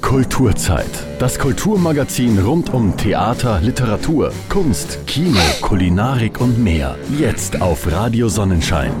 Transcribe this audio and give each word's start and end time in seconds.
Kulturzeit. 0.00 0.86
Das 1.18 1.40
Kulturmagazin 1.40 2.38
rund 2.38 2.72
um 2.72 2.96
Theater, 2.96 3.60
Literatur, 3.60 4.32
Kunst, 4.48 5.04
Kino, 5.08 5.40
Kulinarik 5.60 6.40
und 6.40 6.62
mehr. 6.62 6.96
Jetzt 7.18 7.60
auf 7.60 7.90
Radio 7.90 8.28
Sonnenschein. 8.28 8.92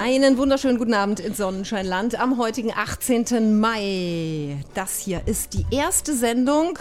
Einen 0.00 0.38
wunderschönen 0.38 0.78
guten 0.78 0.94
Abend 0.94 1.20
ins 1.20 1.36
Sonnenscheinland 1.36 2.18
am 2.18 2.38
heutigen 2.38 2.72
18. 2.74 3.60
Mai. 3.60 4.56
Das 4.72 4.98
hier 4.98 5.20
ist 5.26 5.52
die 5.52 5.66
erste 5.70 6.14
Sendung 6.14 6.78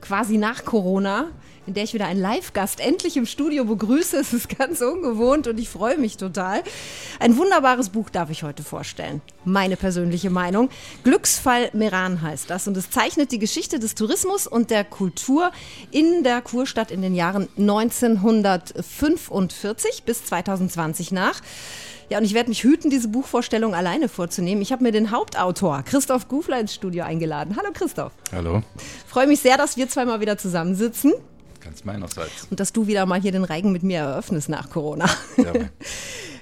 quasi 0.00 0.38
nach 0.38 0.64
Corona, 0.64 1.26
in 1.66 1.74
der 1.74 1.84
ich 1.84 1.94
wieder 1.94 2.06
einen 2.06 2.20
Live-Gast 2.20 2.80
endlich 2.80 3.16
im 3.16 3.26
Studio 3.26 3.64
begrüße. 3.64 4.18
Es 4.18 4.32
ist 4.32 4.58
ganz 4.58 4.80
ungewohnt 4.80 5.46
und 5.46 5.58
ich 5.58 5.68
freue 5.68 5.98
mich 5.98 6.16
total. 6.16 6.62
Ein 7.20 7.36
wunderbares 7.36 7.90
Buch 7.90 8.10
darf 8.10 8.30
ich 8.30 8.42
heute 8.42 8.62
vorstellen. 8.62 9.20
Meine 9.44 9.76
persönliche 9.76 10.30
Meinung. 10.30 10.70
Glücksfall 11.04 11.70
Meran 11.72 12.22
heißt 12.22 12.50
das 12.50 12.66
und 12.68 12.76
es 12.76 12.90
zeichnet 12.90 13.32
die 13.32 13.38
Geschichte 13.38 13.78
des 13.78 13.94
Tourismus 13.94 14.46
und 14.46 14.70
der 14.70 14.84
Kultur 14.84 15.50
in 15.90 16.22
der 16.22 16.42
Kurstadt 16.42 16.90
in 16.90 17.00
den 17.02 17.14
Jahren 17.14 17.48
1945 17.56 20.02
bis 20.04 20.26
2020 20.26 21.12
nach. 21.12 21.40
Ja, 22.10 22.18
und 22.18 22.24
ich 22.24 22.34
werde 22.34 22.50
mich 22.50 22.64
hüten, 22.64 22.90
diese 22.90 23.08
Buchvorstellung 23.08 23.74
alleine 23.74 24.10
vorzunehmen. 24.10 24.60
Ich 24.60 24.72
habe 24.72 24.82
mir 24.82 24.92
den 24.92 25.10
Hauptautor 25.10 25.82
Christoph 25.84 26.28
Gufler 26.28 26.60
ins 26.60 26.74
Studio 26.74 27.04
eingeladen. 27.04 27.56
Hallo 27.56 27.70
Christoph. 27.72 28.12
Hallo. 28.30 28.62
Freue 29.06 29.26
mich 29.26 29.40
sehr, 29.40 29.56
dass 29.56 29.78
wir 29.78 29.88
zweimal 29.88 30.20
wieder 30.20 30.36
zusammensitzen 30.36 31.14
Ganz 31.64 31.84
meinerseits. 31.84 32.46
und 32.50 32.60
dass 32.60 32.72
du 32.72 32.86
wieder 32.86 33.06
mal 33.06 33.20
hier 33.20 33.32
den 33.32 33.44
Reigen 33.44 33.72
mit 33.72 33.82
mir 33.82 34.00
eröffnest 34.00 34.48
nach 34.48 34.70
Corona. 34.70 35.08
Jawohl. 35.36 35.70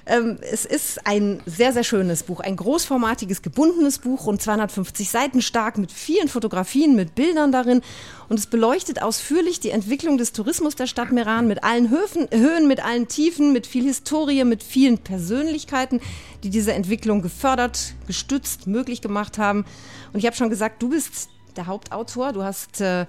Ähm, 0.05 0.37
es 0.41 0.65
ist 0.65 1.07
ein 1.07 1.41
sehr, 1.45 1.71
sehr 1.71 1.85
schönes 1.85 2.23
Buch, 2.23 2.41
ein 2.41 2.57
großformatiges, 2.57 3.41
gebundenes 3.41 3.99
Buch, 3.99 4.25
rund 4.25 4.41
250 4.41 5.09
Seiten 5.09 5.41
stark, 5.41 5.77
mit 5.77 5.93
vielen 5.93 6.27
Fotografien, 6.27 6.95
mit 6.95 7.15
Bildern 7.15 7.53
darin. 7.53 7.81
Und 8.27 8.37
es 8.37 8.47
beleuchtet 8.47 9.01
ausführlich 9.01 9.61
die 9.61 9.69
Entwicklung 9.69 10.17
des 10.17 10.33
Tourismus 10.33 10.75
der 10.75 10.87
Stadt 10.87 11.13
Meran 11.13 11.47
mit 11.47 11.63
allen 11.63 11.89
Höfen, 11.89 12.27
Höhen, 12.31 12.67
mit 12.67 12.83
allen 12.83 13.07
Tiefen, 13.07 13.53
mit 13.53 13.65
viel 13.65 13.85
Historie, 13.85 14.43
mit 14.43 14.61
vielen 14.61 14.97
Persönlichkeiten, 14.97 16.01
die 16.43 16.49
diese 16.49 16.73
Entwicklung 16.73 17.21
gefördert, 17.21 17.93
gestützt, 18.05 18.67
möglich 18.67 19.01
gemacht 19.01 19.37
haben. 19.37 19.63
Und 20.11 20.19
ich 20.19 20.25
habe 20.25 20.35
schon 20.35 20.49
gesagt, 20.49 20.83
du 20.83 20.89
bist 20.89 21.29
der 21.55 21.67
Hauptautor, 21.67 22.33
du 22.33 22.43
hast 22.43 22.81
äh, 22.81 23.05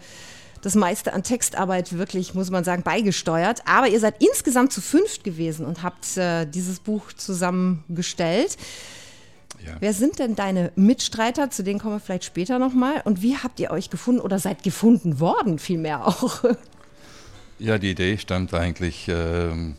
das 0.65 0.75
meiste 0.77 1.13
an 1.13 1.23
Textarbeit 1.23 1.93
wirklich, 1.93 2.33
muss 2.33 2.51
man 2.51 2.65
sagen, 2.65 2.83
beigesteuert. 2.83 3.61
Aber 3.67 3.87
ihr 3.89 4.01
seid 4.01 4.23
insgesamt 4.23 4.73
zu 4.73 4.81
fünft 4.81 5.23
gewesen 5.23 5.67
und 5.67 5.83
habt 5.83 6.17
äh, 6.17 6.47
dieses 6.47 6.81
Buch 6.81 7.13
zusammengestellt. 7.13 8.57
Ja. 9.63 9.77
Wer 9.81 9.93
sind 9.93 10.19
denn 10.19 10.37
deine 10.37 10.73
Mitstreiter? 10.75 11.51
Zu 11.51 11.65
denen 11.65 11.81
kommen 11.81 11.97
wir 11.97 12.01
vielleicht 12.01 12.25
später 12.25 12.59
nochmal. 12.59 13.03
Und 13.05 13.21
wie 13.21 13.37
habt 13.37 13.61
ihr 13.61 13.71
euch 13.73 13.91
gefunden 13.91 14.23
oder 14.23 14.39
seid 14.39 14.63
gefunden 14.63 15.21
worden, 15.21 15.59
vielmehr 15.59 16.07
auch? 16.07 16.43
ja, 17.59 17.77
die 17.77 17.91
Idee 17.91 18.17
stammt 18.17 18.55
eigentlich 18.55 19.07
ähm, 19.09 19.77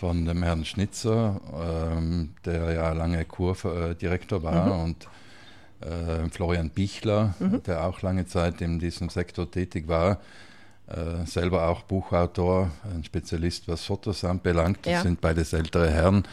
von 0.00 0.24
dem 0.24 0.42
Herrn 0.42 0.64
Schnitzer, 0.64 1.40
ähm, 1.54 2.30
der 2.44 2.72
ja 2.72 2.92
lange 2.92 3.24
Kurdirektor 3.24 4.42
war 4.42 4.82
und 4.82 5.06
äh, 5.82 6.28
Florian 6.30 6.70
Bichler, 6.70 7.34
der 7.66 7.84
auch 7.84 8.02
lange 8.02 8.26
Zeit 8.26 8.60
in 8.60 8.78
diesem 8.78 9.08
Sektor 9.08 9.50
tätig 9.50 9.88
war, 9.88 10.18
äh, 10.88 11.24
selber 11.26 11.68
auch 11.68 11.82
Buchautor, 11.82 12.70
ein 12.94 13.04
Spezialist, 13.04 13.68
was 13.68 13.84
Fotos 13.84 14.24
anbelangt. 14.24 14.80
Das 14.82 14.92
Ja. 14.92 15.02
sind 15.02 15.20
beides 15.20 15.52
ältere 15.52 15.90
Herren. 15.90 16.24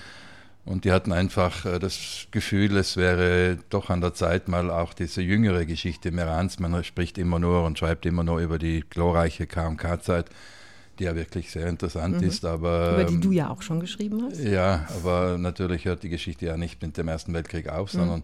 Und 0.66 0.86
die 0.86 0.92
hatten 0.92 1.12
einfach 1.14 1.66
äh, 1.66 1.80
das 1.80 2.28
Gefühl, 2.32 2.78
es 2.78 2.98
wäre 2.98 3.58
doch 3.70 3.90
an 3.90 4.02
der 4.02 4.14
Zeit, 4.14 4.48
mal 4.48 4.70
auch 4.70 4.94
diese 4.94 5.22
jüngere 5.22 5.66
Geschichte 5.66 6.12
Merans, 6.12 6.60
man 6.60 6.84
spricht 6.84 7.18
immer 7.18 7.40
nur 7.40 7.64
und 7.64 7.80
schreibt 7.80 8.06
immer 8.06 8.24
nur 8.24 8.40
über 8.40 8.60
die 8.60 8.84
glorreiche 8.90 9.48
KMK-Zeit, 9.48 10.26
die 11.00 11.06
ja 11.06 11.16
wirklich 11.16 11.50
sehr 11.50 11.68
interessant 11.68 12.22
ist, 12.22 12.44
aber... 12.44 12.96
Über 12.96 13.04
die 13.06 13.14
ähm, 13.16 13.22
du 13.22 13.32
ja 13.32 13.50
auch 13.50 13.62
schon 13.62 13.80
geschrieben 13.80 14.22
hast. 14.30 14.38
ja, 14.44 14.86
aber 14.98 15.38
natürlich 15.38 15.86
hört 15.86 16.04
die 16.04 16.10
Geschichte 16.10 16.46
ja 16.48 16.58
nicht 16.58 16.82
mit 16.82 16.98
dem 16.98 17.08
Ersten 17.08 17.34
Weltkrieg 17.34 17.70
auf, 17.70 17.90
sondern 17.90 18.24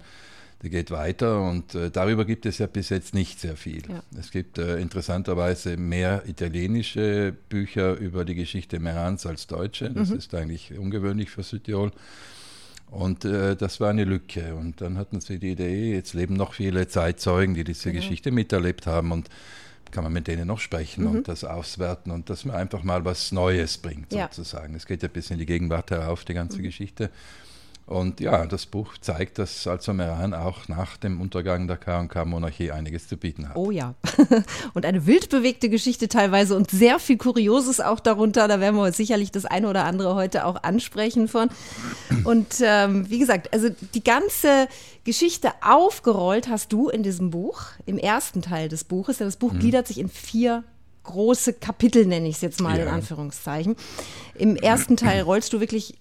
die 0.65 0.71
geht 0.71 0.89
weiter 0.89 1.41
und 1.41 1.75
äh, 1.75 1.91
darüber 1.91 2.25
gibt 2.25 2.45
es 2.47 2.57
ja 2.57 2.65
bis 2.65 2.89
jetzt 2.89 3.13
nicht 3.13 3.39
sehr 3.39 3.55
viel. 3.55 3.83
Ja. 3.87 4.01
Es 4.19 4.31
gibt 4.31 4.57
äh, 4.57 4.79
interessanterweise 4.79 5.77
mehr 5.77 6.23
italienische 6.27 7.33
Bücher 7.49 7.95
über 7.95 8.25
die 8.25 8.33
Geschichte 8.33 8.79
Merans 8.79 9.27
als 9.27 9.45
deutsche. 9.45 9.91
Das 9.91 10.09
ist 10.09 10.33
eigentlich 10.33 10.77
ungewöhnlich 10.77 11.29
für 11.29 11.43
Südtirol. 11.43 11.91
Und 12.89 13.25
äh, 13.25 13.55
das 13.55 13.79
war 13.79 13.91
eine 13.91 14.05
Lücke. 14.05 14.55
Und 14.55 14.81
dann 14.81 14.97
hatten 14.97 15.21
sie 15.21 15.37
die 15.37 15.51
Idee, 15.51 15.93
jetzt 15.93 16.13
leben 16.13 16.35
noch 16.35 16.53
viele 16.53 16.87
Zeitzeugen, 16.87 17.53
die 17.53 17.63
diese 17.63 17.91
Geschichte 17.91 18.31
miterlebt 18.31 18.87
haben 18.87 19.11
und 19.11 19.29
kann 19.91 20.03
man 20.03 20.13
mit 20.13 20.27
denen 20.27 20.47
noch 20.47 20.59
sprechen 20.59 21.05
und 21.07 21.27
das 21.27 21.43
auswerten 21.43 22.11
und 22.11 22.29
dass 22.29 22.43
man 22.43 22.55
einfach 22.55 22.83
mal 22.83 23.05
was 23.05 23.31
Neues 23.31 23.77
bringt, 23.77 24.11
sozusagen. 24.11 24.75
Es 24.75 24.87
geht 24.87 25.03
ja 25.03 25.07
bis 25.07 25.29
in 25.29 25.37
die 25.37 25.45
Gegenwart 25.45 25.91
herauf, 25.91 26.25
die 26.25 26.33
ganze 26.33 26.61
Geschichte. 26.61 27.11
Und 27.87 28.19
ja, 28.19 28.47
das 28.47 28.65
Buch 28.65 28.97
zeigt, 28.99 29.37
dass 29.37 29.67
also 29.67 29.93
Meran 29.93 30.33
auch 30.33 30.67
nach 30.67 30.97
dem 30.97 31.21
Untergang 31.21 31.67
der 31.67 31.77
K&K-Monarchie 31.77 32.71
einiges 32.71 33.07
zu 33.07 33.15
bieten 33.15 33.47
hat. 33.47 33.55
Oh 33.55 33.69
ja. 33.69 33.93
Und 34.73 34.87
eine 34.87 35.05
wild 35.05 35.29
bewegte 35.29 35.69
Geschichte 35.69 36.07
teilweise 36.07 36.55
und 36.55 36.71
sehr 36.71 36.97
viel 36.97 37.17
Kurioses 37.17 37.79
auch 37.79 37.99
darunter. 37.99 38.47
Da 38.47 38.59
werden 38.59 38.75
wir 38.75 38.91
sicherlich 38.91 39.31
das 39.31 39.45
eine 39.45 39.69
oder 39.69 39.85
andere 39.85 40.15
heute 40.15 40.45
auch 40.45 40.63
ansprechen 40.63 41.27
von. 41.27 41.49
Und 42.23 42.55
ähm, 42.61 43.07
wie 43.09 43.19
gesagt, 43.19 43.53
also 43.53 43.69
die 43.93 44.03
ganze 44.03 44.67
Geschichte 45.03 45.51
aufgerollt 45.61 46.49
hast 46.49 46.73
du 46.73 46.89
in 46.89 47.03
diesem 47.03 47.29
Buch, 47.29 47.61
im 47.85 47.99
ersten 47.99 48.41
Teil 48.41 48.67
des 48.67 48.83
Buches. 48.83 49.19
Denn 49.19 49.27
das 49.27 49.37
Buch 49.37 49.53
gliedert 49.53 49.87
sich 49.87 49.99
in 49.99 50.09
vier 50.09 50.63
große 51.03 51.53
Kapitel, 51.53 52.07
nenne 52.07 52.27
ich 52.27 52.37
es 52.37 52.41
jetzt 52.41 52.61
mal 52.61 52.79
in 52.79 52.87
Ja. 52.87 52.93
Anführungszeichen. 52.93 53.75
Im 54.33 54.55
ersten 54.55 54.97
Teil 54.97 55.21
rollst 55.21 55.53
du 55.53 55.59
wirklich 55.59 55.99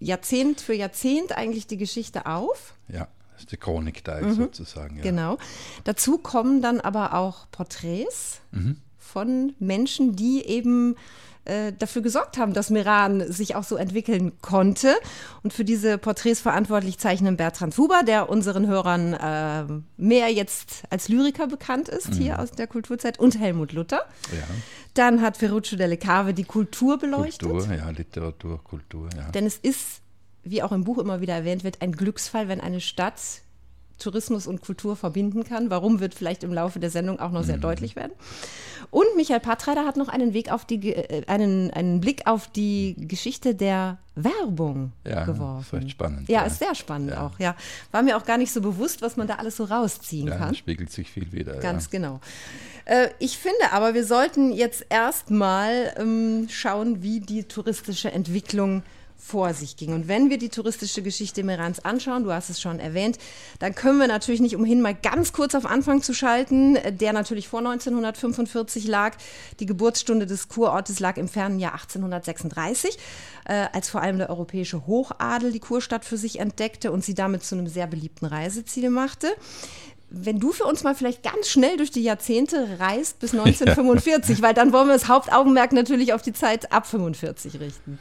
Jahrzehnt 0.00 0.60
für 0.60 0.74
Jahrzehnt 0.74 1.36
eigentlich 1.36 1.66
die 1.66 1.76
Geschichte 1.76 2.26
auf. 2.26 2.74
Ja, 2.88 3.08
das 3.32 3.42
ist 3.42 3.52
der 3.52 3.58
Chronikteil 3.58 4.32
sozusagen. 4.32 4.96
Ja. 4.96 5.02
Genau. 5.02 5.38
Dazu 5.84 6.18
kommen 6.18 6.62
dann 6.62 6.80
aber 6.80 7.14
auch 7.14 7.50
Porträts 7.50 8.40
von 9.06 9.54
Menschen, 9.58 10.16
die 10.16 10.44
eben 10.44 10.96
äh, 11.46 11.72
dafür 11.78 12.02
gesorgt 12.02 12.38
haben, 12.38 12.52
dass 12.52 12.70
Meran 12.70 13.32
sich 13.32 13.54
auch 13.54 13.62
so 13.62 13.76
entwickeln 13.76 14.32
konnte. 14.42 14.94
Und 15.44 15.52
für 15.52 15.64
diese 15.64 15.96
Porträts 15.96 16.40
verantwortlich 16.40 16.98
zeichnen 16.98 17.36
Bertrand 17.36 17.78
Huber, 17.78 18.02
der 18.04 18.28
unseren 18.28 18.66
Hörern 18.66 19.14
äh, 19.14 19.64
mehr 19.96 20.32
jetzt 20.32 20.82
als 20.90 21.08
Lyriker 21.08 21.46
bekannt 21.46 21.88
ist, 21.88 22.14
hier 22.14 22.40
aus 22.40 22.50
der 22.50 22.66
Kulturzeit, 22.66 23.20
und 23.20 23.38
Helmut 23.38 23.72
Luther. 23.72 24.04
Ja. 24.32 24.44
Dann 24.94 25.22
hat 25.22 25.36
Ferruccio 25.36 25.78
Delle 25.78 25.96
Cave 25.96 26.34
die 26.34 26.44
Kultur 26.44 26.98
beleuchtet. 26.98 27.48
Kultur, 27.48 27.72
ja, 27.72 27.90
Literatur, 27.90 28.62
Kultur, 28.64 29.08
ja. 29.16 29.30
Denn 29.30 29.46
es 29.46 29.56
ist, 29.56 30.00
wie 30.42 30.64
auch 30.64 30.72
im 30.72 30.82
Buch 30.82 30.98
immer 30.98 31.20
wieder 31.20 31.34
erwähnt 31.34 31.62
wird, 31.62 31.80
ein 31.80 31.92
Glücksfall, 31.92 32.48
wenn 32.48 32.60
eine 32.60 32.80
Stadt 32.80 33.20
Tourismus 33.98 34.46
und 34.46 34.60
Kultur 34.60 34.96
verbinden 34.96 35.44
kann. 35.44 35.70
Warum 35.70 36.00
wird 36.00 36.14
vielleicht 36.14 36.44
im 36.44 36.52
Laufe 36.52 36.78
der 36.80 36.90
Sendung 36.90 37.18
auch 37.20 37.30
noch 37.30 37.42
Mhm. 37.42 37.46
sehr 37.46 37.58
deutlich 37.58 37.96
werden. 37.96 38.12
Und 38.90 39.06
Michael 39.16 39.40
Patreider 39.40 39.84
hat 39.84 39.96
noch 39.96 40.08
einen, 40.08 40.32
Weg 40.34 40.52
auf 40.52 40.64
die, 40.64 40.94
äh, 40.94 41.24
einen, 41.26 41.70
einen 41.72 42.00
Blick 42.00 42.26
auf 42.26 42.46
die 42.48 42.94
Geschichte 42.98 43.54
der 43.54 43.98
Werbung 44.14 44.92
Ja, 45.04 45.24
geworfen. 45.24 45.82
ist 45.82 45.90
spannend, 45.90 46.28
Ja, 46.28 46.40
ja. 46.42 46.46
ist 46.46 46.58
sehr 46.58 46.74
spannend 46.74 47.10
Ja. 47.10 47.26
auch. 47.26 47.38
Ja, 47.38 47.56
war 47.90 48.02
mir 48.02 48.16
auch 48.16 48.24
gar 48.24 48.38
nicht 48.38 48.52
so 48.52 48.60
bewusst, 48.60 49.02
was 49.02 49.16
man 49.16 49.26
da 49.26 49.34
alles 49.36 49.56
so 49.56 49.64
rausziehen 49.64 50.28
Ja, 50.28 50.36
kann. 50.36 50.54
spiegelt 50.54 50.90
sich 50.92 51.10
viel 51.10 51.32
wieder. 51.32 51.54
Ganz 51.56 51.90
genau. 51.90 52.20
Äh, 52.84 53.08
ich 53.18 53.36
finde 53.38 53.72
aber, 53.72 53.94
wir 53.94 54.04
sollten 54.04 54.52
jetzt 54.52 54.86
erstmal 54.88 55.92
ähm, 55.98 56.46
schauen, 56.50 57.02
wie 57.02 57.20
die 57.20 57.44
touristische 57.44 58.12
Entwicklung 58.12 58.82
vor 59.26 59.54
sich 59.54 59.76
ging. 59.76 59.92
Und 59.92 60.06
wenn 60.06 60.30
wir 60.30 60.38
die 60.38 60.50
touristische 60.50 61.02
Geschichte 61.02 61.42
Merans 61.42 61.84
anschauen, 61.84 62.22
du 62.22 62.32
hast 62.32 62.48
es 62.48 62.60
schon 62.60 62.78
erwähnt, 62.78 63.18
dann 63.58 63.74
können 63.74 63.98
wir 63.98 64.06
natürlich 64.06 64.40
nicht 64.40 64.54
umhin, 64.54 64.80
mal 64.80 64.94
ganz 64.94 65.32
kurz 65.32 65.56
auf 65.56 65.66
Anfang 65.66 66.00
zu 66.00 66.14
schalten, 66.14 66.78
der 66.92 67.12
natürlich 67.12 67.48
vor 67.48 67.58
1945 67.58 68.86
lag. 68.86 69.16
Die 69.58 69.66
Geburtsstunde 69.66 70.26
des 70.26 70.48
Kurortes 70.48 71.00
lag 71.00 71.16
im 71.16 71.28
fernen 71.28 71.58
Jahr 71.58 71.72
1836, 71.72 72.98
äh, 73.46 73.66
als 73.72 73.88
vor 73.88 74.00
allem 74.00 74.18
der 74.18 74.30
europäische 74.30 74.86
Hochadel 74.86 75.50
die 75.50 75.60
Kurstadt 75.60 76.04
für 76.04 76.16
sich 76.16 76.38
entdeckte 76.38 76.92
und 76.92 77.04
sie 77.04 77.14
damit 77.14 77.42
zu 77.42 77.56
einem 77.56 77.66
sehr 77.66 77.88
beliebten 77.88 78.26
Reiseziel 78.26 78.90
machte. 78.90 79.28
Wenn 80.08 80.38
du 80.38 80.52
für 80.52 80.64
uns 80.64 80.84
mal 80.84 80.94
vielleicht 80.94 81.24
ganz 81.24 81.48
schnell 81.48 81.76
durch 81.78 81.90
die 81.90 82.02
Jahrzehnte 82.02 82.78
reist 82.78 83.18
bis 83.18 83.32
1945, 83.34 84.40
weil 84.40 84.54
dann 84.54 84.72
wollen 84.72 84.86
wir 84.86 84.94
das 84.94 85.08
Hauptaugenmerk 85.08 85.72
natürlich 85.72 86.12
auf 86.12 86.22
die 86.22 86.32
Zeit 86.32 86.72
ab 86.72 86.86
45 86.86 87.58
richten. 87.58 87.98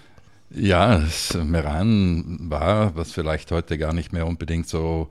Ja, 0.56 1.04
Meran 1.44 2.38
war, 2.50 2.96
was 2.96 3.12
vielleicht 3.12 3.52
heute 3.52 3.78
gar 3.78 3.94
nicht 3.94 4.13
mehr 4.13 4.25
unbedingt 4.25 4.69
so 4.69 5.10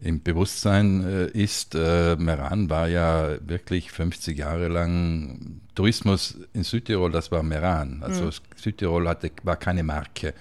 im 0.00 0.22
Bewusstsein 0.22 1.04
äh, 1.04 1.26
ist. 1.26 1.76
Äh, 1.76 2.16
Meran 2.16 2.68
war 2.68 2.88
ja 2.88 3.36
wirklich 3.46 3.92
50 3.92 4.36
Jahre 4.36 4.66
lang 4.66 5.60
Tourismus 5.76 6.36
in 6.52 6.64
Südtirol, 6.64 7.12
das 7.12 7.30
war 7.30 7.44
Meran. 7.44 8.02
Also 8.02 8.24
mhm. 8.24 8.30
Südtirol 8.56 9.08
hatte, 9.08 9.30
war 9.44 9.56
keine 9.56 9.84
Marke. 9.84 10.34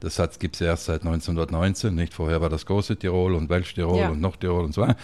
Das 0.00 0.20
gibt 0.38 0.56
es 0.56 0.62
erst 0.62 0.86
seit 0.86 1.02
1919, 1.02 1.94
nicht 1.94 2.14
vorher 2.14 2.40
war 2.40 2.48
das 2.48 2.66
große 2.66 2.96
Tirol 2.96 3.34
und 3.34 3.50
Welschtirol 3.50 3.98
ja. 3.98 4.08
und 4.08 4.20
Nordtirol 4.20 4.64
und 4.64 4.74
so 4.74 4.80
weiter. 4.80 4.96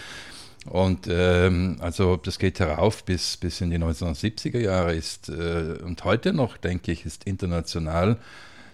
Und 0.65 1.07
ähm, 1.09 1.77
also 1.79 2.17
das 2.17 2.37
geht 2.37 2.59
herauf 2.59 3.05
bis, 3.05 3.37
bis 3.37 3.61
in 3.61 3.69
die 3.69 3.77
1970er 3.77 4.59
Jahre 4.59 4.93
ist 4.93 5.29
äh, 5.29 5.77
und 5.83 6.03
heute 6.03 6.33
noch, 6.33 6.57
denke 6.57 6.91
ich, 6.91 7.05
ist 7.05 7.23
international 7.23 8.17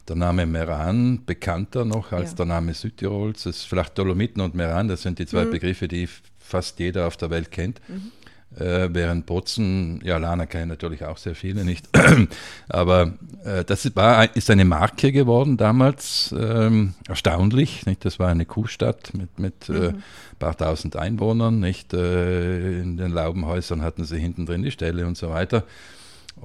der 0.07 0.15
Name 0.15 0.45
Meran 0.45 1.25
bekannter 1.25 1.85
noch 1.85 2.11
als 2.11 2.31
ja. 2.31 2.37
der 2.37 2.45
Name 2.45 2.73
Südtirols. 2.73 3.43
Das 3.43 3.57
ist 3.57 3.63
vielleicht 3.63 3.97
Dolomiten 3.97 4.41
und 4.41 4.55
Meran, 4.55 4.87
das 4.87 5.01
sind 5.01 5.19
die 5.19 5.25
zwei 5.25 5.45
mhm. 5.45 5.51
Begriffe, 5.51 5.87
die 5.87 6.07
fast 6.37 6.79
jeder 6.79 7.07
auf 7.07 7.17
der 7.17 7.29
Welt 7.29 7.51
kennt. 7.51 7.81
Mhm. 7.87 8.11
Äh, 8.57 8.93
während 8.93 9.25
Bozen, 9.25 9.99
ja, 10.05 10.17
Lana 10.17 10.45
kennen 10.45 10.69
natürlich 10.69 11.03
auch 11.03 11.17
sehr 11.17 11.35
viele 11.35 11.65
nicht. 11.65 11.89
Aber 12.69 13.13
äh, 13.43 13.65
das 13.65 13.93
war, 13.97 14.33
ist 14.35 14.49
eine 14.49 14.63
Marke 14.63 15.11
geworden 15.11 15.57
damals, 15.57 16.33
ähm, 16.37 16.93
erstaunlich. 17.07 17.85
Nicht? 17.85 18.05
Das 18.05 18.17
war 18.17 18.29
eine 18.29 18.45
Kuhstadt 18.45 19.13
mit, 19.13 19.39
mit 19.39 19.67
äh, 19.67 19.71
mhm. 19.71 19.83
äh, 19.83 19.87
ein 19.89 20.03
paar 20.39 20.55
tausend 20.55 20.95
Einwohnern. 20.95 21.59
Nicht? 21.59 21.93
Äh, 21.93 22.81
in 22.81 22.95
den 22.95 23.11
Laubenhäusern 23.11 23.81
hatten 23.81 24.05
sie 24.05 24.19
hinten 24.19 24.45
drin 24.45 24.63
die 24.63 24.71
Ställe 24.71 25.05
und 25.05 25.17
so 25.17 25.31
weiter. 25.31 25.65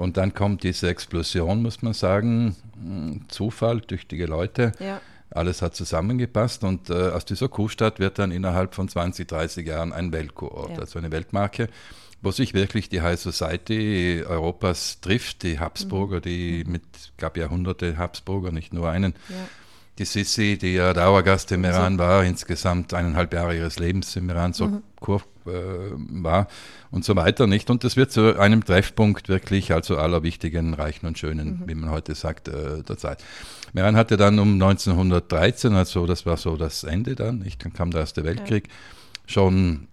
Und 0.00 0.16
dann 0.16 0.32
kommt 0.32 0.62
diese 0.62 0.88
Explosion, 0.88 1.60
muss 1.60 1.82
man 1.82 1.92
sagen. 1.92 2.56
Hm, 2.72 3.26
Zufall, 3.28 3.82
tüchtige 3.82 4.24
Leute. 4.24 4.72
Ja. 4.78 5.02
Alles 5.30 5.60
hat 5.60 5.76
zusammengepasst 5.76 6.64
und 6.64 6.88
äh, 6.88 7.10
aus 7.10 7.26
dieser 7.26 7.48
Kuhstadt 7.48 8.00
wird 8.00 8.18
dann 8.18 8.32
innerhalb 8.32 8.74
von 8.74 8.88
20, 8.88 9.28
30 9.28 9.66
Jahren 9.66 9.92
ein 9.92 10.10
Weltkurort, 10.10 10.70
ja. 10.70 10.78
also 10.78 10.98
eine 10.98 11.12
Weltmarke, 11.12 11.68
wo 12.22 12.30
sich 12.30 12.54
wirklich 12.54 12.88
die 12.88 13.02
High 13.02 13.20
Society 13.20 14.24
Europas 14.26 15.02
trifft, 15.02 15.42
die 15.42 15.60
Habsburger, 15.60 16.16
mhm. 16.16 16.22
die 16.22 16.64
mit, 16.66 16.82
gab 17.18 17.36
ja 17.36 17.50
hunderte 17.50 17.98
Habsburger, 17.98 18.52
nicht 18.52 18.72
nur 18.72 18.88
einen. 18.88 19.12
Ja. 19.28 19.36
Die 19.98 20.06
Sissi, 20.06 20.56
die 20.56 20.76
ja 20.76 20.94
Dauergast 20.94 21.52
im 21.52 21.62
Iran 21.62 21.98
war, 21.98 22.24
insgesamt 22.24 22.94
eineinhalb 22.94 23.34
Jahre 23.34 23.54
ihres 23.54 23.78
Lebens 23.78 24.16
im 24.16 24.30
Iran 24.30 24.54
so 24.54 24.66
mhm. 24.66 24.82
Äh, 25.50 26.22
war 26.22 26.48
und 26.90 27.04
so 27.04 27.16
weiter, 27.16 27.46
nicht? 27.46 27.70
Und 27.70 27.84
das 27.84 27.96
wird 27.96 28.12
zu 28.12 28.38
einem 28.38 28.64
Treffpunkt 28.64 29.28
wirklich, 29.28 29.72
also 29.72 29.96
aller 29.96 30.22
wichtigen, 30.22 30.74
reichen 30.74 31.06
und 31.06 31.18
schönen, 31.18 31.60
mhm. 31.60 31.68
wie 31.68 31.74
man 31.74 31.90
heute 31.90 32.14
sagt, 32.14 32.48
äh, 32.48 32.82
der 32.82 32.96
Zeit. 32.96 33.24
Meran 33.72 33.96
hatte 33.96 34.16
dann 34.16 34.38
um 34.38 34.54
1913, 34.54 35.74
also 35.74 36.06
das 36.06 36.26
war 36.26 36.36
so 36.36 36.56
das 36.56 36.84
Ende 36.84 37.14
dann, 37.14 37.38
nicht? 37.38 37.64
dann 37.64 37.72
kam 37.72 37.90
der 37.90 38.00
Erste 38.00 38.24
Weltkrieg, 38.24 38.68
ja. 38.68 38.74
schon 39.26 39.88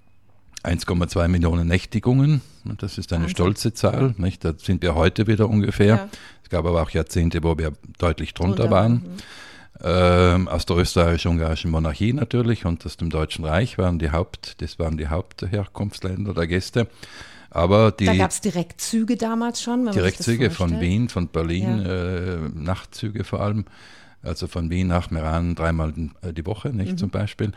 1,2 0.63 1.27
Millionen 1.27 1.67
Nächtigungen. 1.67 2.41
Das 2.79 2.97
ist 2.97 3.13
eine 3.13 3.23
Wahnsinn. 3.23 3.35
stolze 3.35 3.73
Zahl. 3.73 4.15
Nicht? 4.17 4.43
Da 4.43 4.53
sind 4.57 4.81
wir 4.81 4.95
heute 4.95 5.27
wieder 5.27 5.49
ungefähr. 5.49 5.95
Ja. 5.95 6.09
Es 6.43 6.49
gab 6.49 6.65
aber 6.65 6.81
auch 6.81 6.89
Jahrzehnte, 6.89 7.43
wo 7.43 7.57
wir 7.57 7.73
deutlich 7.99 8.33
drunter, 8.33 8.63
drunter 8.63 8.71
waren. 8.71 8.93
Mhm. 8.93 9.17
Ähm, 9.83 10.47
aus 10.47 10.65
der 10.65 10.77
österreichisch-ungarischen 10.77 11.69
Monarchie 11.69 12.13
natürlich 12.13 12.65
und 12.65 12.85
aus 12.85 12.97
dem 12.97 13.09
Deutschen 13.09 13.45
Reich 13.45 13.77
waren 13.77 13.99
die 13.99 14.11
Haupt, 14.11 14.61
das 14.61 14.79
waren 14.79 14.97
die 14.97 15.07
Hauptherkunftsländer 15.07 16.33
der 16.33 16.47
Gäste. 16.47 16.87
Aber 17.51 17.91
die, 17.91 18.05
da 18.05 18.15
gab 18.15 18.31
es 18.31 18.41
Direktzüge 18.41 19.17
damals 19.17 19.61
schon. 19.61 19.89
Direktzüge 19.91 20.51
von 20.51 20.81
Wien, 20.81 21.09
von 21.09 21.27
Berlin, 21.27 21.81
ja. 21.83 22.15
äh, 22.15 22.37
Nachtzüge 22.53 23.23
vor 23.23 23.41
allem. 23.41 23.65
Also 24.23 24.47
von 24.47 24.69
Wien 24.69 24.87
nach 24.87 25.11
Meran 25.11 25.55
dreimal 25.55 25.93
die 25.95 26.45
Woche, 26.45 26.69
nicht 26.69 26.93
mhm. 26.93 26.97
zum 26.97 27.09
Beispiel. 27.09 27.51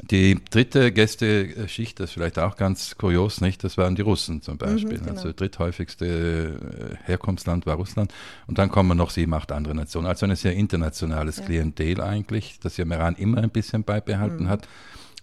Die 0.00 0.40
dritte 0.50 0.90
Gästeschicht, 0.90 2.00
das 2.00 2.10
ist 2.10 2.14
vielleicht 2.14 2.38
auch 2.38 2.56
ganz 2.56 2.96
kurios, 2.96 3.42
nicht? 3.42 3.62
Das 3.62 3.76
waren 3.76 3.94
die 3.94 4.00
Russen 4.00 4.40
zum 4.40 4.54
mhm, 4.54 4.58
Beispiel. 4.58 4.98
Mhm, 4.98 5.04
genau. 5.04 5.12
Also 5.12 5.32
dritthäufigste 5.32 6.06
äh, 6.06 6.96
Herkunftsland 7.04 7.66
war 7.66 7.76
Russland. 7.76 8.12
Und 8.46 8.56
dann 8.56 8.70
kommen 8.70 8.96
noch 8.96 9.10
sieben, 9.10 9.34
acht 9.34 9.52
andere 9.52 9.74
Nationen. 9.74 10.06
Also 10.06 10.24
ein 10.24 10.34
sehr 10.34 10.54
internationales 10.54 11.36
ja. 11.38 11.44
Klientel 11.44 12.00
eigentlich, 12.00 12.58
das 12.62 12.78
ja 12.78 12.86
Meran 12.86 13.16
immer 13.16 13.38
ein 13.38 13.50
bisschen 13.50 13.84
beibehalten 13.84 14.44
mhm. 14.44 14.48
hat. 14.48 14.66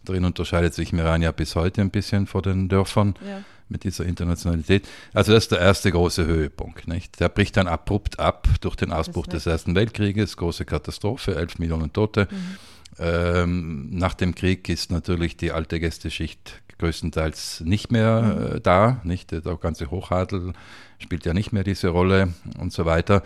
Darin 0.06 0.24
unterscheidet 0.24 0.75
sich 0.75 0.94
Meran 0.94 1.24
ja 1.24 1.31
bis 1.31 1.56
heute 1.56 1.81
ein 1.81 1.89
bisschen 1.89 2.27
vor 2.27 2.44
den 2.44 2.69
Dörfern. 2.69 3.16
Ja 3.25 3.44
mit 3.71 3.83
dieser 3.83 4.04
Internationalität. 4.06 4.88
Also 5.13 5.31
das 5.31 5.44
ist 5.44 5.51
der 5.51 5.60
erste 5.60 5.92
große 5.92 6.25
Höhepunkt. 6.25 6.88
Nicht? 6.88 7.19
Der 7.19 7.30
bricht 7.30 7.56
dann 7.56 7.68
abrupt 7.68 8.19
ab 8.19 8.48
durch 8.62 8.75
den 8.75 8.92
Ausbruch 8.92 9.27
des 9.27 9.45
Ersten 9.45 9.75
Weltkrieges, 9.75 10.38
große 10.38 10.66
Katastrophe, 10.66 11.36
elf 11.36 11.60
Millionen 11.60 11.94
Tote. 11.94 12.27
Mhm. 12.31 12.57
Ähm, 13.00 13.90
nach 13.92 14.13
dem 14.13 14.36
Krieg 14.36 14.68
ist 14.69 14.92
natürlich 14.92 15.38
die 15.38 15.51
alte 15.51 15.80
Gästeschicht 15.80 16.62
größtenteils 16.80 17.62
nicht 17.62 17.92
mehr 17.92 18.22
mhm. 18.22 18.56
äh, 18.56 18.60
da. 18.60 19.01
Nicht? 19.04 19.31
Der 19.31 19.42
ganze 19.42 19.92
Hochadel 19.92 20.54
spielt 20.98 21.25
ja 21.25 21.34
nicht 21.34 21.51
mehr 21.51 21.63
diese 21.63 21.90
Rolle 21.90 22.34
und 22.57 22.74
so 22.74 22.86
weiter. 22.86 23.24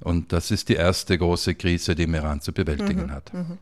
Und 0.00 0.32
das 0.32 0.50
ist 0.50 0.68
die 0.68 0.74
erste 0.74 1.16
große 1.16 1.54
Krise, 1.54 1.94
die 1.94 2.06
Meran 2.06 2.40
zu 2.40 2.52
bewältigen 2.52 3.06
mhm. 3.06 3.10
hat. 3.10 3.32
Mhm. 3.32 3.58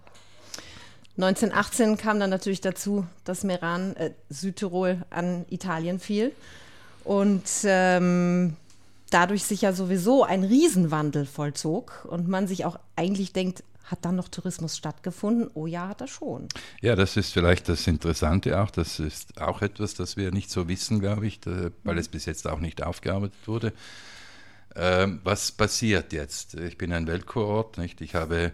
1918 1.16 1.96
kam 1.96 2.18
dann 2.18 2.30
natürlich 2.30 2.60
dazu, 2.60 3.06
dass 3.22 3.44
Meran, 3.44 3.94
äh, 3.96 4.10
Südtirol, 4.30 5.04
an 5.10 5.44
Italien 5.48 6.00
fiel. 6.00 6.32
Und 7.04 7.44
ähm, 7.64 8.56
dadurch 9.10 9.44
sich 9.44 9.62
ja 9.62 9.72
sowieso 9.72 10.24
ein 10.24 10.42
Riesenwandel 10.42 11.24
vollzog 11.24 12.06
und 12.10 12.28
man 12.28 12.48
sich 12.48 12.64
auch 12.64 12.80
eigentlich 12.96 13.32
denkt, 13.32 13.62
hat 13.84 14.04
dann 14.04 14.16
noch 14.16 14.28
Tourismus 14.28 14.76
stattgefunden? 14.76 15.50
Oh 15.54 15.66
ja, 15.66 15.88
hat 15.88 16.00
er 16.00 16.06
schon. 16.06 16.48
Ja, 16.80 16.96
das 16.96 17.16
ist 17.16 17.32
vielleicht 17.32 17.68
das 17.68 17.86
Interessante 17.86 18.60
auch. 18.60 18.70
Das 18.70 18.98
ist 18.98 19.40
auch 19.40 19.62
etwas, 19.62 19.94
das 19.94 20.16
wir 20.16 20.30
nicht 20.32 20.50
so 20.50 20.68
wissen, 20.68 21.00
glaube 21.00 21.26
ich, 21.26 21.40
da, 21.40 21.70
weil 21.82 21.98
es 21.98 22.08
bis 22.08 22.24
jetzt 22.24 22.48
auch 22.48 22.60
nicht 22.60 22.82
aufgearbeitet 22.82 23.46
wurde. 23.46 23.72
Ähm, 24.74 25.20
was 25.22 25.52
passiert 25.52 26.12
jetzt? 26.12 26.54
Ich 26.54 26.78
bin 26.78 26.92
ein 26.92 27.06
Weltkurort, 27.06 27.78
nicht? 27.78 28.00
Ich 28.00 28.14
habe, 28.14 28.52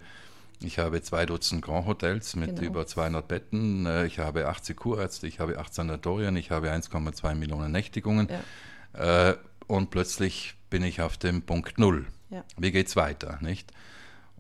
ich 0.61 0.79
habe 0.79 1.01
zwei 1.01 1.27
Dutzend 1.27 1.63
Grand 1.63 1.87
Hotels 1.87 2.37
mit 2.37 2.57
genau. 2.57 2.63
über 2.63 2.87
200 2.87 3.27
Betten. 3.27 3.87
Äh, 3.87 4.07
ich 4.07 4.19
habe 4.19 4.49
80 4.49 4.77
Kurärzte, 4.77 5.27
ich 5.27 5.39
habe 5.39 5.59
8 5.59 5.73
Sanatorien, 5.73 6.37
ich 6.37 6.51
habe 6.51 6.71
1,2 6.71 7.35
Millionen 7.37 7.73
Nächtigungen. 7.73 8.29
Ja. 8.95 9.31
Äh, 9.31 9.37
und 9.69 9.91
plötzlich 9.91 10.55
bin 10.69 10.83
ich 10.83 11.01
auf 11.01 11.17
dem 11.17 11.43
Punkt 11.43 11.79
Null. 11.79 12.07
Ja. 12.31 12.45
Wie 12.59 12.73
geht 12.73 12.89
es 12.89 12.97
weiter, 12.97 13.39
nicht? 13.41 13.73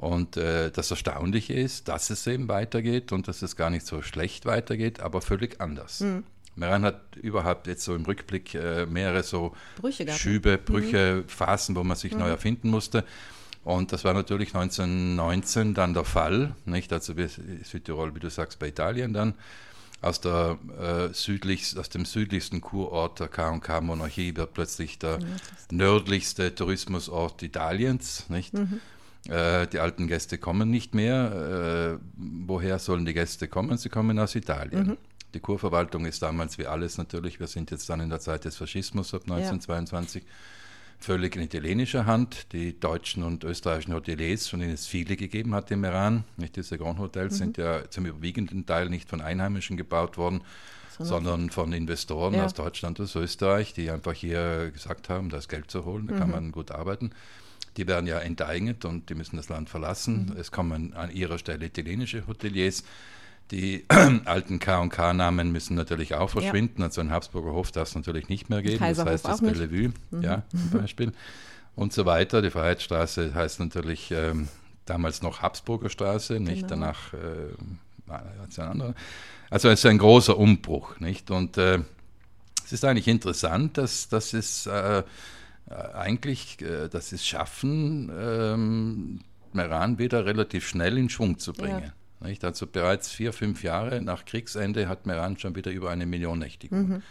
Und 0.01 0.39
äh, 0.39 0.71
das 0.71 0.91
Erstaunliche 0.91 1.53
ist, 1.53 1.89
dass 1.89 2.09
es 2.09 2.27
eben 2.27 2.49
weitergeht 2.49 3.13
und 3.13 3.29
dass 3.29 3.43
es 3.43 3.55
gar 3.55 3.69
nicht 3.69 3.85
so 3.85 4.01
schlecht 4.01 4.47
weitergeht, 4.47 5.01
aber 5.01 5.21
völlig 5.21 5.61
anders. 5.61 6.01
Mhm. 6.01 6.25
Meran 6.57 6.87
hat 6.87 7.17
überhaupt 7.17 7.67
jetzt 7.67 7.85
so 7.85 7.95
im 7.95 8.07
Rückblick 8.07 8.55
äh, 8.55 8.87
mehrere 8.87 9.23
so 9.23 9.55
Brüche 9.77 10.07
gehabt. 10.07 10.19
Schübe, 10.19 10.57
mhm. 10.57 10.65
Brüche, 10.65 11.17
mhm. 11.17 11.29
Phasen, 11.29 11.77
wo 11.77 11.85
man 11.85 11.99
sich 11.99 12.13
mhm. 12.13 12.21
neu 12.21 12.29
erfinden 12.31 12.71
musste. 12.71 13.05
Und 13.63 13.93
das 13.93 14.05
war 14.05 14.15
natürlich 14.15 14.55
1919 14.55 15.75
dann 15.75 15.93
der 15.93 16.07
Fall, 16.07 16.55
nicht? 16.65 16.91
Also 16.95 17.13
Südtirol, 17.63 18.15
wie 18.15 18.21
du 18.21 18.31
sagst, 18.31 18.59
bei 18.59 18.69
Italien 18.69 19.13
dann. 19.13 19.35
Aus, 20.01 20.23
der, 20.23 20.57
äh, 20.81 21.13
südlichst, 21.13 21.79
aus 21.79 21.91
dem 21.91 22.07
südlichsten 22.07 22.63
Kurort 22.63 23.21
der 23.21 23.29
K&K 23.29 23.83
Monarchie 23.83 24.35
wird 24.35 24.55
plötzlich 24.55 24.99
der 24.99 25.19
nördlichste 25.71 26.55
Tourismusort 26.55 27.43
Italiens, 27.43 28.31
nicht? 28.31 28.55
Mhm. 28.55 28.81
Äh, 29.29 29.67
die 29.67 29.79
alten 29.79 30.07
Gäste 30.07 30.39
kommen 30.39 30.71
nicht 30.71 30.95
mehr. 30.95 31.99
Äh, 32.01 32.05
woher 32.17 32.79
sollen 32.79 33.05
die 33.05 33.15
Gäste 33.15 33.49
kommen? 33.49 33.77
Sie 33.77 33.89
kommen 33.89 34.19
aus 34.19 34.35
Italien. 34.35 34.87
Mhm. 34.87 34.97
Die 35.35 35.41
Kurverwaltung 35.41 36.07
ist 36.07 36.23
damals 36.23 36.59
wie 36.59 36.67
alles 36.67 36.99
natürlich, 36.99 37.39
wir 37.39 37.47
sind 37.47 37.71
jetzt 37.71 37.89
dann 37.89 38.01
in 38.01 38.11
der 38.11 38.19
Zeit 38.19 38.45
des 38.45 38.57
Faschismus 38.57 39.15
ab 39.15 39.23
1922, 39.23 40.25
ja. 40.25 40.29
völlig 40.99 41.37
in 41.37 41.43
italienischer 41.43 42.07
Hand. 42.07 42.53
Die 42.53 42.79
deutschen 42.79 43.23
und 43.23 43.45
österreichischen 43.45 43.95
Hoteliers, 43.95 44.49
von 44.49 44.59
denen 44.59 44.73
es 44.73 44.87
viele 44.87 45.17
gegeben 45.17 45.55
hat 45.55 45.71
im 45.71 45.85
Iran, 45.85 46.25
nicht 46.37 46.57
diese 46.57 46.79
Grand 46.79 46.99
Hotels, 46.99 47.35
mhm. 47.35 47.39
sind 47.39 47.59
ja 47.59 47.89
zum 47.91 48.07
überwiegenden 48.07 48.67
Teil 48.67 48.89
nicht 48.89 49.09
von 49.09 49.21
Einheimischen 49.21 49.77
gebaut 49.77 50.19
worden, 50.19 50.41
sondern 50.99 51.51
von 51.51 51.73
Investoren 51.73 52.35
ja. 52.35 52.45
aus 52.45 52.55
Deutschland 52.55 52.99
und 53.01 53.15
Österreich, 53.15 53.73
die 53.73 53.91
einfach 53.91 54.13
hier 54.13 54.71
gesagt 54.71 55.09
haben, 55.09 55.31
da 55.31 55.39
ist 55.39 55.49
Geld 55.49 55.71
zu 55.71 55.85
holen, 55.85 56.09
da 56.09 56.15
mhm. 56.15 56.19
kann 56.19 56.31
man 56.31 56.53
gut 56.53 56.73
arbeiten. 56.73 57.13
Die 57.77 57.87
werden 57.87 58.07
ja 58.07 58.19
enteignet 58.19 58.85
und 58.85 59.11
die 59.11 59.15
müssen 59.15 59.37
das 59.37 59.49
Land 59.49 59.69
verlassen. 59.69 60.31
Mhm. 60.31 60.37
Es 60.37 60.51
kommen 60.51 60.95
an 60.95 61.11
ihrer 61.11 61.39
Stelle 61.39 61.67
italienische 61.67 62.27
Hoteliers. 62.27 62.85
Die 63.51 63.85
alten 64.25 64.59
K&K-Namen 64.59 65.53
müssen 65.53 65.75
natürlich 65.77 66.15
auch 66.15 66.31
verschwinden. 66.31 66.83
Ja. 66.83 66.87
Also 66.87 67.01
ein 67.01 67.11
Habsburger 67.11 67.53
Hof 67.53 67.73
darf 67.73 67.89
es 67.89 67.95
natürlich 67.95 68.29
nicht 68.29 68.49
mehr 68.49 68.63
geben. 68.63 68.79
Das 68.79 69.05
heißt 69.05 69.25
das 69.25 69.41
Bellevue, 69.41 69.93
mhm. 70.11 70.23
ja, 70.23 70.43
zum 70.51 70.81
Beispiel. 70.81 71.13
Und 71.75 71.93
so 71.93 72.07
weiter. 72.07 72.43
Die 72.43 72.51
Freiheitsstraße 72.51 73.35
heißt 73.35 73.61
natürlich 73.61 74.11
ähm, 74.11 74.49
damals 74.85 75.23
noch 75.23 75.43
Habsburger 75.43 75.89
Straße, 75.89 76.41
nicht 76.41 76.69
genau. 76.69 76.69
danach 76.69 77.13
äh, 77.15 77.55
ein 78.09 78.69
anderer. 78.69 78.95
Also 79.51 79.69
es 79.69 79.81
ist 79.81 79.87
ein 79.87 79.99
großer 79.99 80.37
Umbruch, 80.37 80.99
nicht? 81.01 81.31
Und 81.31 81.57
äh, 81.59 81.81
es 82.65 82.73
ist 82.73 82.85
eigentlich 82.85 83.09
interessant, 83.09 83.79
dass, 83.79 84.09
dass 84.09 84.33
es 84.33 84.67
äh, 84.67 84.99
äh, 84.99 85.03
eigentlich 85.75 86.61
äh, 86.63 86.89
dass 86.89 87.11
sie 87.11 87.17
es 87.17 87.27
schaffen, 87.27 88.11
ähm, 88.17 89.21
Meran 89.53 89.99
wieder 89.99 90.27
relativ 90.27 90.69
schnell 90.69 90.97
in 90.99 91.09
Schwung 91.09 91.39
zu 91.39 91.53
bringen. 91.53 91.93
Ja. 92.21 92.29
Nicht? 92.29 92.45
Also 92.45 92.67
bereits 92.67 93.11
vier, 93.11 93.33
fünf 93.33 93.63
Jahre 93.63 94.01
nach 94.03 94.25
Kriegsende 94.25 94.89
hat 94.89 95.07
Meran 95.07 95.39
schon 95.39 95.57
wieder 95.57 95.71
über 95.71 95.91
eine 95.91 96.07
Million 96.07 96.39
Nächtigungen. 96.39 96.89
Mhm. 96.89 97.03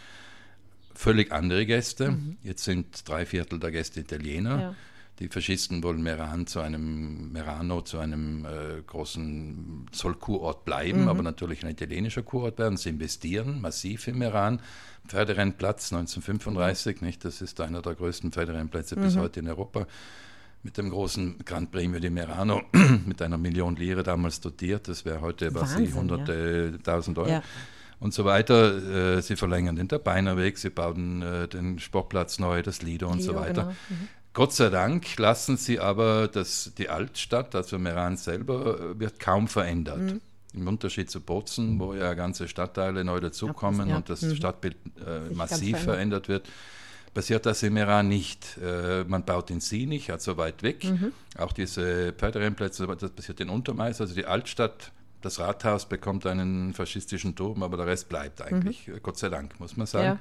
Völlig 0.94 1.32
andere 1.32 1.66
Gäste. 1.66 2.12
Mhm. 2.12 2.36
Jetzt 2.42 2.64
sind 2.64 3.08
drei 3.08 3.26
Viertel 3.26 3.58
der 3.58 3.72
Gäste 3.72 4.00
Italiener. 4.00 4.60
Ja. 4.60 4.74
Die 5.20 5.28
Faschisten 5.28 5.82
wollen 5.82 6.02
Meran 6.02 6.46
zu 6.46 6.60
einem 6.60 7.30
Merano, 7.30 7.82
zu 7.82 7.98
einem 7.98 8.46
äh, 8.46 8.80
großen, 8.86 9.86
soll 9.92 10.14
Kurort 10.14 10.64
bleiben, 10.64 11.02
mhm. 11.02 11.08
aber 11.08 11.22
natürlich 11.22 11.62
ein 11.62 11.70
italienischer 11.70 12.22
Kurort 12.22 12.58
werden. 12.58 12.78
Sie 12.78 12.88
investieren 12.88 13.60
massiv 13.60 14.08
in 14.08 14.16
Meran. 14.16 14.62
Pferderennplatz 15.06 15.92
1935, 15.92 17.02
nicht? 17.02 17.22
Das 17.26 17.42
ist 17.42 17.60
einer 17.60 17.82
der 17.82 17.96
größten 17.96 18.32
Pferderennplätze 18.32 18.96
mhm. 18.96 19.02
bis 19.02 19.16
heute 19.18 19.40
in 19.40 19.48
Europa. 19.48 19.86
Mit 20.62 20.78
dem 20.78 20.88
großen 20.88 21.38
Grand 21.44 21.70
Premio 21.70 22.00
di 22.00 22.08
Merano 22.08 22.62
mit 23.06 23.20
einer 23.20 23.36
Million 23.36 23.76
Lire 23.76 24.02
damals 24.02 24.40
dotiert. 24.40 24.88
Das 24.88 25.04
wäre 25.04 25.20
heute 25.20 25.54
was 25.54 25.74
sie 25.74 25.92
hunderte, 25.92 26.72
ja. 26.72 26.78
tausend 26.78 27.18
Euro. 27.18 27.28
Ja 27.28 27.42
und 28.00 28.14
so 28.14 28.24
weiter. 28.24 29.16
Äh, 29.18 29.22
sie 29.22 29.36
verlängern 29.36 29.76
den 29.76 29.88
Tabainer 29.88 30.36
Weg, 30.36 30.58
sie 30.58 30.70
bauen 30.70 31.22
äh, 31.22 31.46
den 31.46 31.78
Sportplatz 31.78 32.38
neu, 32.38 32.62
das 32.62 32.82
Lido 32.82 33.08
und 33.08 33.18
Lido, 33.18 33.34
so 33.34 33.38
weiter. 33.38 33.62
Genau. 33.62 33.76
Mhm. 33.90 34.08
Gott 34.32 34.52
sei 34.52 34.68
Dank 34.68 35.18
lassen 35.18 35.56
sie 35.56 35.80
aber 35.80 36.28
das, 36.28 36.72
die 36.78 36.88
Altstadt, 36.88 37.54
also 37.54 37.78
Meran 37.78 38.16
selber, 38.16 38.98
wird 38.98 39.18
kaum 39.18 39.48
verändert. 39.48 39.98
Mhm. 39.98 40.20
Im 40.52 40.68
Unterschied 40.68 41.10
zu 41.10 41.20
Bozen, 41.20 41.78
wo 41.78 41.94
ja 41.94 42.14
ganze 42.14 42.48
Stadtteile 42.48 43.04
neu 43.04 43.20
dazukommen 43.20 43.88
ja, 43.88 43.96
und 43.96 44.08
das 44.08 44.22
mhm. 44.22 44.34
Stadtbild 44.34 44.76
äh, 45.06 45.32
massiv 45.32 45.78
verändert 45.78 46.28
wird, 46.28 46.48
passiert 47.14 47.46
das 47.46 47.62
in 47.62 47.72
Meran 47.72 48.08
nicht. 48.08 48.58
Äh, 48.58 49.04
man 49.04 49.24
baut 49.24 49.50
in 49.50 49.60
Sinich, 49.60 50.10
also 50.10 50.36
weit 50.36 50.62
weg. 50.62 50.84
Mhm. 50.84 51.12
Auch 51.38 51.52
diese 51.52 52.12
Pferderennplätze, 52.12 52.86
das 52.86 53.10
passiert 53.10 53.40
in 53.40 53.48
Untermais, 53.48 54.00
also 54.00 54.14
die 54.14 54.26
Altstadt. 54.26 54.92
Das 55.22 55.38
Rathaus 55.38 55.86
bekommt 55.86 56.24
einen 56.24 56.72
faschistischen 56.72 57.36
Turm, 57.36 57.62
aber 57.62 57.76
der 57.76 57.86
Rest 57.86 58.08
bleibt 58.08 58.40
eigentlich, 58.40 58.88
mhm. 58.88 59.00
Gott 59.02 59.18
sei 59.18 59.28
Dank, 59.28 59.60
muss 59.60 59.76
man 59.76 59.86
sagen. 59.86 60.06
Ja. 60.06 60.18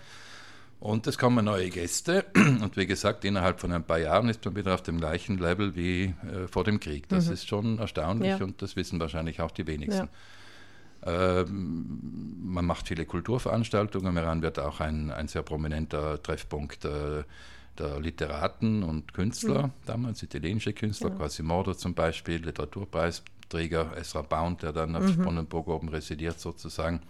Und 0.80 1.08
es 1.08 1.18
kommen 1.18 1.44
neue 1.44 1.70
Gäste. 1.70 2.26
Und 2.36 2.78
wie 2.78 2.86
gesagt, 2.86 3.26
innerhalb 3.26 3.60
von 3.60 3.72
ein 3.72 3.84
paar 3.84 4.00
Jahren 4.00 4.30
ist 4.30 4.44
man 4.46 4.56
wieder 4.56 4.74
auf 4.74 4.82
dem 4.82 4.98
gleichen 4.98 5.38
Level 5.38 5.76
wie 5.76 6.04
äh, 6.04 6.48
vor 6.48 6.64
dem 6.64 6.80
Krieg. 6.80 7.10
Das 7.10 7.28
mhm. 7.28 7.34
ist 7.34 7.48
schon 7.48 7.80
erstaunlich 7.80 8.40
ja. 8.40 8.44
und 8.44 8.62
das 8.62 8.76
wissen 8.76 9.00
wahrscheinlich 9.00 9.42
auch 9.42 9.52
die 9.52 9.68
wenigsten. 9.68 10.08
Ja. 11.06 11.42
Ähm, 11.42 12.40
man 12.44 12.66
macht 12.66 12.88
viele 12.88 13.06
Kulturveranstaltungen. 13.06 14.14
Meran 14.14 14.42
wird 14.42 14.60
auch 14.60 14.80
ein, 14.80 15.12
ein 15.12 15.28
sehr 15.28 15.44
prominenter 15.44 16.22
Treffpunkt 16.24 16.86
äh, 16.86 17.24
der 17.78 18.00
Literaten 18.00 18.84
und 18.84 19.14
Künstler, 19.14 19.68
mhm. 19.68 19.72
damals 19.86 20.24
italienische 20.24 20.74
Künstler, 20.74 21.10
genau. 21.10 21.22
Quasimodo 21.22 21.74
zum 21.74 21.94
Beispiel, 21.94 22.44
Literaturpreisträger 22.44 23.96
Esra 23.98 24.22
Bound, 24.22 24.64
der 24.64 24.74
dann 24.74 24.96
auf 24.96 25.04
mhm. 25.04 25.14
Sponnenburg 25.14 25.68
oben 25.68 25.90
residiert 25.90 26.40
sozusagen. 26.40 27.02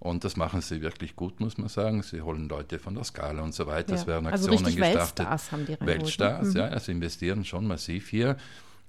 Und 0.00 0.24
das 0.24 0.36
machen 0.36 0.62
sie 0.62 0.80
wirklich 0.80 1.14
gut, 1.14 1.40
muss 1.40 1.58
man 1.58 1.68
sagen. 1.68 2.02
Sie 2.02 2.22
holen 2.22 2.48
Leute 2.48 2.78
von 2.78 2.94
der 2.94 3.04
Skala 3.04 3.42
und 3.42 3.54
so 3.54 3.66
weiter. 3.66 3.94
Ja. 3.94 4.00
Es 4.00 4.06
werden 4.06 4.26
also 4.26 4.50
Aktionen 4.50 4.64
also 4.64 4.76
gestartet. 4.78 5.18
Weltstars 5.18 5.52
haben 5.52 5.66
die 5.66 5.72
ne? 5.72 5.78
Weltstars, 5.80 6.46
mhm. 6.48 6.56
ja. 6.56 6.68
Also 6.68 6.92
investieren 6.92 7.44
schon 7.44 7.66
massiv 7.66 8.08
hier. 8.08 8.36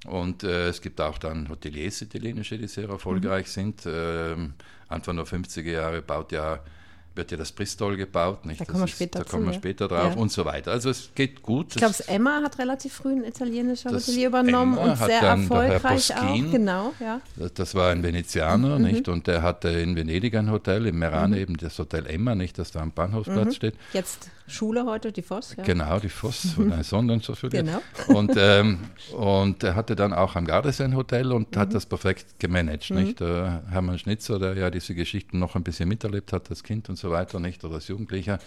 Und 0.07 0.43
äh, 0.43 0.69
es 0.69 0.81
gibt 0.81 1.01
auch 1.01 1.17
dann 1.17 1.49
Hoteliers, 1.49 2.01
italienische, 2.01 2.57
die 2.57 2.67
sehr 2.67 2.87
erfolgreich 2.87 3.45
mhm. 3.47 3.49
sind. 3.49 3.83
Ähm, 3.85 4.53
Anfang 4.87 5.17
der 5.17 5.25
50er 5.25 5.69
Jahre 5.69 6.01
baut 6.01 6.31
ja 6.31 6.59
wird 7.15 7.31
ja 7.31 7.37
das 7.37 7.51
Bristol 7.51 7.97
gebaut, 7.97 8.45
nicht? 8.45 8.61
Da 8.61 8.65
kommen 8.65 8.81
wir 8.81 8.87
später, 8.87 9.19
da 9.19 9.25
kommen 9.25 9.45
wir 9.45 9.53
später 9.53 9.87
drauf 9.87 10.15
ja. 10.15 10.19
und 10.19 10.31
so 10.31 10.45
weiter. 10.45 10.71
Also 10.71 10.89
es 10.89 11.11
geht 11.13 11.41
gut. 11.41 11.67
Ich 11.71 11.77
glaube, 11.77 11.95
Emma 12.07 12.41
hat 12.41 12.57
relativ 12.57 12.93
früh 12.93 13.11
ein 13.11 13.23
italienischer 13.25 13.91
Hotelier 13.91 14.27
übernommen 14.27 14.77
Emma 14.77 14.91
und 14.91 14.97
sehr 14.97 15.21
erfolgreich 15.21 16.15
auch. 16.15 16.51
Genau, 16.51 16.93
ja. 16.99 17.21
Das, 17.35 17.53
das, 17.53 17.75
war 17.75 17.91
ein 17.91 18.03
Venezianer, 18.03 18.79
mhm. 18.79 18.85
nicht? 18.85 19.09
Und 19.09 19.27
der 19.27 19.41
hatte 19.41 19.69
in 19.69 19.95
Venedig 19.95 20.35
ein 20.35 20.49
Hotel, 20.51 20.85
in 20.85 20.97
Merane 20.97 21.35
mhm. 21.35 21.41
eben 21.41 21.57
das 21.57 21.77
Hotel 21.77 22.05
Emma, 22.05 22.35
nicht, 22.35 22.57
das 22.57 22.71
da 22.71 22.81
am 22.81 22.91
Bahnhofsplatz 22.91 23.45
mhm. 23.45 23.51
steht. 23.51 23.75
Jetzt 23.93 24.29
Schule 24.51 24.85
heute, 24.85 25.11
die 25.11 25.21
Voss. 25.21 25.55
Ja. 25.57 25.63
Genau, 25.63 25.99
die 25.99 26.09
Voss, 26.09 26.57
oder 26.57 26.83
Sondern 26.83 27.21
so 27.21 27.35
viel. 27.35 27.49
Genau. 27.49 27.81
Und, 28.07 28.33
ähm, 28.37 28.79
und 29.17 29.63
er 29.63 29.75
hatte 29.75 29.95
dann 29.95 30.13
auch 30.13 30.35
am 30.35 30.45
Gardes 30.45 30.81
ein 30.81 30.95
Hotel 30.95 31.31
und 31.31 31.55
hat 31.57 31.69
mhm. 31.69 31.73
das 31.73 31.85
perfekt 31.85 32.39
gemanagt, 32.39 32.89
mhm. 32.89 32.97
nicht? 32.97 33.21
Äh, 33.21 33.59
Hermann 33.69 33.97
Schnitzer, 33.97 34.39
der 34.39 34.55
ja 34.55 34.69
diese 34.69 34.93
Geschichten 34.93 35.39
noch 35.39 35.55
ein 35.55 35.63
bisschen 35.63 35.89
miterlebt 35.89 36.33
hat 36.33 36.49
als 36.49 36.63
Kind 36.63 36.89
und 36.89 36.97
so 36.97 37.00
weiter, 37.09 37.39
nicht? 37.39 37.63
Oder 37.63 37.75
als 37.75 37.87
Jugendlicher, 37.87 38.39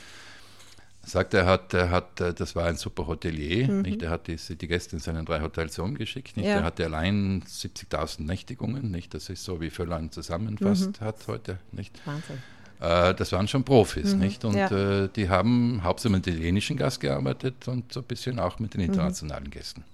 sagt, 1.03 1.35
er 1.35 1.47
hat, 1.47 1.75
er 1.75 1.91
hat, 1.91 2.21
äh, 2.21 2.33
das 2.33 2.55
war 2.55 2.67
ein 2.67 2.77
super 2.77 3.07
Hotelier, 3.07 3.69
mhm. 3.71 3.83
nicht? 3.83 4.03
Er 4.03 4.11
hat 4.11 4.27
die, 4.27 4.37
die 4.37 4.69
Gäste 4.69 4.97
in 4.97 5.01
seinen 5.01 5.25
drei 5.25 5.41
Hotels 5.41 5.79
umgeschickt, 5.79 6.37
nicht? 6.37 6.47
Ja. 6.47 6.57
Er 6.57 6.65
hatte 6.65 6.85
allein 6.85 7.43
70.000 7.43 8.23
Nächtigungen, 8.23 8.91
nicht? 8.91 9.15
Das 9.15 9.29
ist 9.29 9.45
so, 9.45 9.61
wie 9.61 9.71
Völlern 9.71 10.11
zusammenfasst 10.11 11.01
mhm. 11.01 11.05
hat 11.05 11.17
heute, 11.27 11.59
nicht? 11.73 12.01
Wahnsinn. 12.07 12.39
Äh, 12.81 13.15
das 13.15 13.33
waren 13.33 13.49
schon 13.49 13.65
Profis, 13.65 14.15
mhm. 14.15 14.21
nicht? 14.21 14.45
Und 14.45 14.55
ja. 14.55 15.05
äh, 15.05 15.09
die 15.09 15.29
haben 15.29 15.83
hauptsächlich 15.83 16.19
mit 16.19 16.27
italienischen 16.27 16.77
Gast 16.77 17.01
gearbeitet 17.01 17.69
und 17.69 17.93
so 17.93 18.01
ein 18.01 18.07
bisschen 18.07 18.39
auch 18.39 18.59
mit 18.59 18.75
den 18.75 18.83
mhm. 18.83 18.89
internationalen. 18.89 19.51
Gästen. 19.51 19.85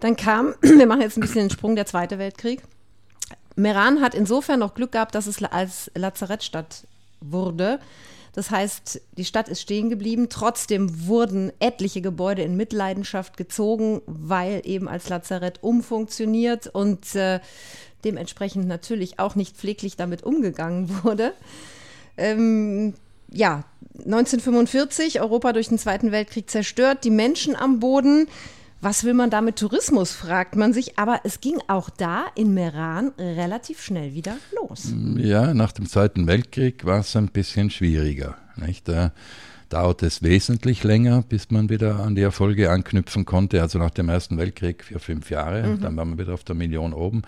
Dann 0.00 0.16
kam, 0.16 0.54
wir 0.60 0.86
machen 0.86 1.02
jetzt 1.02 1.16
ein 1.16 1.20
bisschen 1.20 1.48
den 1.48 1.50
Sprung, 1.50 1.76
der 1.76 1.86
Zweite 1.86 2.18
Weltkrieg. 2.18 2.62
Meran 3.56 4.00
hat 4.00 4.14
insofern 4.14 4.60
noch 4.60 4.74
Glück 4.74 4.92
gehabt, 4.92 5.14
dass 5.14 5.26
es 5.26 5.42
als 5.42 5.90
Lazarettstadt 5.94 6.86
wurde. 7.20 7.80
Das 8.34 8.50
heißt, 8.50 9.00
die 9.16 9.24
Stadt 9.24 9.48
ist 9.48 9.60
stehen 9.60 9.90
geblieben. 9.90 10.28
Trotzdem 10.28 11.06
wurden 11.06 11.52
etliche 11.60 12.02
Gebäude 12.02 12.42
in 12.42 12.56
Mitleidenschaft 12.56 13.36
gezogen, 13.36 14.02
weil 14.06 14.60
eben 14.64 14.88
als 14.88 15.08
Lazarett 15.08 15.62
umfunktioniert 15.62 16.66
und 16.66 17.14
äh, 17.14 17.38
dementsprechend 18.04 18.66
natürlich 18.66 19.20
auch 19.20 19.36
nicht 19.36 19.56
pfleglich 19.56 19.96
damit 19.96 20.24
umgegangen 20.24 20.90
wurde. 21.04 21.32
Ähm, 22.16 22.94
ja, 23.30 23.64
1945, 23.98 25.20
Europa 25.20 25.52
durch 25.52 25.68
den 25.68 25.78
Zweiten 25.78 26.10
Weltkrieg 26.10 26.50
zerstört, 26.50 27.04
die 27.04 27.10
Menschen 27.10 27.54
am 27.54 27.78
Boden. 27.78 28.26
Was 28.80 29.04
will 29.04 29.14
man 29.14 29.30
da 29.30 29.40
mit 29.40 29.56
Tourismus, 29.56 30.12
fragt 30.12 30.56
man 30.56 30.72
sich. 30.72 30.98
Aber 30.98 31.20
es 31.24 31.40
ging 31.40 31.58
auch 31.68 31.88
da 31.90 32.26
in 32.34 32.52
Meran 32.52 33.12
relativ 33.18 33.82
schnell 33.82 34.14
wieder 34.14 34.36
los. 34.54 34.92
Ja, 35.16 35.54
nach 35.54 35.72
dem 35.72 35.88
Zweiten 35.88 36.26
Weltkrieg 36.26 36.84
war 36.84 37.00
es 37.00 37.16
ein 37.16 37.28
bisschen 37.28 37.70
schwieriger. 37.70 38.36
Nicht? 38.56 38.88
Da 38.88 39.12
dauerte 39.74 40.06
es 40.06 40.22
wesentlich 40.22 40.84
länger, 40.84 41.22
bis 41.28 41.50
man 41.50 41.68
wieder 41.68 41.98
an 41.98 42.14
die 42.14 42.22
Erfolge 42.22 42.70
anknüpfen 42.70 43.24
konnte. 43.24 43.60
Also 43.60 43.80
nach 43.80 43.90
dem 43.90 44.08
Ersten 44.08 44.38
Weltkrieg 44.38 44.84
vier, 44.84 45.00
fünf 45.00 45.30
Jahre, 45.30 45.66
mhm. 45.66 45.80
dann 45.80 45.96
waren 45.96 46.10
wir 46.10 46.18
wieder 46.24 46.34
auf 46.34 46.44
der 46.44 46.54
Million 46.54 46.92
oben. 46.92 47.22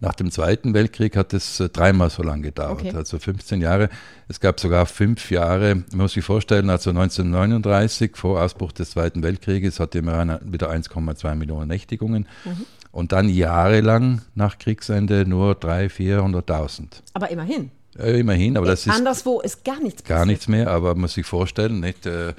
Nach 0.00 0.12
dem 0.12 0.30
Zweiten 0.30 0.74
Weltkrieg 0.74 1.16
hat 1.16 1.32
es 1.32 1.58
äh, 1.58 1.70
dreimal 1.70 2.10
so 2.10 2.22
lange 2.22 2.42
gedauert, 2.42 2.82
okay. 2.82 2.94
also 2.94 3.18
15 3.18 3.62
Jahre. 3.62 3.88
Es 4.28 4.40
gab 4.40 4.60
sogar 4.60 4.84
fünf 4.84 5.30
Jahre, 5.30 5.74
man 5.74 6.02
muss 6.02 6.12
sich 6.12 6.24
vorstellen, 6.24 6.68
also 6.68 6.90
1939, 6.90 8.14
vor 8.14 8.42
Ausbruch 8.42 8.72
des 8.72 8.90
Zweiten 8.90 9.22
Weltkrieges, 9.22 9.80
hatte 9.80 10.00
Iran 10.00 10.38
wieder 10.44 10.70
1,2 10.70 11.34
Millionen 11.34 11.68
Nächtigungen. 11.68 12.28
Mhm. 12.44 12.66
Und 12.92 13.12
dann 13.12 13.30
jahrelang 13.30 14.20
nach 14.34 14.58
Kriegsende 14.58 15.26
nur 15.26 15.52
300.000, 15.52 16.44
400.000. 16.44 16.84
Aber 17.14 17.30
immerhin. 17.30 17.70
Äh, 17.98 18.20
immerhin, 18.20 18.56
aber 18.56 18.66
das 18.66 18.86
ist. 18.86 18.92
Anderswo 18.92 19.40
ist 19.40 19.64
gar 19.64 19.80
nichts 19.80 20.02
passiert. 20.02 20.18
Gar 20.18 20.26
nichts 20.26 20.48
mehr, 20.48 20.68
aber 20.68 20.94
man 20.94 21.02
muss 21.02 21.14
sich 21.14 21.26
vorstellen, 21.26 21.80
nicht, 21.80 22.06
äh, 22.06 22.34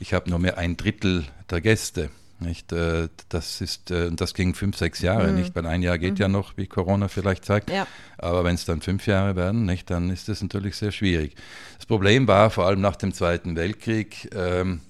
ich 0.00 0.14
habe 0.14 0.28
nur 0.30 0.38
mehr 0.38 0.58
ein 0.58 0.76
Drittel 0.76 1.24
der 1.50 1.60
Gäste. 1.60 2.10
Nicht? 2.40 2.72
Äh, 2.72 3.08
das 3.28 3.60
ist, 3.60 3.90
äh, 3.90 4.12
das 4.12 4.32
ging 4.32 4.54
fünf, 4.54 4.76
sechs 4.76 5.00
Jahre, 5.00 5.28
mhm. 5.28 5.38
nicht? 5.38 5.56
Weil 5.56 5.66
ein 5.66 5.82
Jahr 5.82 5.98
geht 5.98 6.14
mhm. 6.14 6.20
ja 6.20 6.28
noch, 6.28 6.56
wie 6.56 6.66
Corona 6.66 7.08
vielleicht 7.08 7.44
zeigt. 7.44 7.70
Ja. 7.70 7.86
Aber 8.16 8.44
wenn 8.44 8.54
es 8.54 8.64
dann 8.64 8.80
fünf 8.80 9.06
Jahre 9.06 9.34
werden, 9.34 9.64
nicht, 9.64 9.90
dann 9.90 10.10
ist 10.10 10.28
das 10.28 10.40
natürlich 10.40 10.76
sehr 10.76 10.92
schwierig. 10.92 11.34
Das 11.76 11.86
Problem 11.86 12.28
war 12.28 12.50
vor 12.50 12.66
allem 12.66 12.80
nach 12.80 12.96
dem 12.96 13.12
Zweiten 13.12 13.56
Weltkrieg, 13.56 14.30
ähm, 14.36 14.80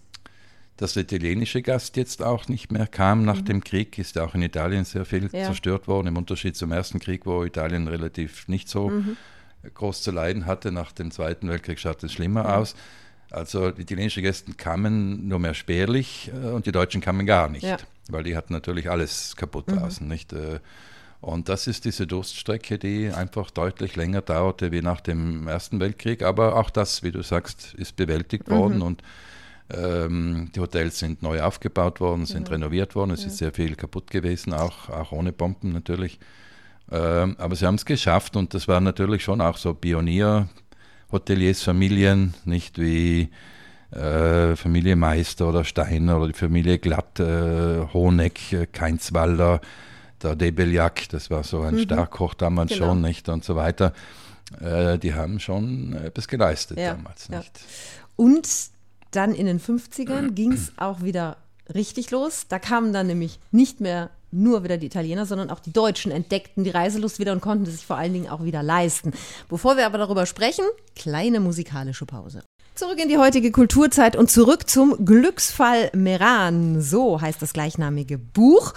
dass 0.77 0.93
der 0.93 1.05
italienische 1.05 1.63
Gast 1.63 1.97
jetzt 1.97 2.23
auch 2.23 2.49
nicht 2.49 2.71
mehr 2.71 2.87
kam. 2.87 3.25
Nach 3.25 3.41
mhm. 3.41 3.45
dem 3.47 3.65
Krieg 3.65 3.97
ist 3.99 4.19
auch 4.19 4.35
in 4.35 4.43
Italien 4.43 4.85
sehr 4.85 5.07
viel 5.07 5.31
ja. 5.33 5.45
zerstört 5.45 5.89
worden, 5.89 6.09
im 6.09 6.17
Unterschied 6.19 6.55
zum 6.55 6.71
Ersten 6.71 6.99
Krieg, 6.99 7.25
wo 7.25 7.45
Italien 7.45 7.89
relativ 7.89 8.47
nicht 8.49 8.69
so 8.69 8.91
mhm. 8.91 9.17
Groß 9.75 10.03
zu 10.03 10.11
leiden 10.11 10.47
hatte. 10.47 10.73
Nach 10.73 10.93
dem 10.93 11.11
Zweiten 11.11 11.49
Weltkrieg 11.49 11.79
schaut 11.79 12.03
es 12.03 12.12
schlimmer 12.12 12.57
aus. 12.57 12.75
Also 13.31 13.71
die 13.71 13.83
italienischen 13.83 14.23
Gäste 14.23 14.53
kamen 14.55 15.29
nur 15.29 15.38
mehr 15.38 15.55
spärlich 15.55 16.31
äh, 16.35 16.49
und 16.49 16.67
die 16.67 16.73
Deutschen 16.73 17.00
kamen 17.00 17.27
gar 17.27 17.49
nicht, 17.49 17.65
ja. 17.65 17.77
weil 18.09 18.25
die 18.25 18.37
hatten 18.37 18.55
natürlich 18.55 18.91
alles 18.91 19.37
kaputt 19.37 19.69
mhm. 19.69 19.77
draußen, 19.77 20.09
nicht? 20.09 20.33
Äh, 20.33 20.61
und 21.21 21.49
das 21.49 21.67
ist 21.67 21.85
diese 21.85 22.07
Durststrecke, 22.07 22.79
die 22.79 23.11
einfach 23.11 23.50
deutlich 23.50 23.97
länger 23.97 24.23
dauerte 24.23 24.71
wie 24.71 24.83
nach 24.83 25.00
dem 25.00 25.49
Ersten 25.49 25.81
Weltkrieg. 25.81 26.23
Aber 26.23 26.57
auch 26.57 26.71
das, 26.71 27.03
wie 27.03 27.11
du 27.11 27.23
sagst, 27.23 27.75
ist 27.75 27.97
bewältigt 27.97 28.49
worden 28.49 28.77
mhm. 28.77 28.83
und 28.83 29.03
ähm, 29.71 30.50
die 30.55 30.61
Hotels 30.61 30.99
sind 30.99 31.23
neu 31.23 31.43
aufgebaut 31.43 32.00
worden, 32.00 32.25
sind 32.25 32.49
ja. 32.49 32.55
renoviert 32.55 32.95
worden. 32.95 33.11
Es 33.11 33.23
ja. 33.23 33.27
ist 33.27 33.38
sehr 33.38 33.53
viel 33.53 33.75
kaputt 33.75 34.11
gewesen, 34.11 34.55
auch, 34.55 34.88
auch 34.88 35.12
ohne 35.12 35.33
Bomben 35.33 35.73
natürlich. 35.73 36.19
Ähm, 36.90 37.37
aber 37.38 37.54
sie 37.57 37.66
haben 37.66 37.75
es 37.75 37.85
geschafft 37.85 38.37
und 38.37 38.54
das 38.54 38.68
war 38.68 38.80
natürlich 38.80 39.23
schon 39.23 39.40
auch 39.40 39.57
so 39.57 39.75
Pionier. 39.75 40.49
Hoteliers, 41.11 41.62
Familien, 41.62 42.35
nicht 42.45 42.78
wie 42.78 43.30
äh, 43.90 44.57
Familie 44.57 44.97
Meister 44.97 45.49
oder 45.49 45.64
Steiner 45.64 46.18
oder 46.18 46.28
die 46.28 46.38
Familie 46.38 46.78
Glatt, 46.78 47.18
äh, 47.21 47.87
Honeck, 47.92 48.52
äh, 48.52 48.66
Keinswalder, 48.66 49.61
der 50.23 50.37
de 50.37 50.50
Belliac, 50.50 51.09
das 51.09 51.30
war 51.30 51.45
so 51.45 51.62
ein 51.62 51.76
mhm. 51.76 51.80
Starkkoch 51.80 52.35
damals 52.35 52.73
genau. 52.73 52.87
schon, 52.87 53.00
nicht? 53.00 53.28
Und 53.28 53.45
so 53.45 53.57
weiter. 53.57 53.92
Äh, 54.61 54.99
die 54.99 55.14
haben 55.14 55.40
schon 55.40 55.95
etwas 55.95 56.28
geleistet 56.28 56.78
ja, 56.78 56.95
damals, 56.95 57.28
nicht? 57.28 57.59
Ja. 57.59 58.04
Und 58.16 58.49
dann 59.11 59.35
in 59.35 59.47
den 59.47 59.61
50ern 59.61 60.33
ging 60.33 60.52
es 60.52 60.73
auch 60.76 61.02
wieder 61.02 61.37
richtig 61.75 62.11
los. 62.11 62.47
Da 62.49 62.59
kamen 62.59 62.92
dann 62.92 63.07
nämlich 63.07 63.38
nicht 63.52 63.80
mehr 63.80 64.11
nur 64.30 64.64
wieder 64.64 64.76
die 64.76 64.87
Italiener, 64.87 65.26
sondern 65.26 65.50
auch 65.50 65.61
die 65.61 65.73
Deutschen 65.73 66.12
entdeckten 66.12 66.64
die 66.64 66.70
Reiselust 66.70 67.18
wieder 67.18 67.32
und 67.32 67.40
konnten 67.40 67.66
sich 67.66 67.87
vor 67.87 67.97
allen 67.97 68.12
Dingen 68.12 68.28
auch 68.28 68.44
wieder 68.44 68.62
leisten. 68.62 69.12
Bevor 69.49 69.76
wir 69.76 69.87
aber 69.87 69.99
darüber 69.99 70.26
sprechen, 70.26 70.64
kleine 70.94 71.40
musikalische 71.40 72.06
Pause. 72.06 72.42
Zurück 72.78 73.00
in 73.00 73.08
die 73.08 73.18
heutige 73.18 73.50
Kulturzeit 73.50 74.14
und 74.14 74.30
zurück 74.30 74.70
zum 74.70 75.04
Glücksfall 75.04 75.90
Meran. 75.94 76.80
So 76.80 77.20
heißt 77.20 77.42
das 77.42 77.52
gleichnamige 77.52 78.18
Buch, 78.18 78.73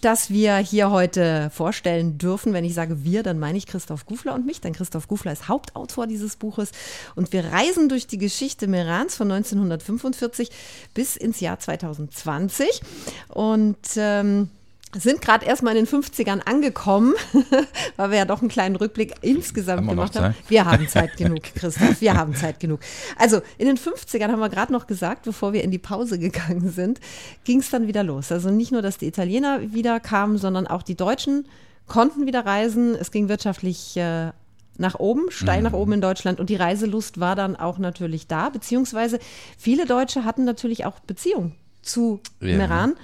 das 0.00 0.28
wir 0.28 0.56
hier 0.56 0.90
heute 0.90 1.50
vorstellen 1.54 2.18
dürfen. 2.18 2.52
Wenn 2.52 2.64
ich 2.64 2.74
sage 2.74 3.04
wir, 3.04 3.22
dann 3.22 3.38
meine 3.38 3.56
ich 3.56 3.68
Christoph 3.68 4.06
Gufler 4.06 4.34
und 4.34 4.44
mich, 4.44 4.60
denn 4.60 4.72
Christoph 4.72 5.06
Gufler 5.06 5.32
ist 5.32 5.46
Hauptautor 5.46 6.08
dieses 6.08 6.34
Buches. 6.34 6.72
Und 7.14 7.32
wir 7.32 7.44
reisen 7.44 7.88
durch 7.88 8.08
die 8.08 8.18
Geschichte 8.18 8.66
Merans 8.66 9.14
von 9.14 9.30
1945 9.30 10.50
bis 10.92 11.14
ins 11.14 11.38
Jahr 11.38 11.60
2020. 11.60 12.82
Und 13.28 13.78
ähm, 13.94 14.48
sind 14.96 15.20
gerade 15.20 15.44
erstmal 15.44 15.76
in 15.76 15.84
den 15.84 16.02
50ern 16.02 16.40
angekommen, 16.40 17.14
weil 17.96 18.10
wir 18.10 18.18
ja 18.18 18.24
doch 18.24 18.40
einen 18.40 18.48
kleinen 18.48 18.76
Rückblick 18.76 19.14
insgesamt 19.22 19.80
haben 19.80 19.88
gemacht 19.88 20.18
haben. 20.18 20.34
Wir 20.48 20.64
haben 20.64 20.88
Zeit 20.88 21.16
genug, 21.16 21.42
Christoph, 21.54 22.00
wir 22.00 22.14
haben 22.14 22.34
Zeit 22.34 22.60
genug. 22.60 22.80
Also 23.16 23.40
in 23.58 23.66
den 23.66 23.76
50ern 23.76 24.30
haben 24.30 24.40
wir 24.40 24.48
gerade 24.48 24.72
noch 24.72 24.86
gesagt, 24.86 25.24
bevor 25.24 25.52
wir 25.52 25.62
in 25.64 25.70
die 25.70 25.78
Pause 25.78 26.18
gegangen 26.20 26.70
sind, 26.70 27.00
ging 27.44 27.60
es 27.60 27.70
dann 27.70 27.86
wieder 27.86 28.02
los. 28.02 28.32
Also 28.32 28.50
nicht 28.50 28.72
nur, 28.72 28.82
dass 28.82 28.98
die 28.98 29.06
Italiener 29.06 29.72
wieder 29.72 30.00
kamen, 30.00 30.38
sondern 30.38 30.66
auch 30.66 30.82
die 30.82 30.96
Deutschen 30.96 31.46
konnten 31.86 32.26
wieder 32.26 32.46
reisen. 32.46 32.94
Es 32.94 33.10
ging 33.10 33.28
wirtschaftlich 33.28 33.96
äh, 33.96 34.30
nach 34.78 34.98
oben, 34.98 35.30
steil 35.30 35.58
mhm. 35.58 35.64
nach 35.64 35.72
oben 35.72 35.92
in 35.92 36.00
Deutschland 36.00 36.40
und 36.40 36.50
die 36.50 36.56
Reiselust 36.56 37.20
war 37.20 37.36
dann 37.36 37.56
auch 37.56 37.78
natürlich 37.78 38.26
da, 38.26 38.50
beziehungsweise 38.50 39.18
viele 39.56 39.86
Deutsche 39.86 40.24
hatten 40.24 40.44
natürlich 40.44 40.84
auch 40.84 40.98
Beziehung 41.00 41.52
zu 41.82 42.20
ja. 42.40 42.56
Meran 42.56 42.94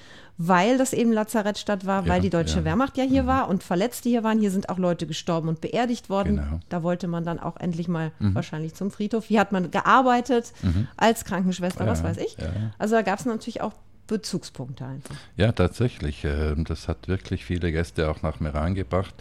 weil 0.43 0.79
das 0.79 0.95
eben 0.95 1.13
Lazarettstadt 1.13 1.85
war, 1.85 2.09
weil 2.09 2.23
die 2.23 2.31
deutsche 2.31 2.61
ja. 2.61 2.65
Wehrmacht 2.65 2.97
ja 2.97 3.05
hier 3.05 3.25
mhm. 3.25 3.27
war 3.27 3.49
und 3.51 3.63
Verletzte 3.63 4.09
hier 4.09 4.25
waren. 4.25 4.41
Hier 4.41 4.51
sind 4.51 4.71
auch 4.71 4.79
Leute 4.79 5.07
gestorben 5.07 5.49
und 5.51 5.61
beerdigt 5.61 6.09
worden. 6.09 6.37
Genau. 6.37 6.61
Da 6.71 6.83
wollte 6.83 7.09
man 7.09 7.25
dann 7.25 7.39
auch 7.39 7.59
endlich 7.59 7.89
mal 7.89 8.11
mhm. 8.19 8.35
wahrscheinlich 8.35 8.73
zum 8.73 8.91
Friedhof. 8.91 9.27
Hier 9.27 9.39
hat 9.39 9.53
man 9.53 9.71
gearbeitet 9.71 10.55
mhm. 10.63 10.89
als 10.97 11.27
Krankenschwester, 11.27 11.85
ja, 11.85 11.91
was 11.91 12.03
weiß 12.03 12.17
ich. 12.17 12.39
Also 12.79 12.95
da 12.95 13.03
gab 13.03 13.19
es 13.19 13.27
natürlich 13.27 13.61
auch 13.61 13.75
Bezugspunkte 14.07 14.87
einfach. 14.87 15.15
Ja, 15.37 15.53
tatsächlich. 15.53 16.25
Ähm, 16.25 16.65
das 16.65 16.89
hat 16.89 17.07
wirklich 17.07 17.45
viele 17.45 17.71
Gäste 17.71 18.11
auch 18.11 18.23
nach 18.23 18.41
Meran 18.41 18.75
gebracht. 18.75 19.15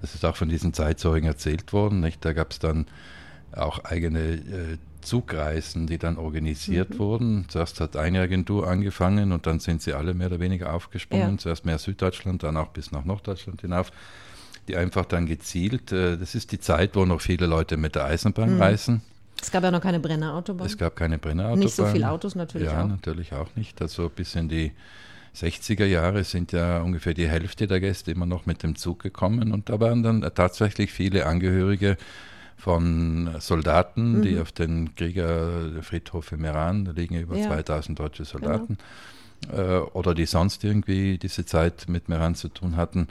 Das 0.00 0.16
ist 0.16 0.24
auch 0.24 0.34
von 0.34 0.48
diesen 0.48 0.74
Zeitzeugen 0.74 1.28
erzählt 1.28 1.72
worden. 1.72 2.00
Nicht? 2.00 2.24
Da 2.24 2.32
gab 2.32 2.50
es 2.50 2.58
dann 2.58 2.86
auch 3.54 3.84
eigene 3.84 4.20
äh, 4.20 4.78
Zugreisen, 5.06 5.86
die 5.86 5.98
dann 5.98 6.18
organisiert 6.18 6.90
mhm. 6.90 6.98
wurden. 6.98 7.44
Zuerst 7.48 7.80
hat 7.80 7.96
eine 7.96 8.20
Agentur 8.20 8.66
angefangen 8.66 9.32
und 9.32 9.46
dann 9.46 9.60
sind 9.60 9.80
sie 9.80 9.94
alle 9.94 10.12
mehr 10.12 10.26
oder 10.26 10.40
weniger 10.40 10.74
aufgesprungen. 10.74 11.32
Ja. 11.32 11.38
Zuerst 11.38 11.64
mehr 11.64 11.78
Süddeutschland, 11.78 12.42
dann 12.42 12.56
auch 12.56 12.68
bis 12.68 12.92
nach 12.92 13.04
Norddeutschland 13.04 13.60
hinauf. 13.60 13.92
Die 14.68 14.76
einfach 14.76 15.04
dann 15.04 15.26
gezielt, 15.26 15.92
äh, 15.92 16.18
das 16.18 16.34
ist 16.34 16.50
die 16.50 16.58
Zeit, 16.58 16.96
wo 16.96 17.04
noch 17.04 17.20
viele 17.20 17.46
Leute 17.46 17.76
mit 17.76 17.94
der 17.94 18.04
Eisenbahn 18.04 18.54
mhm. 18.54 18.60
reisen. 18.60 19.02
Es 19.40 19.50
gab 19.50 19.62
ja 19.62 19.70
noch 19.70 19.80
keine 19.80 20.00
Brennerautobahn. 20.00 20.66
Es 20.66 20.76
gab 20.76 20.96
keine 20.96 21.18
Brennerautobahn. 21.18 21.60
Nicht 21.60 21.74
so 21.74 21.86
viele 21.86 22.10
Autos 22.10 22.34
natürlich 22.34 22.68
ja, 22.68 22.74
auch. 22.74 22.78
Ja, 22.78 22.86
natürlich 22.86 23.32
auch 23.32 23.54
nicht. 23.54 23.80
Also 23.80 24.08
bis 24.08 24.34
in 24.34 24.48
die 24.48 24.72
60er 25.36 25.84
Jahre 25.84 26.24
sind 26.24 26.52
ja 26.52 26.80
ungefähr 26.80 27.14
die 27.14 27.28
Hälfte 27.28 27.66
der 27.66 27.78
Gäste 27.78 28.10
immer 28.10 28.26
noch 28.26 28.46
mit 28.46 28.62
dem 28.62 28.74
Zug 28.74 29.02
gekommen 29.02 29.52
und 29.52 29.68
da 29.68 29.78
waren 29.80 30.02
dann 30.02 30.22
tatsächlich 30.34 30.92
viele 30.92 31.26
Angehörige 31.26 31.96
von 32.56 33.36
Soldaten, 33.38 34.18
mhm. 34.18 34.22
die 34.22 34.38
auf 34.40 34.52
den 34.52 34.94
Kriegerfriedhof 34.94 36.32
in 36.32 36.40
Meran, 36.40 36.84
da 36.86 36.92
liegen 36.92 37.20
über 37.20 37.36
ja. 37.36 37.46
2000 37.46 37.98
deutsche 37.98 38.24
Soldaten, 38.24 38.78
genau. 39.48 39.62
äh, 39.62 39.80
oder 39.92 40.14
die 40.14 40.26
sonst 40.26 40.64
irgendwie 40.64 41.18
diese 41.18 41.44
Zeit 41.44 41.86
mit 41.88 42.08
Meran 42.08 42.34
zu 42.34 42.48
tun 42.48 42.76
hatten. 42.76 43.08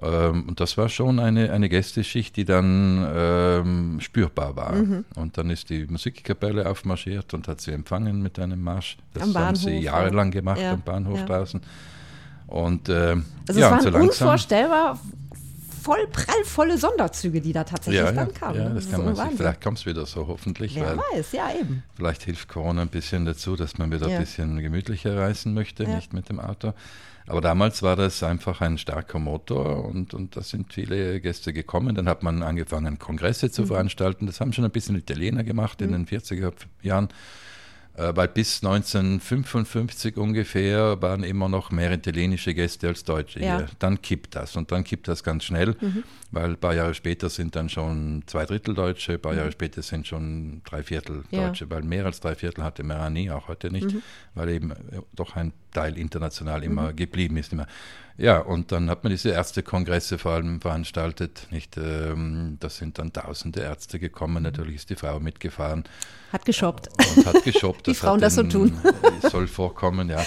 Ähm, 0.00 0.44
und 0.48 0.60
das 0.60 0.78
war 0.78 0.88
schon 0.88 1.18
eine, 1.18 1.52
eine 1.52 1.68
Gästeschicht, 1.68 2.36
die 2.36 2.44
dann 2.44 3.06
ähm, 3.12 4.00
spürbar 4.00 4.56
war. 4.56 4.72
Mhm. 4.72 5.04
Und 5.16 5.36
dann 5.38 5.50
ist 5.50 5.70
die 5.70 5.86
Musikkapelle 5.86 6.68
aufmarschiert 6.68 7.34
und 7.34 7.48
hat 7.48 7.60
sie 7.60 7.72
empfangen 7.72 8.22
mit 8.22 8.38
einem 8.38 8.62
Marsch. 8.62 8.96
Das 9.12 9.24
am 9.24 9.28
haben 9.28 9.34
Bahnhof, 9.34 9.62
sie 9.62 9.78
jahrelang 9.78 10.30
gemacht 10.30 10.60
ja. 10.60 10.72
am 10.72 10.82
Bahnhof 10.82 11.18
ja. 11.18 11.26
draußen. 11.26 11.60
Und 12.46 12.88
äh, 12.88 13.16
also 13.46 13.60
ja, 13.60 13.76
es 13.76 13.84
war 13.84 13.92
so 13.92 13.98
unvorstellbar, 13.98 14.98
voll 15.88 16.06
prallvolle 16.08 16.76
Sonderzüge, 16.76 17.40
die 17.40 17.54
da 17.54 17.64
tatsächlich 17.64 18.02
ja, 18.02 18.12
dann 18.12 18.34
kamen. 18.34 18.60
Ja, 18.60 18.68
das, 18.68 18.84
das 18.84 18.92
kann 18.92 19.04
man 19.06 19.16
sich, 19.16 19.36
vielleicht 19.36 19.62
kommt 19.62 19.78
es 19.78 19.86
wieder 19.86 20.04
so, 20.04 20.26
hoffentlich. 20.26 20.74
Wer 20.74 20.98
weiß, 20.98 21.32
ja 21.32 21.50
eben. 21.58 21.82
Vielleicht 21.96 22.24
hilft 22.24 22.48
Corona 22.48 22.82
ein 22.82 22.88
bisschen 22.88 23.24
dazu, 23.24 23.56
dass 23.56 23.78
man 23.78 23.90
wieder 23.90 24.06
ja. 24.06 24.18
ein 24.18 24.22
bisschen 24.22 24.58
gemütlicher 24.58 25.16
reisen 25.16 25.54
möchte, 25.54 25.84
ja. 25.84 25.96
nicht 25.96 26.12
mit 26.12 26.28
dem 26.28 26.40
Auto. 26.40 26.74
Aber 27.26 27.40
damals 27.40 27.82
war 27.82 27.96
das 27.96 28.22
einfach 28.22 28.60
ein 28.60 28.76
starker 28.76 29.18
Motor 29.18 29.84
und, 29.84 30.12
und 30.12 30.36
da 30.36 30.42
sind 30.42 30.72
viele 30.72 31.20
Gäste 31.20 31.52
gekommen. 31.54 31.94
Dann 31.94 32.08
hat 32.08 32.22
man 32.22 32.42
angefangen, 32.42 32.98
Kongresse 32.98 33.50
zu 33.50 33.62
mhm. 33.62 33.66
veranstalten. 33.66 34.26
Das 34.26 34.40
haben 34.40 34.52
schon 34.52 34.64
ein 34.64 34.70
bisschen 34.70 34.96
Italiener 34.96 35.44
gemacht 35.44 35.80
mhm. 35.80 35.94
in 35.94 36.04
den 36.04 36.06
40er 36.06 36.52
Jahren. 36.82 37.08
Äh, 37.98 38.14
weil 38.14 38.28
bis 38.28 38.62
1955 38.62 40.16
ungefähr 40.18 41.02
waren 41.02 41.24
immer 41.24 41.48
noch 41.48 41.72
mehr 41.72 41.90
italienische 41.90 42.54
Gäste 42.54 42.86
als 42.86 43.02
Deutsche 43.02 43.40
ja. 43.40 43.58
hier. 43.58 43.66
Dann 43.80 44.00
kippt 44.00 44.36
das 44.36 44.54
und 44.54 44.70
dann 44.70 44.84
kippt 44.84 45.08
das 45.08 45.24
ganz 45.24 45.42
schnell, 45.42 45.74
mhm. 45.80 46.04
weil 46.30 46.50
ein 46.50 46.56
paar 46.56 46.74
Jahre 46.74 46.94
später 46.94 47.28
sind 47.28 47.56
dann 47.56 47.68
schon 47.68 48.22
zwei 48.26 48.46
Drittel 48.46 48.74
Deutsche, 48.74 49.14
ein 49.14 49.20
paar 49.20 49.32
mhm. 49.32 49.38
Jahre 49.38 49.52
später 49.52 49.82
sind 49.82 50.06
schon 50.06 50.62
drei 50.64 50.84
Viertel 50.84 51.24
Deutsche, 51.32 51.64
ja. 51.64 51.70
weil 51.70 51.82
mehr 51.82 52.06
als 52.06 52.20
drei 52.20 52.36
Viertel 52.36 52.62
hatte 52.62 52.84
Merani 52.84 53.32
auch 53.32 53.48
heute 53.48 53.72
nicht, 53.72 53.92
mhm. 53.92 54.02
weil 54.34 54.50
eben 54.50 54.72
doch 55.12 55.34
ein 55.34 55.52
Teil 55.72 55.98
international 55.98 56.62
immer 56.62 56.92
mhm. 56.92 56.96
geblieben 56.96 57.36
ist. 57.36 57.52
Immer. 57.52 57.66
Ja, 58.16 58.38
und 58.38 58.72
dann 58.72 58.90
hat 58.90 59.04
man 59.04 59.10
diese 59.10 59.30
Ärztekongresse 59.30 60.18
vor 60.18 60.32
allem 60.32 60.60
veranstaltet. 60.60 61.46
Nicht, 61.50 61.76
ähm, 61.76 62.56
da 62.58 62.68
sind 62.68 62.98
dann 62.98 63.12
tausende 63.12 63.60
Ärzte 63.60 63.98
gekommen. 63.98 64.42
Natürlich 64.42 64.76
ist 64.76 64.90
die 64.90 64.96
Frau 64.96 65.20
mitgefahren. 65.20 65.84
Hat 66.32 66.44
geshoppt. 66.44 66.88
Und 67.16 67.26
hat 67.26 67.44
geshoppt. 67.44 67.86
Wie 67.86 67.94
Frauen 67.94 68.20
das 68.20 68.34
so 68.34 68.42
tun. 68.42 68.76
soll 69.30 69.46
vorkommen, 69.46 70.10
ja. 70.10 70.24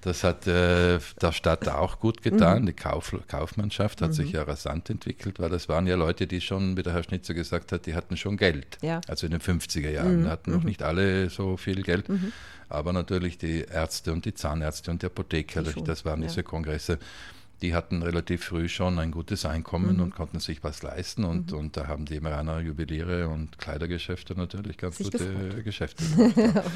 Das 0.00 0.24
hat 0.24 0.46
äh, 0.46 0.98
der 1.20 1.32
Stadt 1.32 1.68
auch 1.68 2.00
gut 2.00 2.22
getan. 2.22 2.62
Mhm. 2.62 2.66
Die 2.66 2.72
Kauf, 2.72 3.14
Kaufmannschaft 3.28 4.02
hat 4.02 4.10
mhm. 4.10 4.14
sich 4.14 4.32
ja 4.32 4.42
rasant 4.42 4.90
entwickelt, 4.90 5.38
weil 5.38 5.50
das 5.50 5.68
waren 5.68 5.86
ja 5.86 5.96
Leute, 5.96 6.26
die 6.26 6.40
schon, 6.40 6.76
wie 6.76 6.82
der 6.82 6.92
Herr 6.92 7.04
Schnitzer 7.04 7.34
gesagt 7.34 7.72
hat, 7.72 7.86
die 7.86 7.94
hatten 7.94 8.16
schon 8.16 8.36
Geld. 8.36 8.78
Ja. 8.82 9.00
Also 9.06 9.26
in 9.26 9.32
den 9.32 9.40
50er 9.40 9.90
Jahren. 9.90 10.22
Mhm. 10.22 10.28
hatten 10.28 10.50
noch 10.50 10.60
mhm. 10.60 10.66
nicht 10.66 10.82
alle 10.82 11.30
so 11.30 11.56
viel 11.56 11.82
Geld. 11.82 12.08
Mhm 12.08 12.32
aber 12.68 12.92
natürlich 12.92 13.38
die 13.38 13.62
Ärzte 13.62 14.12
und 14.12 14.24
die 14.24 14.34
Zahnärzte 14.34 14.90
und 14.90 15.02
die 15.02 15.06
Apotheker, 15.06 15.62
die 15.62 15.82
das 15.82 16.04
waren 16.04 16.20
diese 16.20 16.42
Kongresse, 16.42 16.98
die 17.62 17.74
hatten 17.74 18.02
relativ 18.02 18.44
früh 18.44 18.68
schon 18.68 18.98
ein 18.98 19.10
gutes 19.10 19.44
Einkommen 19.44 19.96
mhm. 19.96 20.02
und 20.02 20.14
konnten 20.14 20.38
sich 20.38 20.62
was 20.62 20.82
leisten 20.82 21.24
und, 21.24 21.50
mhm. 21.50 21.58
und 21.58 21.76
da 21.76 21.88
haben 21.88 22.04
die 22.04 22.16
Emeraner 22.16 22.60
Juweliere 22.60 23.28
und 23.28 23.58
Kleidergeschäfte 23.58 24.34
natürlich 24.34 24.78
ganz 24.78 24.98
sich 24.98 25.10
gute 25.10 25.32
gefreut. 25.32 25.64
Geschäfte 25.64 26.04
gemacht. 26.34 26.70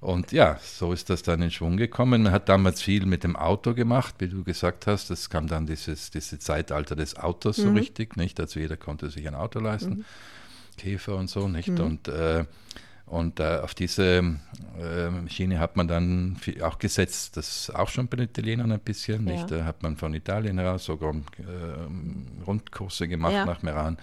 und 0.00 0.32
ja, 0.32 0.58
so 0.62 0.92
ist 0.92 1.08
das 1.08 1.22
dann 1.22 1.40
in 1.40 1.50
Schwung 1.50 1.76
gekommen. 1.78 2.24
Man 2.24 2.32
hat 2.32 2.48
damals 2.48 2.82
viel 2.82 3.06
mit 3.06 3.24
dem 3.24 3.36
Auto 3.36 3.72
gemacht, 3.72 4.16
wie 4.18 4.28
du 4.28 4.44
gesagt 4.44 4.86
hast. 4.86 5.10
Es 5.10 5.30
kam 5.30 5.46
dann 5.46 5.66
dieses, 5.66 6.10
dieses 6.10 6.40
Zeitalter 6.40 6.94
des 6.94 7.16
Autos 7.16 7.58
mhm. 7.58 7.62
so 7.62 7.70
richtig, 7.72 8.16
nicht? 8.16 8.38
Also 8.38 8.60
jeder 8.60 8.76
konnte 8.76 9.08
sich 9.10 9.26
ein 9.26 9.34
Auto 9.34 9.60
leisten, 9.60 9.98
mhm. 9.98 10.04
Käfer 10.76 11.16
und 11.16 11.30
so, 11.30 11.48
nicht? 11.48 11.68
Mhm. 11.68 11.80
Und 11.80 12.08
äh, 12.08 12.44
und 13.10 13.40
äh, 13.40 13.60
auf 13.62 13.74
diese 13.74 14.36
äh, 14.78 15.28
Schiene 15.28 15.58
hat 15.58 15.76
man 15.76 15.88
dann 15.88 16.36
auch 16.62 16.78
gesetzt, 16.78 17.36
das 17.36 17.70
auch 17.70 17.88
schon 17.88 18.08
bei 18.08 18.18
den 18.18 18.26
Italienern 18.26 18.70
ein 18.72 18.80
bisschen, 18.80 19.26
ja. 19.26 19.34
nicht? 19.34 19.50
Da 19.50 19.64
hat 19.64 19.82
man 19.82 19.96
von 19.96 20.12
Italien 20.14 20.58
heraus 20.58 20.84
sogar 20.84 21.14
äh, 21.14 22.44
Rundkurse 22.46 23.08
gemacht 23.08 23.32
ja. 23.32 23.46
nach 23.46 23.62
Meran. 23.62 23.96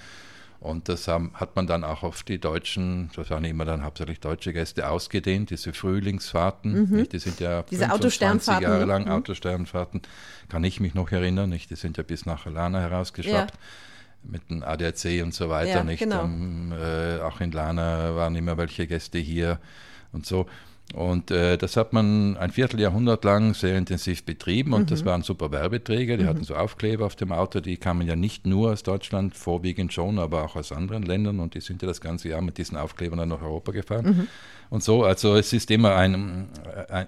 Und 0.59 0.89
das 0.89 1.07
haben, 1.07 1.31
hat 1.35 1.55
man 1.55 1.67
dann 1.67 1.83
auch 1.83 2.01
auf 2.01 2.23
die 2.23 2.39
Deutschen, 2.39 3.11
das 3.15 3.29
waren 3.29 3.45
immer 3.45 3.65
dann 3.65 3.83
hauptsächlich 3.83 4.19
deutsche 4.19 4.51
Gäste, 4.51 4.89
ausgedehnt, 4.89 5.51
diese 5.51 5.73
Frühlingsfahrten, 5.73 6.89
mhm. 6.89 7.09
die 7.09 7.19
sind 7.19 7.39
ja 7.39 7.61
diese 7.69 7.85
25 7.85 8.61
Jahre 8.61 8.85
lang, 8.85 9.05
mhm. 9.05 9.11
Autosternfahrten, 9.11 10.01
kann 10.49 10.63
ich 10.63 10.79
mich 10.79 10.95
noch 10.95 11.11
erinnern, 11.11 11.51
nicht? 11.51 11.69
die 11.69 11.75
sind 11.75 11.97
ja 11.97 12.03
bis 12.03 12.25
nach 12.25 12.47
Alana 12.47 12.79
herausgeschafft. 12.79 13.53
Ja 13.53 13.59
mit 14.29 14.49
dem 14.49 14.63
ADAC 14.63 15.23
und 15.23 15.33
so 15.33 15.49
weiter, 15.49 15.69
ja, 15.69 15.83
nicht? 15.83 15.99
Genau. 15.99 16.23
Um, 16.23 16.71
äh, 16.71 17.19
auch 17.19 17.41
in 17.41 17.51
Lana 17.51 18.15
waren 18.15 18.35
immer 18.35 18.57
welche 18.57 18.87
Gäste 18.87 19.17
hier 19.19 19.59
und 20.11 20.25
so. 20.25 20.45
Und 20.93 21.31
äh, 21.31 21.57
das 21.57 21.77
hat 21.77 21.93
man 21.93 22.37
ein 22.37 22.51
Vierteljahrhundert 22.51 23.23
lang 23.23 23.55
sehr 23.55 23.75
intensiv 23.75 24.23
betrieben 24.23 24.73
und 24.73 24.81
mhm. 24.81 24.87
das 24.87 25.03
waren 25.03 25.23
super 25.23 25.51
Werbeträger. 25.51 26.15
Die 26.15 26.23
mhm. 26.23 26.27
hatten 26.27 26.43
so 26.43 26.55
Aufkleber 26.55 27.07
auf 27.07 27.15
dem 27.15 27.31
Auto, 27.31 27.59
die 27.59 27.77
kamen 27.77 28.05
ja 28.07 28.15
nicht 28.15 28.45
nur 28.45 28.71
aus 28.71 28.83
Deutschland, 28.83 29.35
vorwiegend 29.35 29.93
schon, 29.93 30.19
aber 30.19 30.43
auch 30.43 30.55
aus 30.55 30.71
anderen 30.71 31.03
Ländern 31.03 31.39
und 31.39 31.55
die 31.55 31.61
sind 31.61 31.81
ja 31.81 31.87
das 31.87 32.01
ganze 32.01 32.29
Jahr 32.29 32.41
mit 32.41 32.59
diesen 32.59 32.77
Aufklebern 32.77 33.17
dann 33.17 33.29
nach 33.29 33.41
Europa 33.41 33.71
gefahren. 33.71 34.05
Mhm 34.05 34.27
und 34.69 34.83
so. 34.83 35.03
Also 35.03 35.35
es 35.35 35.53
ist 35.53 35.71
immer 35.71 35.95
ein, 35.95 36.47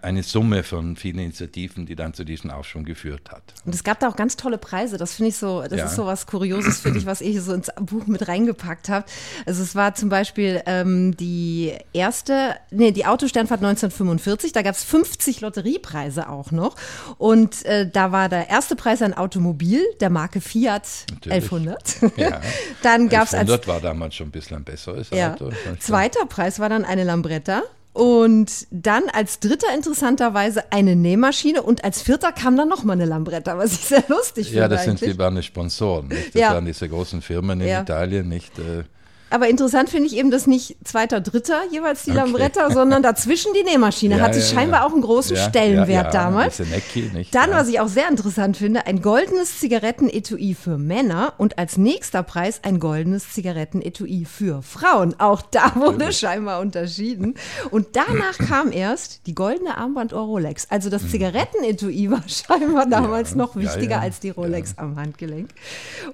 eine 0.02 0.24
Summe 0.24 0.64
von 0.64 0.96
vielen 0.96 1.20
Initiativen, 1.20 1.86
die 1.86 1.96
dann 1.96 2.14
zu 2.14 2.24
diesem 2.24 2.52
Aufschwung 2.52 2.86
geführt 2.86 3.32
hat. 3.32 3.42
Und 3.66 3.74
es 3.74 3.84
gab 3.84 4.00
da 4.00 4.10
auch 4.10 4.16
ganz 4.16 4.38
tolle 4.38 4.58
Preise. 4.58 4.98
Das 4.98 5.16
finde 5.16 5.30
ich 5.30 5.38
so, 5.38 5.62
das 5.64 5.80
ja. 5.80 5.86
ist 5.86 5.96
so 5.96 6.06
was 6.06 6.28
Kurioses, 6.28 6.80
finde 6.80 7.00
ich, 7.00 7.06
was 7.06 7.22
ich 7.22 7.42
so 7.42 7.54
ins 7.54 7.70
Buch 7.80 8.08
mit 8.08 8.28
reingepackt 8.28 8.90
habe. 8.90 9.06
Also 9.46 9.64
es 9.64 9.76
war 9.76 9.96
zum 9.96 10.10
Beispiel 10.10 10.62
ähm, 10.66 11.16
die 11.18 11.74
erste, 11.94 12.56
nee, 12.72 12.92
die 12.92 13.06
Autosternfahrt 13.06 13.60
1945, 13.60 14.52
da 14.52 14.62
gab 14.62 14.76
es 14.76 14.84
50 14.84 15.42
Lotteriepreise 15.42 16.30
auch 16.30 16.52
noch. 16.52 16.76
Und 17.18 17.66
äh, 17.66 17.90
da 17.90 18.12
war 18.12 18.30
der 18.30 18.50
erste 18.50 18.76
Preis 18.76 19.02
ein 19.02 19.14
Automobil 19.14 19.84
der 20.00 20.10
Marke 20.10 20.42
Fiat 20.42 20.88
Natürlich. 21.12 21.52
1100. 21.52 22.18
Ja. 22.18 22.42
dann 22.84 23.10
gab 23.10 23.24
es 23.24 23.34
1100 23.34 23.68
war 23.68 23.82
damals 23.82 24.16
schon 24.16 24.28
ein 24.28 24.32
bisschen 24.32 24.58
ein 24.58 24.64
besseres 24.64 25.10
ja. 25.10 25.34
Auto. 25.34 25.52
Zweiter 25.80 26.26
Preis 26.26 26.60
war 26.60 26.70
dann 26.70 26.86
eine 26.86 27.04
Lambretta 27.04 27.47
Mitarbeiter. 27.48 27.64
Und 27.94 28.68
dann 28.70 29.04
als 29.12 29.40
dritter 29.40 29.74
interessanterweise 29.74 30.72
eine 30.72 30.96
Nähmaschine 30.96 31.64
und 31.64 31.84
als 31.84 32.04
vierter 32.04 32.32
kam 32.32 32.56
dann 32.56 32.70
nochmal 32.70 32.96
eine 32.96 33.06
Lambretta, 33.06 33.58
was 33.58 33.74
ich 33.74 33.80
sehr 33.80 34.04
lustig 34.08 34.48
finde. 34.48 34.62
Ja, 34.62 34.68
das 34.68 34.82
eigentlich. 34.82 35.00
sind 35.00 35.14
die 35.14 35.18
waren 35.18 35.36
die 35.36 35.42
Sponsoren. 35.42 36.08
Nicht? 36.10 36.36
Das 36.36 36.42
ja. 36.42 36.54
waren 36.54 36.66
diese 36.66 36.88
großen 36.88 37.24
Firmen 37.24 37.60
in 37.60 37.68
ja. 37.68 37.82
Italien, 37.82 38.30
nicht. 38.30 38.60
Äh, 38.60 38.84
aber 39.30 39.50
interessant 39.50 39.90
finde 39.90 40.08
ich 40.08 40.16
eben, 40.16 40.32
dass 40.32 40.48
nicht 40.48 40.78
zweiter, 40.84 41.20
dritter 41.20 41.62
jeweils 41.72 42.04
die 42.04 42.12
okay. 42.12 42.20
Lambretta, 42.20 42.72
sondern 42.72 43.04
dazwischen 43.04 43.52
die 43.54 43.64
Nähmaschine. 43.64 44.18
Ja, 44.18 44.24
Hatte 44.24 44.40
ja, 44.40 44.46
scheinbar 44.46 44.82
ja. 44.82 44.88
auch 44.88 44.94
einen 44.94 45.02
großen 45.02 45.36
Stellenwert 45.36 46.14
damals. 46.14 46.60
Nicht? 46.60 47.36
Dann, 47.36 47.52
was 47.52 47.68
ich 47.68 47.80
auch 47.80 47.90
sehr 47.90 48.08
interessant 48.10 48.58
finde, 48.58 48.88
ein 48.88 49.02
goldenes 49.02 49.60
Zigarettenetui 49.60 50.56
für 50.56 50.78
Männer 50.78 51.34
und 51.38 51.58
als 51.58 51.78
nächster 51.78 52.24
Preis 52.24 52.62
ein 52.64 52.80
goldenes 52.80 53.32
Zigarettenetui 53.34 54.26
für 54.26 54.62
Frauen. 54.62 55.20
Auch 55.20 55.42
da 55.42 55.72
wurde 55.76 56.14
scheinbar 56.14 56.62
unterschieden. 56.62 57.36
Und 57.70 57.88
danach 57.94 58.38
kam 58.38 58.72
erst 58.72 59.28
die 59.28 59.36
goldene 59.36 59.78
Armbanduhr 59.78 60.22
Rolex. 60.22 60.68
Also 60.70 60.90
das 60.90 61.04
mhm. 61.04 61.10
Zigarettenetui 61.10 62.12
war 62.12 62.24
scheinbar 62.28 62.86
damals 62.86 63.36
noch 63.36 63.56
wichtiger 63.58 64.00
als 64.00 64.20
die 64.20 64.30
Rolex 64.30 64.76
am 64.78 64.96
Handgelenk. 64.96 65.50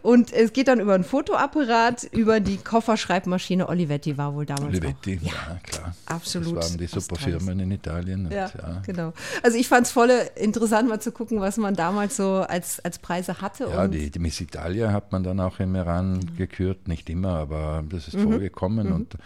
Und 0.01 0.33
es 0.33 0.53
geht 0.53 0.67
dann 0.67 0.79
über 0.79 0.95
ein 0.95 1.03
Fotoapparat, 1.03 2.05
über 2.11 2.39
die 2.39 2.57
Koffer 2.57 2.97
Schreibmaschine 3.03 3.67
Olivetti 3.67 4.17
war 4.17 4.33
wohl 4.33 4.45
damals 4.45 4.67
Olivetti, 4.67 5.19
auch. 5.21 5.27
Ja, 5.27 5.31
ja, 5.31 5.59
klar. 5.61 5.95
Absolut. 6.05 6.57
Das 6.57 6.69
waren 6.69 6.77
die 6.77 6.87
super 6.87 7.15
Firmen 7.17 7.59
in 7.59 7.71
Italien. 7.71 8.31
Ja, 8.31 8.49
ja, 8.57 8.81
genau. 8.85 9.13
Also 9.43 9.57
ich 9.57 9.67
fand 9.67 9.87
es 9.87 9.91
voll 9.91 10.09
interessant, 10.35 10.87
mal 10.87 11.01
zu 11.01 11.11
gucken, 11.11 11.41
was 11.41 11.57
man 11.57 11.75
damals 11.75 12.15
so 12.15 12.45
als, 12.47 12.79
als 12.79 12.99
Preise 12.99 13.41
hatte. 13.41 13.65
Ja, 13.65 13.87
die, 13.87 14.09
die 14.09 14.19
Miss 14.19 14.39
Italia 14.39 14.91
hat 14.91 15.11
man 15.11 15.23
dann 15.23 15.39
auch 15.41 15.59
im 15.59 15.75
Iran 15.75 16.13
mhm. 16.13 16.37
gekürt, 16.37 16.87
nicht 16.87 17.09
immer, 17.09 17.35
aber 17.35 17.83
das 17.89 18.07
ist 18.07 18.17
mhm. 18.17 18.29
vorgekommen 18.29 18.87
mhm. 18.87 18.93
und 18.93 19.17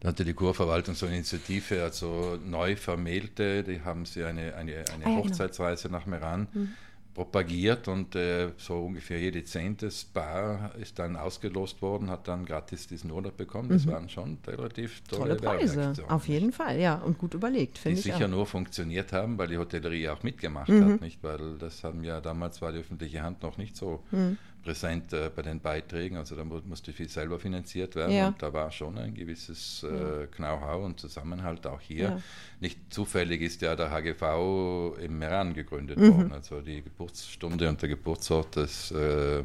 da 0.00 0.08
hatte 0.08 0.24
die 0.24 0.32
Kurverwaltung 0.32 0.94
so 0.94 1.06
eine 1.06 1.16
Initiative, 1.16 1.82
also 1.82 2.38
neu 2.44 2.74
Vermählte, 2.74 3.62
die 3.62 3.82
haben 3.82 4.06
sie 4.06 4.24
eine, 4.24 4.54
eine, 4.54 4.72
eine 4.72 5.04
ah, 5.04 5.08
genau. 5.08 5.24
Hochzeitsreise 5.24 5.88
nach 5.88 6.06
Meran 6.06 6.48
mhm 6.52 6.70
propagiert 7.14 7.88
und 7.88 8.14
äh, 8.14 8.50
so 8.56 8.78
ungefähr 8.78 9.18
jede 9.18 9.44
zehnte 9.44 9.90
Bar 10.14 10.72
ist 10.80 10.98
dann 10.98 11.16
ausgelost 11.16 11.82
worden, 11.82 12.10
hat 12.10 12.28
dann 12.28 12.44
gratis 12.44 12.86
diesen 12.86 13.10
Urlaub 13.10 13.36
bekommen. 13.36 13.68
Das 13.68 13.84
mhm. 13.84 13.90
waren 13.90 14.08
schon 14.08 14.38
relativ 14.46 15.02
tolle, 15.02 15.36
tolle 15.36 15.58
Preise. 15.58 15.92
Auf 16.08 16.28
jeden 16.28 16.52
Fall, 16.52 16.78
ja, 16.80 16.96
und 16.96 17.18
gut 17.18 17.34
überlegt, 17.34 17.78
finde 17.78 17.98
ich. 17.98 18.04
Die 18.04 18.12
sicher 18.12 18.26
auch. 18.26 18.30
nur 18.30 18.46
funktioniert 18.46 19.12
haben, 19.12 19.38
weil 19.38 19.48
die 19.48 19.58
Hotellerie 19.58 20.08
auch 20.08 20.22
mitgemacht 20.22 20.68
mhm. 20.68 20.84
hat, 20.84 21.00
nicht? 21.00 21.22
Weil 21.22 21.58
das 21.58 21.84
haben 21.84 22.04
ja 22.04 22.20
damals 22.20 22.62
war 22.62 22.72
die 22.72 22.78
öffentliche 22.78 23.22
Hand 23.22 23.42
noch 23.42 23.58
nicht 23.58 23.76
so. 23.76 24.02
Mhm 24.10 24.38
präsent 24.62 25.12
äh, 25.12 25.30
bei 25.34 25.42
den 25.42 25.60
Beiträgen. 25.60 26.16
Also 26.16 26.36
da 26.36 26.44
musste 26.44 26.92
viel 26.92 27.08
selber 27.08 27.38
finanziert 27.38 27.94
werden 27.94 28.14
ja. 28.14 28.28
und 28.28 28.42
da 28.42 28.52
war 28.52 28.70
schon 28.70 28.98
ein 28.98 29.14
gewisses 29.14 29.82
äh, 29.82 30.26
Know-how 30.26 30.84
und 30.84 31.00
Zusammenhalt 31.00 31.66
auch 31.66 31.80
hier. 31.80 32.04
Ja. 32.04 32.20
Nicht 32.60 32.78
zufällig 32.90 33.42
ist 33.42 33.62
ja 33.62 33.76
der 33.76 33.90
HGV 33.90 34.98
im 35.00 35.18
Meran 35.18 35.54
gegründet 35.54 35.98
mhm. 35.98 36.16
worden. 36.16 36.32
Also 36.32 36.60
die 36.60 36.82
Geburtsstunde 36.82 37.68
und 37.68 37.80
der 37.80 37.88
Geburtsort 37.88 38.56
des 38.56 38.90
äh, 38.90 39.42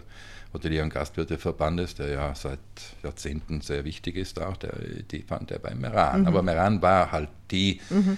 Hotelier- 0.53 0.83
und 0.83 0.93
Gastwirteverbandes, 0.93 1.95
der 1.95 2.09
ja 2.09 2.35
seit 2.35 2.59
Jahrzehnten 3.03 3.61
sehr 3.61 3.83
wichtig 3.83 4.15
ist, 4.15 4.41
auch 4.41 4.57
der, 4.57 4.73
die 5.11 5.21
fand 5.21 5.51
er 5.51 5.59
beim 5.59 5.79
Meran. 5.79 6.21
Mhm. 6.21 6.27
Aber 6.27 6.41
Meran 6.41 6.81
war 6.81 7.11
halt 7.11 7.29
die 7.51 7.81
mhm. 7.89 8.17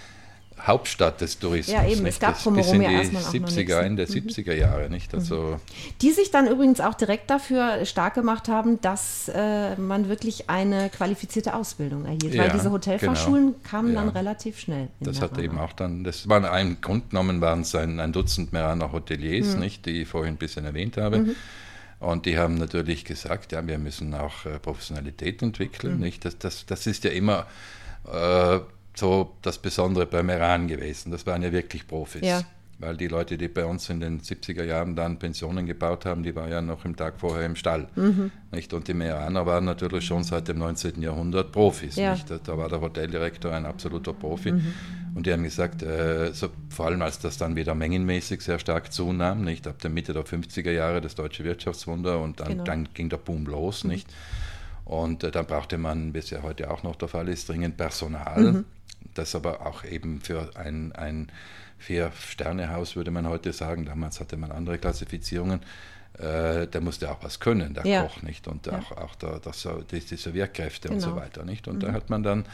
Hauptstadt 0.59 1.21
des 1.21 1.39
Tourismus. 1.39 1.73
Ja, 1.73 1.85
eben, 1.85 2.03
nicht? 2.03 2.15
es 2.15 2.19
gab 2.19 2.41
drumherum 2.41 2.81
ja 2.81 2.91
erstmal 2.91 3.23
auch 3.23 3.33
70er, 3.33 3.79
Ende 3.81 4.05
der 4.05 4.15
mhm. 4.15 4.27
70er 4.27 4.53
Jahre, 4.53 4.89
nicht? 4.89 5.13
Also 5.13 5.35
mhm. 5.35 5.55
Die 6.01 6.11
sich 6.11 6.31
dann 6.31 6.47
übrigens 6.47 6.81
auch 6.81 6.95
direkt 6.95 7.29
dafür 7.29 7.85
stark 7.85 8.15
gemacht 8.15 8.47
haben, 8.47 8.81
dass 8.81 9.29
äh, 9.33 9.75
man 9.75 10.09
wirklich 10.09 10.49
eine 10.49 10.89
qualifizierte 10.89 11.53
Ausbildung 11.53 12.05
erhielt, 12.05 12.33
ja, 12.33 12.43
weil 12.43 12.51
diese 12.51 12.71
Hotelfachschulen 12.71 13.47
genau. 13.47 13.57
kamen 13.63 13.93
ja. 13.93 14.01
dann 14.01 14.09
relativ 14.09 14.59
schnell. 14.59 14.89
Das 14.99 15.21
hatte 15.21 15.41
eben 15.41 15.59
auch 15.59 15.73
dann, 15.73 16.03
das 16.03 16.27
waren 16.27 16.43
im 16.67 16.81
Grund 16.81 17.11
genommen 17.11 17.39
waren 17.41 17.61
es 17.61 17.75
ein, 17.75 17.99
ein 17.99 18.11
Dutzend 18.11 18.51
Meraner 18.51 18.91
Hoteliers, 18.91 19.53
mhm. 19.53 19.59
nicht, 19.59 19.85
die 19.85 20.01
ich 20.01 20.07
vorhin 20.07 20.35
ein 20.35 20.37
bisschen 20.37 20.65
erwähnt 20.65 20.97
habe. 20.97 21.19
Mhm. 21.19 21.35
Und 21.99 22.25
die 22.25 22.37
haben 22.37 22.55
natürlich 22.55 23.05
gesagt, 23.05 23.51
ja, 23.51 23.65
wir 23.65 23.79
müssen 23.79 24.13
auch 24.13 24.45
äh, 24.45 24.59
Professionalität 24.59 25.41
entwickeln, 25.41 25.95
mhm. 25.95 26.01
nicht? 26.01 26.25
Das, 26.25 26.37
das, 26.37 26.65
das 26.65 26.85
ist 26.87 27.03
ja 27.03 27.11
immer 27.11 27.47
äh, 28.11 28.59
so 28.97 29.36
das 29.41 29.57
Besondere 29.60 30.05
beim 30.05 30.29
Iran 30.29 30.67
gewesen. 30.67 31.12
Das 31.12 31.25
waren 31.25 31.43
ja 31.43 31.51
wirklich 31.51 31.88
Profis. 31.88 32.21
Ja. 32.21 32.41
Weil 32.79 32.95
die 32.95 33.07
Leute, 33.07 33.39
die 33.39 33.47
bei 33.47 33.65
uns 33.65 33.89
in 33.89 33.99
den 33.99 34.21
70er 34.21 34.63
Jahren 34.63 34.95
dann 34.95 35.17
Pensionen 35.17 35.65
gebaut 35.65 36.05
haben, 36.05 36.21
die 36.21 36.36
waren 36.36 36.51
ja 36.51 36.62
noch 36.62 36.86
im 36.86 36.95
Tag 36.95 37.19
vorher 37.19 37.43
im 37.43 37.55
Stall. 37.55 37.88
Mhm. 37.95 38.29
Nicht? 38.51 38.71
Und 38.71 38.88
die 38.88 38.91
Iraner 38.91 39.47
waren 39.47 39.65
natürlich 39.65 40.05
schon 40.05 40.23
seit 40.23 40.47
dem 40.47 40.60
19. 40.60 41.01
Jahrhundert 41.01 41.51
Profis. 41.51 41.95
Ja. 41.95 42.13
Nicht? 42.13 42.29
Da 42.29 42.57
war 42.57 42.69
der 42.69 42.79
Hoteldirektor 42.79 43.51
ein 43.51 43.65
absoluter 43.65 44.13
Profi. 44.13 44.51
Mhm. 44.51 44.73
Und 45.15 45.25
die 45.25 45.33
haben 45.33 45.41
gesagt, 45.41 45.81
äh, 45.81 46.31
so, 46.33 46.49
vor 46.69 46.86
allem 46.86 47.01
als 47.01 47.17
das 47.17 47.39
dann 47.39 47.55
wieder 47.55 47.73
mengenmäßig 47.73 48.41
sehr 48.41 48.60
stark 48.60 48.93
zunahm, 48.93 49.43
nicht? 49.43 49.65
ab 49.65 49.79
der 49.79 49.89
Mitte 49.89 50.13
der 50.13 50.23
50er 50.23 50.71
Jahre 50.71 51.01
das 51.01 51.15
deutsche 51.15 51.43
Wirtschaftswunder 51.43 52.19
und 52.21 52.39
dann, 52.41 52.49
genau. 52.49 52.63
dann 52.63 52.89
ging 52.93 53.10
der 53.10 53.17
Boom 53.17 53.47
los. 53.47 53.83
Mhm. 53.83 53.89
Nicht? 53.89 54.07
Und 54.86 55.23
äh, 55.23 55.31
dann 55.31 55.47
brauchte 55.47 55.79
man, 55.79 56.13
wie 56.13 56.19
es 56.19 56.29
ja 56.29 56.43
heute 56.43 56.69
auch 56.69 56.83
noch 56.83 56.95
der 56.95 57.07
Fall 57.07 57.27
ist, 57.27 57.49
dringend 57.49 57.75
Personal. 57.75 58.39
Mhm 58.39 58.65
das 59.13 59.35
aber 59.35 59.65
auch 59.65 59.83
eben 59.83 60.21
für 60.21 60.55
ein, 60.55 60.91
ein 60.93 61.31
Vier-Sterne-Haus, 61.77 62.95
würde 62.95 63.11
man 63.11 63.27
heute 63.27 63.53
sagen, 63.53 63.85
damals 63.85 64.19
hatte 64.19 64.37
man 64.37 64.51
andere 64.51 64.77
Klassifizierungen, 64.77 65.61
äh, 66.17 66.67
der 66.67 66.81
musste 66.81 67.11
auch 67.11 67.23
was 67.23 67.39
können, 67.39 67.73
der 67.73 67.85
ja. 67.85 68.03
Koch, 68.03 68.23
nicht? 68.23 68.47
Und 68.47 68.65
ja. 68.65 68.79
auch, 68.79 68.91
auch 68.91 69.15
der, 69.15 69.39
das, 69.39 69.67
die, 69.91 69.99
die 69.99 70.15
Servierkräfte 70.15 70.87
genau. 70.87 70.95
und 70.95 71.01
so 71.01 71.09
genau. 71.11 71.21
weiter, 71.21 71.45
nicht? 71.45 71.67
Und 71.67 71.75
mhm. 71.75 71.79
da 71.81 71.91
hat 71.93 72.09
man 72.09 72.23
dann 72.23 72.45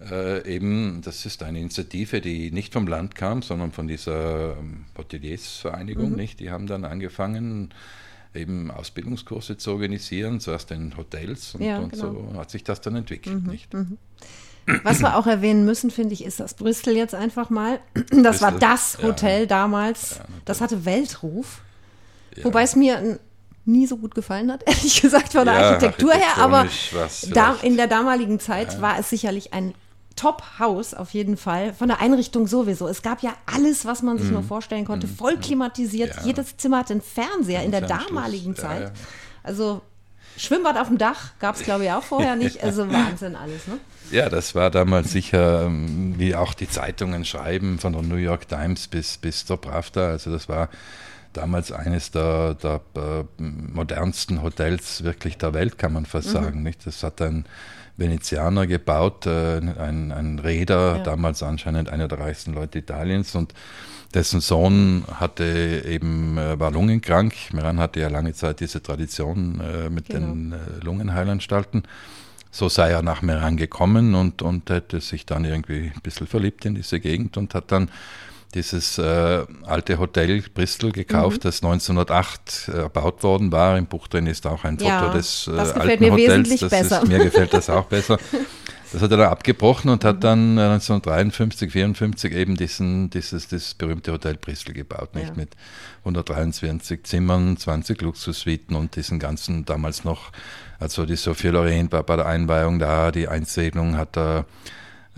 äh, 0.00 0.48
eben, 0.48 1.02
das 1.02 1.26
ist 1.26 1.42
eine 1.42 1.58
Initiative, 1.58 2.20
die 2.20 2.50
nicht 2.52 2.72
vom 2.72 2.86
Land 2.86 3.14
kam, 3.14 3.42
sondern 3.42 3.72
von 3.72 3.88
dieser 3.88 4.56
ähm, 4.56 4.86
Hoteliersvereinigung, 4.96 6.10
mhm. 6.10 6.16
nicht? 6.16 6.40
Die 6.40 6.50
haben 6.50 6.66
dann 6.66 6.84
angefangen, 6.84 7.74
eben 8.34 8.70
Ausbildungskurse 8.70 9.56
zu 9.56 9.72
organisieren, 9.72 10.38
zuerst 10.38 10.70
in 10.70 10.96
Hotels 10.96 11.56
und, 11.56 11.62
ja, 11.62 11.78
und 11.80 11.92
genau. 11.92 12.30
so 12.32 12.38
hat 12.38 12.50
sich 12.50 12.62
das 12.62 12.80
dann 12.80 12.94
entwickelt, 12.94 13.42
mhm. 13.42 13.50
nicht? 13.50 13.74
Mhm. 14.70 14.80
Was 14.82 15.00
wir 15.00 15.16
auch 15.16 15.26
erwähnen 15.26 15.64
müssen, 15.64 15.90
finde 15.90 16.14
ich, 16.14 16.24
ist 16.24 16.40
das 16.40 16.54
Bristol 16.54 16.94
jetzt 16.94 17.14
einfach 17.14 17.50
mal. 17.50 17.80
Das 18.10 18.40
Bristol, 18.40 18.40
war 18.40 18.58
das 18.58 18.98
Hotel 19.02 19.40
ja. 19.40 19.46
damals. 19.46 20.16
Ja, 20.18 20.24
das 20.44 20.60
hatte 20.60 20.84
Weltruf. 20.84 21.60
Ja. 22.36 22.44
Wobei 22.44 22.62
es 22.62 22.76
mir 22.76 23.18
nie 23.64 23.86
so 23.86 23.96
gut 23.96 24.14
gefallen 24.14 24.50
hat, 24.50 24.62
ehrlich 24.66 25.00
gesagt, 25.00 25.32
von 25.32 25.44
der 25.44 25.54
Architektur 25.54 26.12
her. 26.12 26.38
Aber 26.38 26.66
da, 27.32 27.56
in 27.62 27.76
der 27.76 27.86
damaligen 27.86 28.40
Zeit 28.40 28.80
war 28.80 28.98
es 28.98 29.10
sicherlich 29.10 29.52
ein 29.52 29.74
Top-Haus 30.16 30.92
auf 30.92 31.14
jeden 31.14 31.36
Fall. 31.36 31.72
Von 31.72 31.88
der 31.88 32.00
Einrichtung 32.00 32.46
sowieso. 32.46 32.88
Es 32.88 33.00
gab 33.00 33.22
ja 33.22 33.32
alles, 33.46 33.86
was 33.86 34.02
man 34.02 34.18
sich 34.18 34.28
mm. 34.28 34.34
nur 34.34 34.42
vorstellen 34.42 34.84
konnte. 34.84 35.06
Mm. 35.06 35.16
Voll 35.16 35.36
klimatisiert. 35.38 36.14
Jedes 36.24 36.56
Zimmer 36.58 36.78
hatte 36.78 36.92
einen 36.92 37.00
Fernseher 37.00 37.62
in 37.62 37.70
der 37.70 37.82
damaligen 37.82 38.54
Zeit. 38.54 38.92
Also 39.42 39.80
Schwimmbad 40.40 40.78
auf 40.78 40.88
dem 40.88 40.96
Dach 40.96 41.32
gab 41.38 41.56
es, 41.56 41.62
glaube 41.62 41.84
ich, 41.84 41.92
auch 41.92 42.02
vorher 42.02 42.36
nicht. 42.36 42.62
Also 42.70 42.90
Wahnsinn 42.90 43.36
alles, 43.36 43.66
ne? 43.66 43.78
Ja, 44.10 44.28
das 44.28 44.54
war 44.54 44.70
damals 44.70 45.12
sicher, 45.12 45.66
ähm, 45.66 46.14
wie 46.18 46.34
auch 46.34 46.54
die 46.54 46.68
Zeitungen 46.68 47.24
schreiben, 47.24 47.78
von 47.78 47.92
der 47.92 48.02
New 48.02 48.16
York 48.16 48.48
Times 48.48 48.88
bis, 48.88 49.18
bis 49.18 49.44
zur 49.46 49.60
Pravda. 49.60 50.08
Also 50.10 50.30
das 50.30 50.48
war 50.48 50.68
damals 51.32 51.72
eines 51.72 52.10
der, 52.10 52.54
der 52.54 52.80
äh, 52.96 53.24
modernsten 53.38 54.42
Hotels 54.42 55.04
wirklich 55.04 55.38
der 55.38 55.54
Welt, 55.54 55.78
kann 55.78 55.92
man 55.92 56.06
fast 56.06 56.28
mhm. 56.28 56.32
sagen. 56.32 56.62
Nicht? 56.62 56.86
Das 56.86 57.02
hat 57.02 57.20
ein 57.22 57.44
Venezianer 57.96 58.66
gebaut, 58.66 59.26
äh, 59.26 59.58
ein, 59.58 60.12
ein 60.12 60.38
Räder, 60.38 60.96
ja. 60.96 61.02
damals 61.02 61.42
anscheinend 61.42 61.90
einer 61.90 62.08
der 62.08 62.18
reichsten 62.18 62.54
Leute 62.54 62.78
Italiens 62.78 63.34
und 63.34 63.54
dessen 64.14 64.40
Sohn 64.40 65.04
hatte 65.14 65.84
eben, 65.86 66.36
äh, 66.36 66.58
war 66.58 66.70
lungenkrank. 66.70 67.34
Meran 67.52 67.78
hatte 67.78 68.00
ja 68.00 68.08
lange 68.08 68.34
Zeit 68.34 68.60
diese 68.60 68.82
Tradition 68.82 69.60
mit 69.90 70.08
genau. 70.08 70.26
den 70.26 70.54
Lungenheilanstalten. 70.82 71.84
so 72.50 72.68
sei 72.68 72.90
er 72.90 73.02
nach 73.02 73.22
Meran 73.22 73.56
gekommen 73.56 74.16
und, 74.16 74.42
und 74.42 74.68
hätte 74.70 75.00
sich 75.00 75.26
dann 75.26 75.44
irgendwie 75.44 75.92
ein 75.94 76.00
bisschen 76.02 76.26
verliebt 76.26 76.64
in 76.64 76.74
diese 76.74 76.98
Gegend 76.98 77.36
und 77.36 77.54
hat 77.54 77.70
dann 77.70 77.90
dieses 78.54 78.98
äh, 78.98 79.44
alte 79.64 79.98
Hotel 79.98 80.42
Bristol 80.54 80.92
gekauft, 80.92 81.38
mhm. 81.38 81.48
das 81.48 81.62
1908 81.62 82.68
äh, 82.68 82.78
erbaut 82.78 83.22
worden 83.22 83.52
war. 83.52 83.78
Im 83.78 83.86
Buch 83.86 84.08
drin 84.08 84.26
ist 84.26 84.46
auch 84.46 84.64
ein 84.64 84.78
Foto 84.78 84.90
ja, 84.90 85.12
des 85.12 85.48
äh, 85.48 85.52
alten 85.52 86.04
mir 86.04 86.12
Hotels. 86.12 86.60
Das 86.60 86.70
besser. 86.70 87.02
Ist, 87.02 87.08
mir 87.08 87.18
gefällt 87.18 87.54
das 87.54 87.70
auch 87.70 87.84
besser. 87.84 88.18
Das 88.92 89.02
hat 89.02 89.12
er 89.12 89.18
dann 89.18 89.28
abgebrochen 89.28 89.88
und 89.88 90.04
hat 90.04 90.16
mhm. 90.16 90.20
dann 90.20 90.58
1953, 90.58 91.68
äh, 91.68 91.70
54 91.70 92.32
eben 92.32 92.56
diesen, 92.56 93.08
dieses, 93.10 93.46
dieses 93.46 93.74
berühmte 93.74 94.10
Hotel 94.10 94.36
Bristol 94.36 94.74
gebaut, 94.74 95.14
nicht 95.14 95.28
ja. 95.28 95.34
mit 95.36 95.50
123 96.00 97.04
Zimmern, 97.04 97.56
20 97.56 98.02
Luxussuiten 98.02 98.74
und 98.74 98.96
diesen 98.96 99.20
ganzen 99.20 99.64
damals 99.64 100.04
noch, 100.04 100.32
also 100.80 101.06
die 101.06 101.16
Sophie 101.16 101.48
Loren 101.48 101.92
war 101.92 102.02
bei 102.02 102.16
der 102.16 102.26
Einweihung 102.26 102.80
da, 102.80 103.12
die 103.12 103.28
Einsegnung 103.28 103.96
hat 103.96 104.16
er 104.16 104.46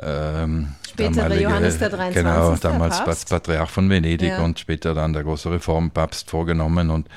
ähm, 0.05 0.69
Spätere 0.89 1.41
Johannes 1.41 1.79
der 1.79 1.89
23. 1.89 2.23
Genau, 2.23 2.57
damals 2.57 2.99
Papst. 2.99 3.31
Patriarch 3.31 3.71
von 3.71 3.89
Venedig 3.89 4.29
ja. 4.29 4.45
und 4.45 4.59
später 4.59 4.95
dann 4.95 5.13
der 5.13 5.23
große 5.23 5.51
Reformpapst 5.51 6.31
vorgenommen 6.31 6.91
und 6.91 7.09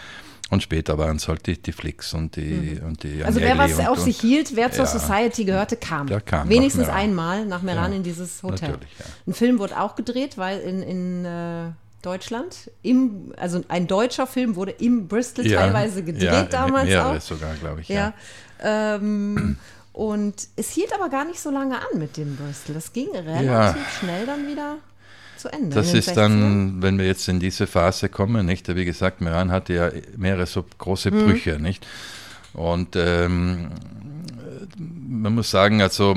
und 0.52 0.62
später 0.62 1.00
waren 1.00 1.18
es 1.18 1.28
halt 1.28 1.48
die, 1.48 1.60
die 1.60 1.72
Flicks 1.72 2.14
und 2.14 2.36
die, 2.36 2.80
mhm. 2.80 2.86
und 2.86 3.04
die 3.04 3.24
Also 3.24 3.40
wer 3.40 3.58
was 3.58 3.80
und, 3.80 3.88
auf 3.88 4.00
sich 4.00 4.20
hielt, 4.22 4.56
wer 4.56 4.72
zur 4.72 4.86
ja, 4.86 4.92
Society 4.92 5.44
gehörte, 5.44 5.76
kam. 5.76 6.08
kam 6.24 6.48
Wenigstens 6.50 6.88
nach 6.88 6.94
einmal 6.94 7.46
nach 7.46 7.64
Meran 7.64 7.92
ja, 7.92 7.98
in 7.98 8.04
dieses 8.04 8.44
Hotel. 8.44 8.70
Ja. 8.70 9.06
Ein 9.26 9.34
Film 9.34 9.58
wurde 9.58 9.80
auch 9.80 9.96
gedreht, 9.96 10.38
weil 10.38 10.60
in, 10.60 10.84
in 10.84 11.26
äh, 11.26 11.72
Deutschland, 12.04 12.70
im, 12.84 13.34
also 13.38 13.64
ein 13.70 13.88
deutscher 13.88 14.28
Film 14.28 14.56
wurde 14.56 14.72
im 14.72 15.08
Bristol 15.08 15.50
teilweise 15.50 16.04
gedreht 16.04 16.54
damals 16.54 16.96
auch. 16.96 17.20
sogar, 17.22 17.56
glaube 17.56 17.82
ich. 17.82 17.90
Ja. 17.90 18.14
Ähm, 18.64 19.58
und 19.96 20.50
es 20.58 20.72
hielt 20.72 20.94
aber 20.94 21.08
gar 21.08 21.24
nicht 21.24 21.40
so 21.40 21.50
lange 21.50 21.78
an 21.78 21.98
mit 21.98 22.18
dem 22.18 22.36
Bristol. 22.36 22.76
Das 22.76 22.92
ging 22.92 23.08
relativ 23.16 23.82
schnell 23.98 24.26
dann 24.26 24.46
wieder 24.46 24.76
zu 25.38 25.48
Ende. 25.48 25.74
Das 25.74 25.94
ist 25.94 26.18
dann, 26.18 26.82
wenn 26.82 26.98
wir 26.98 27.08
jetzt 27.08 27.30
in 27.30 27.40
diese 27.40 27.66
Phase 27.66 28.10
kommen, 28.10 28.46
nicht? 28.46 28.68
Wie 28.76 28.84
gesagt, 28.84 29.22
Meran 29.22 29.52
hatte 29.52 29.74
ja 29.74 29.92
mehrere 30.18 30.48
so 30.48 30.66
große 30.78 31.12
mhm. 31.12 31.24
Brüche, 31.24 31.60
nicht? 31.60 31.88
Und 32.52 32.98
ähm, 32.98 33.70
man 34.78 35.34
muss 35.34 35.50
sagen, 35.50 35.82
also 35.82 36.14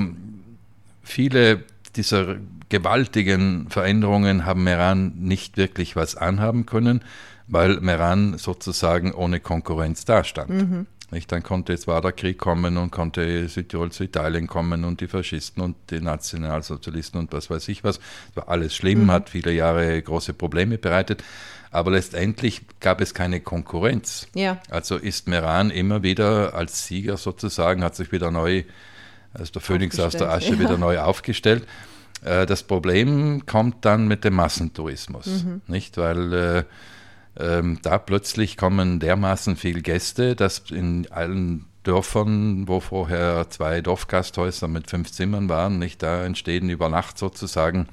viele 1.04 1.62
dieser 1.94 2.34
gewaltigen 2.70 3.68
Veränderungen 3.70 4.44
haben 4.44 4.64
Meran 4.64 5.12
nicht 5.18 5.56
wirklich 5.56 5.94
was 5.94 6.16
anhaben 6.16 6.66
können, 6.66 7.02
weil 7.46 7.78
Meran 7.80 8.38
sozusagen 8.38 9.12
ohne 9.12 9.38
Konkurrenz 9.38 10.04
dastand. 10.04 10.50
Mhm. 10.50 10.86
Nicht? 11.10 11.32
Dann 11.32 11.42
konnte 11.42 11.76
zwar 11.78 12.02
der 12.02 12.12
Krieg 12.12 12.38
kommen 12.38 12.76
und 12.76 12.90
konnte 12.90 13.48
Südtirol 13.48 13.90
zu 13.92 14.04
Italien 14.04 14.46
kommen 14.46 14.84
und 14.84 15.00
die 15.00 15.08
Faschisten 15.08 15.62
und 15.62 15.76
die 15.90 16.00
Nationalsozialisten 16.00 17.18
und 17.18 17.32
was 17.32 17.48
weiß 17.48 17.68
ich 17.68 17.82
was. 17.82 17.98
Das 17.98 18.36
war 18.36 18.48
alles 18.48 18.76
schlimm, 18.76 19.04
mhm. 19.04 19.10
hat 19.10 19.30
viele 19.30 19.52
Jahre 19.52 20.00
große 20.02 20.34
Probleme 20.34 20.76
bereitet. 20.76 21.24
Aber 21.70 21.90
letztendlich 21.90 22.62
gab 22.80 23.00
es 23.00 23.14
keine 23.14 23.40
Konkurrenz. 23.40 24.26
Ja. 24.34 24.58
Also 24.70 24.96
ist 24.96 25.28
Meran 25.28 25.70
immer 25.70 26.02
wieder 26.02 26.54
als 26.54 26.86
Sieger 26.86 27.16
sozusagen, 27.16 27.84
hat 27.84 27.94
sich 27.94 28.12
wieder 28.12 28.30
neu, 28.30 28.64
als 29.34 29.52
der 29.52 29.62
Phönix 29.62 29.98
aus 30.00 30.14
der 30.14 30.30
Asche 30.30 30.54
ja. 30.54 30.58
wieder 30.58 30.78
neu 30.78 30.98
aufgestellt. 30.98 31.66
Äh, 32.24 32.46
das 32.46 32.62
Problem 32.62 33.46
kommt 33.46 33.84
dann 33.84 34.08
mit 34.08 34.24
dem 34.24 34.34
Massentourismus, 34.34 35.44
mhm. 35.44 35.62
nicht? 35.66 35.96
Weil 35.96 36.32
äh, 36.32 36.64
ähm, 37.38 37.78
da 37.82 37.98
plötzlich 37.98 38.56
kommen 38.56 39.00
dermaßen 39.00 39.56
viele 39.56 39.82
Gäste, 39.82 40.34
dass 40.34 40.70
in 40.70 41.06
allen 41.10 41.66
Dörfern, 41.84 42.68
wo 42.68 42.80
vorher 42.80 43.48
zwei 43.50 43.80
Dorfgasthäuser 43.80 44.68
mit 44.68 44.90
fünf 44.90 45.12
Zimmern 45.12 45.48
waren, 45.48 45.78
nicht 45.78 46.02
da 46.02 46.24
entstehen 46.24 46.68
über 46.68 46.88
Nacht 46.88 47.16
sozusagen 47.18 47.88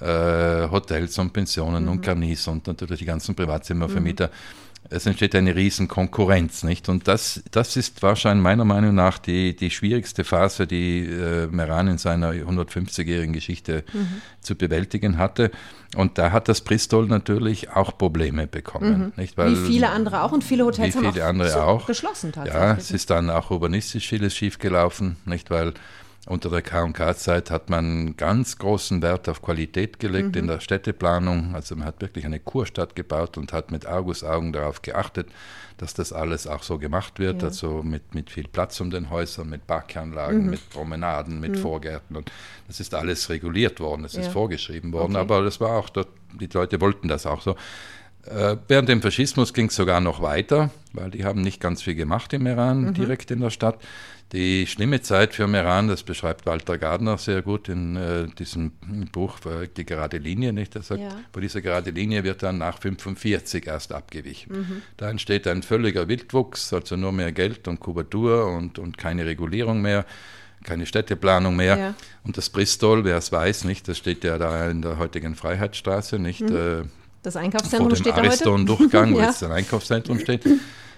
äh, 0.00 0.68
Hotels 0.70 1.18
und 1.18 1.32
Pensionen 1.32 1.84
mhm. 1.84 1.90
und 1.90 2.02
Garnis 2.02 2.48
und 2.48 2.66
natürlich 2.66 2.98
die 2.98 3.04
ganzen 3.04 3.34
Privatzimmervermieter. 3.34 4.28
Mhm 4.28 4.63
es 4.90 5.06
entsteht 5.06 5.34
eine 5.34 5.56
riesen 5.56 5.88
Konkurrenz, 5.88 6.62
nicht? 6.62 6.88
Und 6.88 7.08
das, 7.08 7.42
das 7.50 7.76
ist 7.76 8.02
wahrscheinlich 8.02 8.42
meiner 8.42 8.64
Meinung 8.64 8.94
nach 8.94 9.18
die, 9.18 9.56
die 9.56 9.70
schwierigste 9.70 10.24
Phase, 10.24 10.66
die 10.66 11.00
äh, 11.06 11.46
Meran 11.46 11.88
in 11.88 11.98
seiner 11.98 12.32
150-jährigen 12.32 13.32
Geschichte 13.32 13.84
mhm. 13.92 14.20
zu 14.40 14.54
bewältigen 14.56 15.16
hatte. 15.16 15.50
Und 15.96 16.18
da 16.18 16.32
hat 16.32 16.48
das 16.48 16.60
Bristol 16.60 17.06
natürlich 17.06 17.70
auch 17.70 17.96
Probleme 17.96 18.46
bekommen, 18.46 18.98
mhm. 18.98 19.12
nicht? 19.16 19.38
Weil, 19.38 19.52
wie 19.52 19.66
viele 19.66 19.88
andere 19.90 20.22
auch 20.22 20.32
und 20.32 20.44
viele 20.44 20.64
Hotels 20.64 20.94
wie 20.94 20.98
viele 20.98 21.08
haben 21.08 21.18
auch, 21.18 21.28
andere 21.28 21.64
auch 21.64 21.86
geschlossen 21.86 22.32
tatsächlich. 22.32 22.62
Ja, 22.62 22.74
es 22.74 22.90
ist 22.90 23.10
dann 23.10 23.30
auch 23.30 23.50
urbanistisch 23.50 24.08
vieles 24.08 24.34
schiefgelaufen, 24.34 25.16
nicht? 25.24 25.50
Weil 25.50 25.72
unter 26.26 26.48
der 26.48 26.62
KK-Zeit 26.62 27.50
hat 27.50 27.68
man 27.68 28.16
ganz 28.16 28.56
großen 28.56 29.02
Wert 29.02 29.28
auf 29.28 29.42
Qualität 29.42 29.98
gelegt 29.98 30.34
mhm. 30.34 30.42
in 30.42 30.46
der 30.46 30.60
Städteplanung. 30.60 31.54
Also 31.54 31.76
man 31.76 31.86
hat 31.86 32.00
wirklich 32.00 32.24
eine 32.24 32.40
Kurstadt 32.40 32.96
gebaut 32.96 33.36
und 33.36 33.52
hat 33.52 33.70
mit 33.70 33.84
Argusaugen 33.84 34.52
darauf 34.52 34.80
geachtet, 34.80 35.28
dass 35.76 35.92
das 35.92 36.14
alles 36.14 36.46
auch 36.46 36.62
so 36.62 36.78
gemacht 36.78 37.18
wird. 37.18 37.42
Ja. 37.42 37.48
Also 37.48 37.82
mit, 37.82 38.14
mit 38.14 38.30
viel 38.30 38.48
Platz 38.48 38.80
um 38.80 38.90
den 38.90 39.10
Häusern, 39.10 39.50
mit 39.50 39.66
Parkanlagen, 39.66 40.44
mhm. 40.44 40.50
mit 40.50 40.70
Promenaden, 40.70 41.40
mit 41.40 41.52
mhm. 41.52 41.56
Vorgärten. 41.56 42.16
Und 42.16 42.32
das 42.68 42.80
ist 42.80 42.94
alles 42.94 43.28
reguliert 43.28 43.78
worden, 43.80 44.02
das 44.02 44.14
ja. 44.14 44.22
ist 44.22 44.28
vorgeschrieben 44.28 44.92
worden. 44.94 45.16
Okay. 45.16 45.20
Aber 45.20 45.42
das 45.42 45.60
war 45.60 45.76
auch, 45.76 45.90
dort, 45.90 46.08
die 46.32 46.46
Leute 46.46 46.80
wollten 46.80 47.08
das 47.08 47.26
auch 47.26 47.42
so. 47.42 47.54
Äh, 48.26 48.56
während 48.68 48.88
dem 48.88 49.02
Faschismus 49.02 49.52
ging 49.52 49.66
es 49.66 49.76
sogar 49.76 50.00
noch 50.00 50.22
weiter, 50.22 50.70
weil 50.92 51.10
die 51.10 51.24
haben 51.24 51.42
nicht 51.42 51.60
ganz 51.60 51.82
viel 51.82 51.94
gemacht 51.94 52.32
im 52.32 52.46
Iran, 52.46 52.82
mhm. 52.82 52.94
direkt 52.94 53.30
in 53.30 53.40
der 53.40 53.50
Stadt. 53.50 53.78
Die 54.32 54.66
schlimme 54.66 55.02
Zeit 55.02 55.34
für 55.34 55.46
Meran, 55.46 55.86
das 55.86 56.02
beschreibt 56.02 56.46
Walter 56.46 56.78
Gardner 56.78 57.18
sehr 57.18 57.42
gut 57.42 57.68
in 57.68 57.94
äh, 57.94 58.26
diesem 58.38 58.72
Buch 59.12 59.38
äh, 59.44 59.68
Die 59.76 59.84
gerade 59.84 60.16
Linie, 60.16 60.52
nicht? 60.52 60.74
Er 60.74 60.82
sagt, 60.82 61.02
ja. 61.02 61.10
wo 61.32 61.40
diese 61.40 61.60
gerade 61.60 61.90
Linie 61.90 62.24
wird 62.24 62.42
dann 62.42 62.58
nach 62.58 62.80
45 62.80 63.66
erst 63.66 63.92
abgewichen. 63.92 64.56
Mhm. 64.56 64.82
Da 64.96 65.10
entsteht 65.10 65.46
ein 65.46 65.62
völliger 65.62 66.08
Wildwuchs, 66.08 66.72
also 66.72 66.96
nur 66.96 67.12
mehr 67.12 67.30
Geld 67.32 67.68
und 67.68 67.78
Kubatur 67.78 68.46
und, 68.46 68.78
und 68.78 68.98
keine 68.98 69.26
Regulierung 69.26 69.82
mehr 69.82 70.04
keine 70.64 70.86
Städteplanung 70.86 71.54
mehr. 71.54 71.78
Ja. 71.78 71.94
Und 72.24 72.38
das 72.38 72.48
Bristol, 72.48 73.04
wer 73.04 73.18
es 73.18 73.30
weiß, 73.30 73.64
nicht, 73.64 73.86
das 73.86 73.98
steht 73.98 74.24
ja 74.24 74.38
da 74.38 74.70
in 74.70 74.80
der 74.80 74.96
heutigen 74.96 75.34
Freiheitsstraße, 75.34 76.18
nicht? 76.18 76.40
Mhm. 76.40 76.90
Das 77.24 77.36
Einkaufszentrum 77.36 77.88
vor 77.88 77.96
dem 77.96 78.02
steht 78.02 78.14
Ariston-Durchgang, 78.14 79.08
ja. 79.14 79.14
wo 79.16 79.20
jetzt 79.20 79.42
ein 79.42 79.50
Einkaufszentrum 79.50 80.20
steht. 80.20 80.46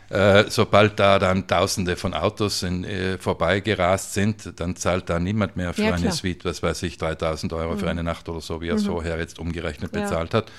Äh, 0.09 0.45
sobald 0.49 0.99
da 1.01 1.19
dann 1.19 1.47
Tausende 1.47 1.97
von 1.97 2.15
Autos 2.15 2.63
in, 2.63 2.85
äh, 2.85 3.17
vorbeigerast 3.19 4.15
sind, 4.15 4.53
dann 4.61 4.77
zahlt 4.77 5.09
da 5.09 5.19
niemand 5.19 5.57
mehr 5.57 5.73
für 5.73 5.83
ja, 5.83 5.95
eine 5.95 6.13
Suite, 6.13 6.45
was 6.45 6.63
weiß 6.63 6.83
ich, 6.85 6.99
3000 6.99 7.53
Euro 7.53 7.75
mhm. 7.75 7.79
für 7.79 7.91
eine 7.91 8.03
Nacht 8.03 8.29
oder 8.29 8.41
so, 8.41 8.61
wie 8.61 8.69
er 8.69 8.75
es 8.77 8.85
mhm. 8.85 8.93
vorher 8.93 9.19
jetzt 9.19 9.39
umgerechnet 9.39 9.95
ja. 9.95 10.03
bezahlt 10.03 10.35
hat. 10.35 10.53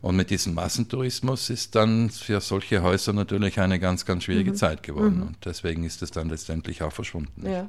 Und 0.00 0.16
mit 0.16 0.30
diesem 0.30 0.54
Massentourismus 0.54 1.50
ist 1.50 1.74
dann 1.74 2.10
für 2.10 2.40
solche 2.40 2.82
Häuser 2.82 3.12
natürlich 3.12 3.58
eine 3.58 3.80
ganz, 3.80 4.04
ganz 4.04 4.24
schwierige 4.24 4.52
mhm. 4.52 4.56
Zeit 4.56 4.82
geworden. 4.82 5.16
Mhm. 5.16 5.26
Und 5.28 5.36
deswegen 5.44 5.84
ist 5.84 6.02
es 6.02 6.10
dann 6.10 6.28
letztendlich 6.28 6.82
auch 6.82 6.92
verschwunden. 6.92 7.44
Ja. 7.46 7.68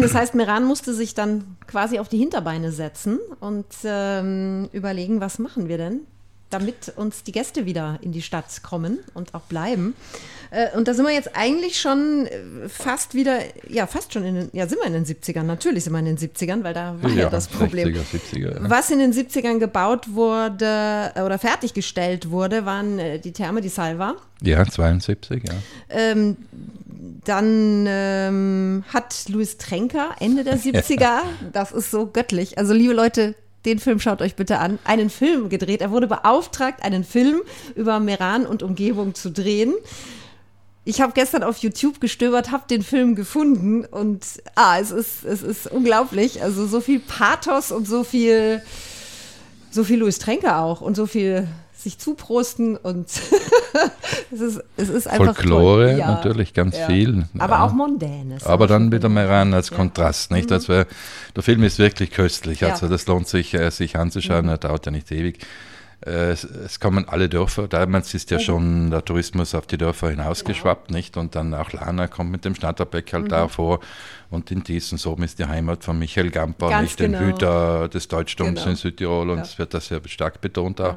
Das 0.00 0.14
heißt, 0.14 0.34
Meran 0.34 0.64
musste 0.64 0.92
sich 0.92 1.14
dann 1.14 1.56
quasi 1.66 1.98
auf 1.98 2.08
die 2.08 2.18
Hinterbeine 2.18 2.72
setzen 2.72 3.18
und 3.38 3.66
ähm, 3.84 4.68
überlegen, 4.72 5.20
was 5.20 5.38
machen 5.38 5.68
wir 5.68 5.78
denn? 5.78 6.00
Damit 6.50 6.92
uns 6.96 7.22
die 7.22 7.32
Gäste 7.32 7.64
wieder 7.64 7.98
in 8.02 8.12
die 8.12 8.22
Stadt 8.22 8.62
kommen 8.62 8.98
und 9.14 9.34
auch 9.34 9.42
bleiben. 9.42 9.94
Äh, 10.50 10.76
und 10.76 10.88
da 10.88 10.94
sind 10.94 11.06
wir 11.06 11.12
jetzt 11.12 11.30
eigentlich 11.34 11.80
schon 11.80 12.26
äh, 12.26 12.68
fast 12.68 13.14
wieder, 13.14 13.38
ja, 13.68 13.86
fast 13.86 14.12
schon 14.12 14.24
in 14.24 14.34
den, 14.34 14.50
ja, 14.52 14.66
sind 14.66 14.78
wir 14.80 14.86
in 14.86 14.92
den 14.92 15.04
70ern, 15.04 15.44
natürlich 15.44 15.84
sind 15.84 15.92
wir 15.92 16.00
in 16.00 16.06
den 16.06 16.18
70ern, 16.18 16.64
weil 16.64 16.74
da 16.74 16.96
war 17.00 17.10
ja, 17.10 17.22
ja 17.22 17.30
das 17.30 17.46
Problem. 17.48 17.88
60er, 17.88 18.34
70er, 18.34 18.62
ja. 18.62 18.70
Was 18.70 18.90
in 18.90 18.98
den 18.98 19.12
70ern 19.12 19.58
gebaut 19.58 20.12
wurde 20.12 21.12
äh, 21.14 21.22
oder 21.22 21.38
fertiggestellt 21.38 22.30
wurde, 22.30 22.66
waren 22.66 23.20
die 23.22 23.32
Therme, 23.32 23.60
die 23.60 23.68
Salva. 23.68 24.16
Ja, 24.42 24.66
72, 24.66 25.44
ja. 25.46 25.54
Ähm, 25.88 26.36
dann 27.24 27.84
ähm, 27.88 28.84
hat 28.88 29.28
Louis 29.28 29.56
Trenker 29.56 30.16
Ende 30.18 30.44
der 30.44 30.58
70er, 30.58 31.20
das 31.52 31.72
ist 31.72 31.90
so 31.90 32.06
göttlich. 32.06 32.58
Also 32.58 32.74
liebe 32.74 32.92
Leute, 32.92 33.34
den 33.64 33.78
Film 33.78 34.00
schaut 34.00 34.22
euch 34.22 34.36
bitte 34.36 34.58
an, 34.58 34.78
einen 34.84 35.10
Film 35.10 35.48
gedreht. 35.48 35.80
Er 35.80 35.90
wurde 35.90 36.06
beauftragt, 36.06 36.82
einen 36.82 37.04
Film 37.04 37.42
über 37.74 38.00
Meran 38.00 38.46
und 38.46 38.62
Umgebung 38.62 39.14
zu 39.14 39.30
drehen. 39.30 39.74
Ich 40.84 41.00
habe 41.00 41.12
gestern 41.12 41.42
auf 41.42 41.58
YouTube 41.58 42.00
gestöbert, 42.00 42.50
habe 42.50 42.64
den 42.68 42.82
Film 42.82 43.14
gefunden 43.14 43.84
und 43.84 44.24
ah, 44.54 44.78
es 44.78 44.90
ist, 44.90 45.24
es 45.24 45.42
ist 45.42 45.66
unglaublich. 45.66 46.42
Also 46.42 46.66
so 46.66 46.80
viel 46.80 47.00
Pathos 47.00 47.70
und 47.70 47.86
so 47.86 48.02
viel, 48.02 48.62
so 49.70 49.84
viel 49.84 49.98
Louis 49.98 50.18
Tränke 50.18 50.56
auch 50.56 50.80
und 50.80 50.96
so 50.96 51.06
viel 51.06 51.46
sich 51.82 51.98
zuprosten 51.98 52.76
und 52.76 53.06
es, 54.32 54.40
ist, 54.40 54.62
es 54.76 54.88
ist 54.88 55.06
einfach 55.06 55.36
Folklore 55.36 55.96
ja. 55.96 56.12
natürlich 56.12 56.54
ganz 56.54 56.76
ja. 56.76 56.86
viel. 56.86 57.26
Aber 57.38 57.56
ja. 57.56 57.64
auch 57.64 57.72
Mondänes. 57.72 58.44
Aber 58.44 58.66
dann 58.66 58.92
wieder 58.92 59.08
mal 59.08 59.26
rein 59.26 59.54
als 59.54 59.70
Kontrast, 59.70 60.30
nicht? 60.30 60.50
Mhm. 60.50 60.54
Also, 60.54 60.84
der 61.36 61.42
Film 61.42 61.62
ist 61.62 61.78
wirklich 61.78 62.10
köstlich, 62.10 62.64
also 62.64 62.88
das 62.88 63.06
lohnt 63.06 63.28
sich, 63.28 63.54
äh, 63.54 63.70
sich 63.70 63.96
anzuschauen, 63.96 64.44
mhm. 64.44 64.50
er 64.50 64.58
dauert 64.58 64.86
ja 64.86 64.92
nicht 64.92 65.10
ewig. 65.10 65.38
Äh, 66.04 66.30
es, 66.30 66.44
es, 66.44 66.80
kommen 66.80 67.06
alle 67.08 67.28
Dörfer, 67.28 67.68
damals 67.68 68.14
ist 68.14 68.30
ja 68.30 68.38
mhm. 68.38 68.42
schon 68.42 68.90
der 68.90 69.04
Tourismus 69.04 69.54
auf 69.54 69.66
die 69.66 69.76
Dörfer 69.76 70.08
hinausgeschwappt, 70.08 70.88
genau. 70.88 70.96
nicht? 70.96 71.16
Und 71.18 71.34
dann 71.34 71.52
auch 71.52 71.72
Lana 71.72 72.06
kommt 72.06 72.30
mit 72.30 72.44
dem 72.46 72.54
Schnatterbeck 72.54 73.12
halt 73.12 73.24
mhm. 73.24 73.28
da 73.28 73.48
vor. 73.48 73.80
Und 74.30 74.50
in 74.50 74.62
diesen 74.62 74.96
Soben 74.96 75.24
ist 75.24 75.38
die 75.38 75.44
Heimat 75.44 75.84
von 75.84 75.98
Michael 75.98 76.30
Gamper, 76.30 76.70
Ganz 76.70 76.82
nicht 76.82 76.98
genau. 76.98 77.18
den 77.18 77.26
Hüter 77.26 77.88
des 77.88 78.08
Deutschtums 78.08 78.60
genau. 78.60 78.70
in 78.70 78.76
Südtirol. 78.76 79.30
Und 79.30 79.40
es 79.40 79.54
ja. 79.54 79.58
wird 79.58 79.74
das 79.74 79.88
sehr 79.88 80.00
stark 80.06 80.40
betont 80.40 80.80
auch. 80.80 80.96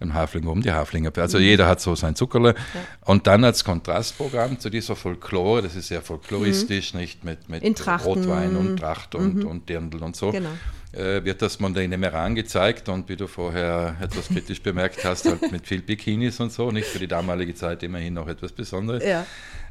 Im 0.00 0.14
Hafling 0.14 0.48
um 0.48 0.60
die 0.60 0.72
Haflinger. 0.72 1.12
Also 1.16 1.38
mhm. 1.38 1.44
jeder 1.44 1.68
hat 1.68 1.80
so 1.80 1.94
sein 1.94 2.16
Zuckerle. 2.16 2.56
Ja. 2.74 2.80
Und 3.04 3.28
dann 3.28 3.44
als 3.44 3.64
Kontrastprogramm 3.64 4.58
zu 4.58 4.68
dieser 4.68 4.96
Folklore, 4.96 5.62
das 5.62 5.76
ist 5.76 5.88
sehr 5.88 6.02
folkloristisch, 6.02 6.92
mhm. 6.92 7.00
nicht 7.00 7.24
mit, 7.24 7.48
mit 7.48 7.86
Rotwein 8.04 8.56
und 8.56 8.78
Tracht 8.78 9.14
und, 9.14 9.36
mhm. 9.36 9.46
und 9.46 9.68
Dirndl 9.68 10.02
und 10.02 10.16
so. 10.16 10.32
Genau 10.32 10.50
wird 10.92 11.40
das 11.40 11.58
Mondäne 11.58 11.96
Meran 11.96 12.34
gezeigt 12.34 12.88
und 12.90 13.08
wie 13.08 13.16
du 13.16 13.26
vorher 13.26 13.96
etwas 14.00 14.28
kritisch 14.28 14.62
bemerkt 14.62 15.02
hast, 15.04 15.24
halt 15.26 15.50
mit 15.50 15.66
viel 15.66 15.80
Bikinis 15.80 16.38
und 16.38 16.52
so, 16.52 16.70
nicht 16.70 16.86
für 16.86 16.98
die 16.98 17.08
damalige 17.08 17.54
Zeit 17.54 17.82
immerhin 17.82 18.14
noch 18.14 18.28
etwas 18.28 18.52
Besonderes. 18.52 19.02
Ja. 19.02 19.24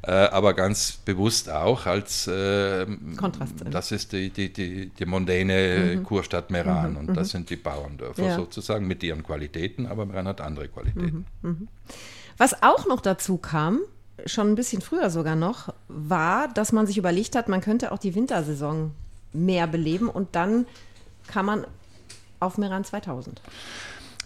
Äh, 0.04 0.12
aber 0.12 0.56
ganz 0.56 0.94
bewusst 0.94 1.50
auch 1.50 1.86
als 1.86 2.26
äh, 2.26 2.88
Kontrast. 3.18 3.54
Das 3.70 3.92
ist 3.92 4.12
die, 4.14 4.32
die, 4.32 4.52
die, 4.52 4.90
die 4.90 5.06
mondäne 5.06 5.98
mhm. 5.98 6.04
Kurstadt 6.04 6.50
Meran 6.50 6.94
mhm. 6.94 6.98
und 6.98 7.16
das 7.16 7.28
mhm. 7.28 7.32
sind 7.32 7.50
die 7.52 7.56
Bauerndörfer 7.56 8.26
ja. 8.26 8.36
sozusagen 8.36 8.88
mit 8.88 9.04
ihren 9.04 9.22
Qualitäten, 9.22 9.86
aber 9.86 10.08
Meran 10.08 10.28
hat 10.28 10.42
andere 10.42 10.70
Qualitäten. 10.70 11.26
Mhm. 11.42 11.50
mhm. 11.50 11.68
Was 12.38 12.64
auch 12.64 12.88
noch 12.88 13.02
dazu 13.02 13.38
kam, 13.38 13.82
schon 14.26 14.50
ein 14.50 14.56
bisschen 14.56 14.82
früher 14.82 15.12
sogar 15.12 15.36
noch, 15.36 15.72
war, 15.88 16.48
dass 16.48 16.72
man 16.72 16.88
sich 16.88 16.98
überlegt 16.98 17.36
hat, 17.36 17.48
man 17.48 17.62
könnte 17.62 17.92
auch 17.92 18.00
die 18.00 18.16
Wintersaison 18.16 18.92
mehr 19.34 19.68
beleben 19.68 20.10
und 20.10 20.36
dann 20.36 20.66
kann 21.28 21.46
man 21.46 21.66
auf 22.40 22.58
Meran 22.58 22.84
2000. 22.84 23.42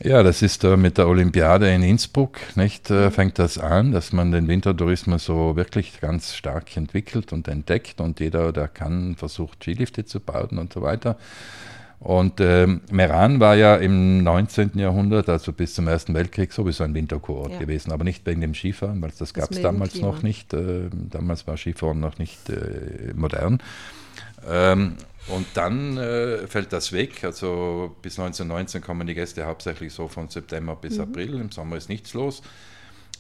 Ja, 0.04 0.24
das 0.24 0.42
ist 0.42 0.64
äh, 0.66 0.76
mit 0.76 0.98
der 0.98 1.08
Olympiade 1.08 1.74
in 1.74 1.82
Innsbruck, 1.82 2.38
nicht, 2.56 2.92
äh, 2.92 3.12
fängt 3.12 3.40
das 3.40 3.58
an, 3.58 3.94
dass 3.94 4.12
man 4.12 4.32
den 4.32 4.48
Wintertourismus 4.50 5.24
so 5.24 5.56
wirklich 5.56 6.02
ganz 6.02 6.34
stark 6.34 6.76
entwickelt 6.76 7.32
und 7.32 7.48
entdeckt 7.48 8.02
und 8.02 8.20
jeder, 8.20 8.52
der 8.52 8.68
kann, 8.68 9.16
versucht 9.16 9.64
Skilifte 9.64 10.04
zu 10.04 10.20
bauen 10.20 10.58
und 10.58 10.74
so 10.74 10.82
weiter. 10.82 11.18
Und 12.00 12.42
äh, 12.42 12.68
Meran 12.92 13.40
war 13.40 13.56
ja 13.56 13.78
im 13.78 14.22
19. 14.22 14.72
Jahrhundert, 14.76 15.30
also 15.30 15.54
bis 15.54 15.74
zum 15.74 15.88
Ersten 15.88 16.14
Weltkrieg, 16.14 16.52
sowieso 16.52 16.84
ein 16.84 16.94
Winterkurort 16.94 17.54
ja. 17.54 17.60
gewesen, 17.60 17.94
aber 17.94 18.04
nicht 18.04 18.26
wegen 18.26 18.42
dem 18.42 18.54
Skifahren, 18.54 19.02
weil 19.02 19.12
das 19.18 19.34
gab 19.34 19.50
es 19.50 19.62
damals 19.62 19.96
noch 19.96 20.22
nicht. 20.22 20.54
Äh, 20.54 20.90
damals 20.92 21.48
war 21.48 21.56
Skifahren 21.56 22.02
noch 22.02 22.18
nicht 22.20 22.50
äh, 22.50 23.14
modern. 23.16 23.60
Ähm, 24.48 24.98
und 25.28 25.48
dann 25.56 25.98
äh, 25.98 26.48
fällt 26.48 26.72
das 26.72 26.92
weg. 26.92 27.24
Also 27.24 27.96
bis 28.02 28.20
1919 28.20 28.82
kommen 28.82 29.08
die 29.08 29.16
Gäste 29.16 29.46
hauptsächlich 29.46 29.94
so 29.94 30.08
von 30.08 30.30
September 30.30 30.76
bis 30.76 30.98
mhm. 30.98 31.04
April. 31.04 31.34
Im 31.40 31.52
Sommer 31.52 31.78
ist 31.78 31.90
nichts 31.90 32.14
los. 32.14 32.42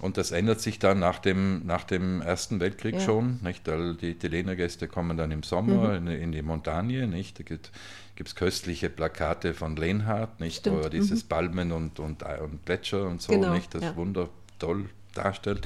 Und 0.01 0.17
das 0.17 0.31
ändert 0.31 0.59
sich 0.59 0.77
dann 0.77 0.99
nach 0.99 1.19
dem, 1.19 1.65
nach 1.65 1.85
dem 1.85 2.21
Ersten 2.21 2.59
Weltkrieg 2.59 2.95
ja. 2.95 2.99
schon. 2.99 3.39
Nicht? 3.41 3.65
Die 3.65 4.11
Italiener-Gäste 4.11 4.87
kommen 4.87 5.17
dann 5.17 5.31
im 5.31 5.41
Sommer 5.41 5.99
mhm. 5.99 6.07
in, 6.07 6.21
in, 6.21 6.31
die 6.31 6.41
Montagne. 6.41 7.07
Nicht? 7.07 7.39
Da 7.39 7.43
gibt 7.43 7.71
es 8.19 8.35
köstliche 8.35 8.89
Plakate 8.89 9.53
von 9.53 9.75
Lenhardt, 9.75 10.39
nicht? 10.41 10.69
wo 10.69 10.79
er 10.79 10.89
dieses 10.89 11.23
mhm. 11.23 11.29
Palmen 11.29 11.71
und, 11.71 11.99
und, 11.99 12.23
und 12.23 12.65
Gletscher 12.65 13.07
und 13.07 13.21
so, 13.21 13.33
genau. 13.33 13.53
nicht? 13.53 13.73
das 13.73 13.83
ja. 13.83 13.95
Wunder 13.95 14.29
toll 14.59 14.89
darstellt. 15.13 15.65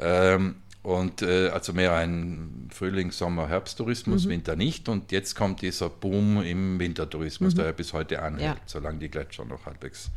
Ähm, 0.00 0.56
und 0.82 1.22
äh, 1.22 1.48
also 1.48 1.72
mehr 1.72 1.94
ein 1.94 2.68
Frühling, 2.72 3.12
Sommer, 3.12 3.48
Herbsttourismus, 3.48 4.24
mhm. 4.24 4.30
Winter 4.30 4.56
nicht. 4.56 4.88
Und 4.88 5.12
jetzt 5.12 5.36
kommt 5.36 5.62
dieser 5.62 5.88
Boom 5.88 6.42
im 6.42 6.80
Wintertourismus, 6.80 7.54
mhm. 7.54 7.58
der 7.58 7.72
bis 7.72 7.92
heute 7.92 8.20
anhält, 8.20 8.56
ja. 8.56 8.62
solange 8.66 8.98
die 8.98 9.08
Gletscher 9.08 9.44
noch 9.44 9.64
halbwegs 9.64 10.10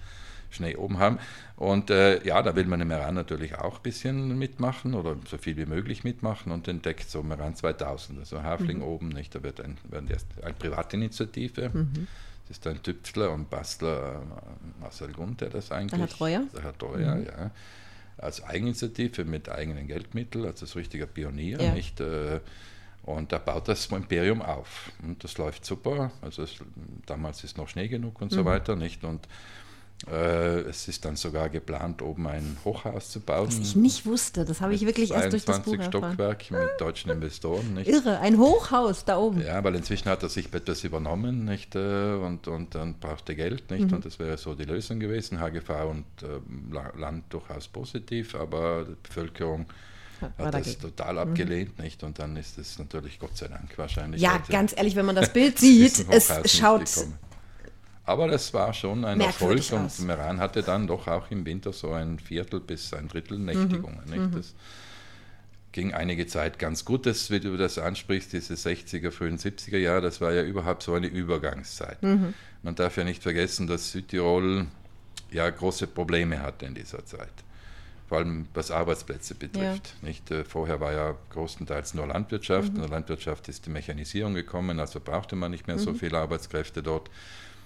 Schnee 0.49 0.75
oben 0.75 0.97
haben. 0.97 1.19
Und 1.56 1.89
äh, 1.89 2.25
ja, 2.25 2.41
da 2.41 2.56
will 2.56 2.65
man 2.65 2.82
im 2.82 2.88
Meran 2.88 3.13
natürlich 3.13 3.56
auch 3.56 3.78
ein 3.78 3.84
bisschen 3.84 4.38
mitmachen 4.39 4.95
oder 4.95 5.17
so 5.30 5.38
viel 5.38 5.56
wie 5.58 5.65
möglich 5.65 6.04
mitmachen 6.04 6.51
und 6.51 6.67
entdeckt 6.67 7.10
so 7.10 7.21
Meran 7.21 7.56
2000, 7.56 8.19
also 8.19 8.41
Hafling 8.41 8.78
mhm. 8.78 8.84
oben, 8.84 9.10
nicht? 9.10 9.36
Da 9.36 9.43
wird 9.43 9.62
ein, 9.62 9.78
werden 9.89 10.10
erst 10.10 10.28
eine 10.41 10.54
Privatinitiative. 10.54 11.69
Mhm. 11.69 12.08
Das 12.47 12.58
ist 12.58 12.67
ein 12.67 12.82
Tüpfler 12.82 13.32
und 13.32 13.49
Bastler 13.49 14.21
äh, 14.21 14.82
Marcel 14.82 15.12
Gund, 15.12 15.41
der 15.41 15.49
das 15.49 15.71
eigentlich. 15.71 15.91
Der 15.91 15.99
Herr 15.99 16.10
Treuer. 16.10 16.43
Der 16.54 16.63
Herr 16.63 16.78
Treuer, 16.78 17.15
mhm. 17.15 17.25
ja 17.25 17.51
als 18.17 18.43
Eigeninitiative 18.43 19.25
mit 19.25 19.49
eigenen 19.49 19.88
Geldmitteln, 19.88 20.45
also 20.45 20.65
als 20.65 20.75
richtiger 20.75 21.06
Pionier, 21.06 21.62
ja. 21.62 21.73
nicht? 21.73 21.99
Äh, 21.99 22.39
und 23.04 23.32
da 23.32 23.38
baut 23.38 23.67
das 23.67 23.86
Imperium 23.88 24.41
auf. 24.41 24.91
Und 25.04 25.23
das 25.23 25.38
läuft 25.38 25.63
super. 25.63 26.12
Also 26.21 26.41
es, 26.41 26.56
damals 27.06 27.43
ist 27.43 27.58
noch 27.58 27.69
Schnee 27.69 27.88
genug 27.88 28.19
und 28.21 28.32
mhm. 28.32 28.36
so 28.36 28.45
weiter, 28.45 28.75
nicht? 28.75 29.04
Und 29.04 29.28
es 30.08 30.88
ist 30.88 31.04
dann 31.06 31.16
sogar 31.16 31.50
geplant, 31.50 32.02
oben 32.02 32.28
ein 32.28 32.58
Hochhaus 32.64 33.10
zu 33.10 33.22
bauen. 33.22 33.48
Was 33.48 33.58
ich 33.58 33.76
nicht 33.76 34.06
wusste, 34.06 34.46
das 34.46 34.62
habe 34.62 34.76
ich 34.76 34.86
wirklich 34.86 35.12
erst 35.12 35.34
durch 35.34 35.46
das 35.46 35.62
Buch 35.62 35.82
Stockwerk 35.82 36.52
mit 36.52 36.70
deutschen 36.80 37.12
Investoren. 37.12 37.74
Nicht? 37.74 37.88
Irre, 37.88 38.20
ein 38.20 38.38
Hochhaus 38.38 39.06
da 39.06 39.18
oben. 39.18 39.42
Ja, 39.42 39.64
weil 39.64 39.74
inzwischen 39.74 40.10
hat 40.10 40.22
er 40.22 40.30
sich 40.30 40.54
etwas 40.54 40.84
übernommen 40.84 41.46
nicht? 41.46 41.76
Äh, 41.76 42.14
und, 42.16 42.48
und 42.48 42.76
dann 42.76 43.00
brauchte 43.00 43.36
Geld. 43.36 43.72
Nicht? 43.72 43.88
Mhm. 43.88 43.94
Und 43.94 44.06
das 44.06 44.20
wäre 44.20 44.38
so 44.38 44.54
die 44.54 44.66
Lösung 44.66 45.00
gewesen. 45.00 45.40
HGV 45.40 45.70
und 45.90 46.06
äh, 46.22 47.00
Land 47.00 47.26
durchaus 47.30 47.68
positiv, 47.68 48.36
aber 48.36 48.86
die 48.86 48.96
Bevölkerung 49.02 49.66
hat 50.38 50.54
das 50.54 50.78
total 50.78 51.20
abgelehnt, 51.20 51.78
mhm. 51.78 51.84
nicht? 51.84 52.04
Und 52.04 52.20
dann 52.20 52.36
ist 52.38 52.58
es 52.58 52.78
natürlich 52.80 53.20
Gott 53.20 53.36
sei 53.38 53.48
Dank 53.48 53.78
wahrscheinlich. 53.78 54.22
Ja, 54.22 54.42
ganz 54.50 54.74
ehrlich, 54.76 54.96
wenn 54.96 55.06
man 55.06 55.16
das 55.16 55.32
Bild 55.34 55.60
sieht, 55.60 56.06
es 56.10 56.32
schaut 56.46 56.90
aber 58.06 58.28
das 58.28 58.54
war 58.54 58.74
schon 58.74 59.04
ein 59.04 59.18
Merkwürdig 59.18 59.72
Erfolg 59.72 59.86
aus. 59.86 60.00
und 60.00 60.08
Meran 60.08 60.39
hatte 60.39 60.62
dann 60.62 60.88
doch 60.88 61.08
auch 61.08 61.32
im 61.32 61.46
Winter 61.46 61.74
so 61.74 61.91
ein 61.91 62.20
Viertel 62.20 62.60
bis 62.60 62.94
ein 62.94 63.08
Drittel 63.08 63.39
Nächtigungen. 63.39 64.02
Mhm. 64.06 64.26
Mhm. 64.26 64.32
Das 64.32 64.54
ging 65.72 65.94
einige 65.94 66.26
Zeit 66.26 66.58
ganz 66.58 66.86
gut, 66.86 67.06
das, 67.06 67.32
wie 67.32 67.41
du 67.41 67.58
das 67.58 67.78
ansprichst, 67.78 68.32
diese 68.32 68.54
60er, 68.54 69.12
frühen 69.12 69.38
70er 69.38 69.78
Jahre, 69.78 70.02
das 70.02 70.22
war 70.22 70.32
ja 70.32 70.44
überhaupt 70.44 70.84
so 70.84 70.94
eine 70.94 71.08
Übergangszeit. 71.08 72.02
Mhm. 72.02 72.34
Man 72.63 72.76
darf 72.76 72.96
ja 72.96 73.04
nicht 73.04 73.22
vergessen, 73.22 73.68
dass 73.68 73.91
Südtirol 73.91 74.68
ja 75.32 75.50
große 75.50 75.88
Probleme 75.88 76.41
hatte 76.41 76.65
in 76.65 76.76
dieser 76.76 77.06
Zeit. 77.06 77.34
Vor 78.08 78.20
allem 78.20 78.48
was 78.54 78.70
Arbeitsplätze 78.72 79.36
betrifft. 79.36 79.96
Ja. 80.02 80.08
Nicht? 80.08 80.30
Äh, 80.32 80.46
vorher 80.46 80.80
war 80.80 80.94
ja 80.94 81.15
größtenteils 81.32 81.96
nur 81.96 82.08
Landwirtschaft. 82.08 82.70
Mhm. 82.70 82.76
In 82.76 82.82
der 82.82 82.91
Landwirtschaft 82.91 83.50
ist 83.50 83.65
die 83.65 83.72
Mechanisierung 83.72 84.36
gekommen, 84.36 84.80
also 84.80 85.00
brauchte 85.00 85.36
man 85.36 85.52
nicht 85.52 85.68
mehr 85.68 85.80
so 85.80 85.91
mhm. 85.91 85.96
viele 85.96 86.20
Arbeitskräfte 86.20 86.84
dort 86.84 87.10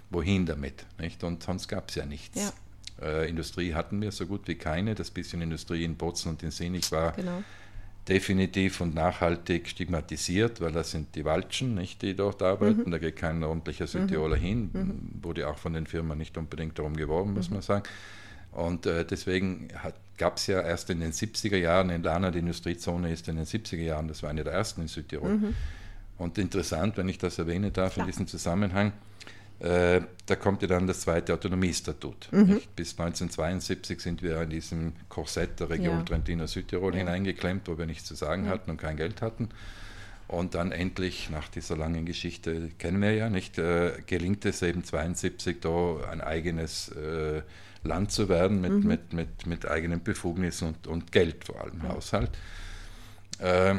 wohin 0.10 0.46
damit? 0.46 0.86
Nicht? 0.98 1.24
Und 1.24 1.44
sonst 1.44 1.68
gab 1.68 1.90
es 1.90 1.96
ja 1.96 2.06
nichts. 2.06 2.40
Ja. 2.40 2.52
Äh, 3.02 3.30
Industrie 3.30 3.74
hatten 3.74 4.02
wir 4.02 4.12
so 4.12 4.26
gut 4.26 4.48
wie 4.48 4.56
keine. 4.56 4.96
Das 4.96 5.12
bisschen 5.12 5.42
Industrie 5.42 5.84
in 5.84 5.96
Bozen 5.96 6.30
und 6.30 6.44
in 6.44 6.52
Sinich 6.52 6.92
war 6.92 7.14
genau. 7.14 7.44
definitiv 8.08 8.82
und 8.82 8.96
nachhaltig 8.96 9.70
stigmatisiert, 9.70 10.60
weil 10.62 10.72
das 10.72 10.92
sind 10.92 11.16
die 11.16 11.24
Walschen, 11.26 11.76
nicht, 11.76 12.02
die 12.02 12.16
dort 12.16 12.42
arbeiten. 12.42 12.84
Mhm. 12.86 12.92
Da 12.92 12.98
geht 12.98 13.16
kein 13.16 13.44
ordentlicher 13.44 13.88
Südtiroler 13.88 14.38
mhm. 14.38 14.42
hin. 14.42 14.70
Mhm. 14.74 15.24
Wurde 15.24 15.48
auch 15.48 15.58
von 15.58 15.74
den 15.74 15.86
Firmen 15.86 16.18
nicht 16.18 16.38
unbedingt 16.38 16.78
darum 16.78 16.96
geworben, 16.96 17.34
muss 17.34 17.50
mhm. 17.50 17.56
man 17.56 17.62
sagen. 17.62 17.84
Und 18.52 18.86
äh, 18.88 19.06
deswegen 19.06 19.70
gab 20.18 20.38
es 20.38 20.48
ja 20.48 20.62
erst 20.62 20.90
in 20.90 21.00
den 21.00 21.12
70er 21.12 21.58
Jahren, 21.58 21.92
in 21.92 22.02
Lana, 22.02 22.32
die 22.32 22.40
Industriezone 22.40 23.12
ist 23.12 23.28
in 23.28 23.36
den 23.36 23.46
70er 23.46 23.78
Jahren, 23.78 24.08
das 24.08 24.24
war 24.24 24.32
eine 24.32 24.44
der 24.44 24.54
ersten 24.54 24.82
in 24.82 24.88
Südtirol. 24.88 25.38
Mhm. 25.38 25.56
Und 26.18 26.38
interessant, 26.38 26.98
wenn 26.98 27.08
ich 27.08 27.18
das 27.18 27.40
erwähnen 27.40 27.72
darf 27.72 27.94
Klar. 27.94 28.06
in 28.06 28.12
diesem 28.12 28.28
Zusammenhang, 28.28 28.92
äh, 29.60 30.02
da 30.26 30.36
kommt 30.36 30.62
ja 30.62 30.68
dann 30.68 30.88
das 30.88 31.02
zweite 31.02 31.34
Autonomiestatut. 31.34 32.30
Mhm. 32.32 32.62
Bis 32.76 32.92
1972 32.92 34.00
sind 34.00 34.22
wir 34.22 34.42
in 34.42 34.50
diesem 34.50 34.94
Korsett 35.10 35.60
der 35.60 35.70
Region 35.70 36.00
ja. 36.00 36.04
Trentino-Südtirol 36.04 36.94
ja. 36.94 37.00
hineingeklemmt, 37.00 37.68
wo 37.68 37.78
wir 37.78 37.86
nichts 37.86 38.06
zu 38.06 38.16
sagen 38.16 38.46
ja. 38.46 38.52
hatten 38.52 38.72
und 38.72 38.78
kein 38.78 38.96
Geld 38.96 39.22
hatten. 39.22 39.50
Und 40.30 40.54
dann 40.54 40.72
endlich, 40.72 41.30
nach 41.32 41.50
dieser 41.50 41.76
langen 41.76 42.06
Geschichte, 42.06 42.70
kennen 42.78 43.02
wir 43.02 43.14
ja 43.14 43.30
nicht, 43.30 43.58
äh, 43.58 43.94
gelingt 44.06 44.46
es 44.46 44.62
eben 44.62 44.80
1972 44.80 45.60
da 45.60 46.08
ein 46.10 46.22
eigenes 46.22 46.90
äh, 46.90 47.42
Land 47.84 48.12
zu 48.12 48.30
werden 48.30 48.62
mit, 48.62 48.72
mhm. 48.72 48.88
mit, 48.88 49.14
mit, 49.14 49.48
mit 49.48 49.68
eigenen 49.68 50.04
Befugnissen 50.04 50.70
und, 50.70 50.88
und 50.88 51.12
Geld 51.12 51.46
vor 51.46 51.62
allem, 51.62 51.82
Haushalt. 51.84 52.30
Äh, 53.40 53.76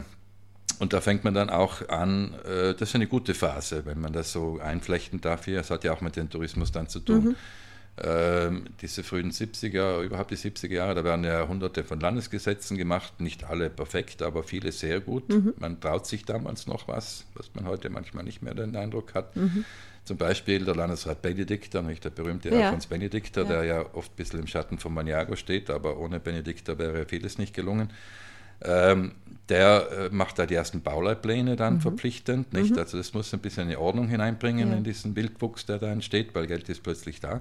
und 0.80 0.94
da 0.94 1.02
fängt 1.02 1.24
man 1.24 1.34
dann 1.34 1.50
auch 1.50 1.88
an, 1.90 2.34
äh, 2.44 2.72
das 2.74 2.88
ist 2.88 2.94
eine 2.94 3.06
gute 3.06 3.34
Phase, 3.34 3.84
wenn 3.84 4.00
man 4.00 4.14
das 4.14 4.32
so 4.32 4.58
einflechten 4.60 5.20
darf 5.20 5.44
hier. 5.44 5.60
Es 5.60 5.70
hat 5.70 5.84
ja 5.84 5.92
auch 5.92 6.00
mit 6.00 6.16
dem 6.16 6.30
Tourismus 6.30 6.72
dann 6.72 6.88
zu 6.88 7.00
tun. 7.00 7.24
Mhm. 7.24 7.36
Ähm, 8.02 8.64
diese 8.80 9.02
frühen 9.02 9.30
70er, 9.30 10.00
überhaupt 10.00 10.30
die 10.30 10.36
70er 10.36 10.72
Jahre, 10.72 10.94
da 10.94 11.04
werden 11.04 11.22
ja 11.22 11.46
hunderte 11.46 11.84
von 11.84 12.00
Landesgesetzen 12.00 12.78
gemacht, 12.78 13.20
nicht 13.20 13.44
alle 13.44 13.68
perfekt, 13.68 14.22
aber 14.22 14.42
viele 14.42 14.72
sehr 14.72 15.00
gut. 15.00 15.28
Mhm. 15.28 15.52
Man 15.58 15.80
traut 15.80 16.06
sich 16.06 16.24
damals 16.24 16.66
noch 16.66 16.88
was, 16.88 17.26
was 17.34 17.50
man 17.54 17.66
heute 17.66 17.90
manchmal 17.90 18.24
nicht 18.24 18.40
mehr 18.40 18.54
den 18.54 18.74
Eindruck 18.74 19.12
hat. 19.12 19.36
Mhm. 19.36 19.66
Zum 20.06 20.16
Beispiel 20.16 20.64
der 20.64 20.74
Landesrat 20.74 21.20
Benedikter, 21.20 21.82
nicht 21.82 22.02
der 22.04 22.10
berühmte 22.10 22.48
ja. 22.48 22.68
Alfons 22.68 22.86
Benedikter, 22.86 23.42
ja. 23.42 23.48
der 23.48 23.64
ja 23.64 23.84
oft 23.92 24.12
ein 24.12 24.16
bisschen 24.16 24.40
im 24.40 24.46
Schatten 24.46 24.78
von 24.78 24.94
Maniago 24.94 25.36
steht, 25.36 25.68
aber 25.68 25.98
ohne 25.98 26.20
Benedikter 26.20 26.78
wäre 26.78 27.04
vieles 27.04 27.36
nicht 27.36 27.52
gelungen. 27.52 27.90
Ähm, 28.62 29.12
der 29.48 29.88
äh, 29.90 30.08
macht 30.14 30.38
da 30.38 30.46
die 30.46 30.54
ersten 30.54 30.80
Bauleitpläne 30.80 31.56
dann 31.56 31.74
mhm. 31.74 31.80
verpflichtend. 31.80 32.52
Nicht? 32.52 32.72
Mhm. 32.72 32.78
Also 32.78 32.96
das 32.96 33.12
muss 33.12 33.34
ein 33.34 33.40
bisschen 33.40 33.64
eine 33.64 33.78
Ordnung 33.78 34.08
hineinbringen 34.08 34.70
ja. 34.70 34.76
in 34.76 34.84
diesen 34.84 35.16
Wildwuchs, 35.16 35.66
der 35.66 35.78
da 35.78 35.90
entsteht, 35.90 36.34
weil 36.34 36.46
Geld 36.46 36.68
ist 36.68 36.82
plötzlich 36.82 37.20
da. 37.20 37.40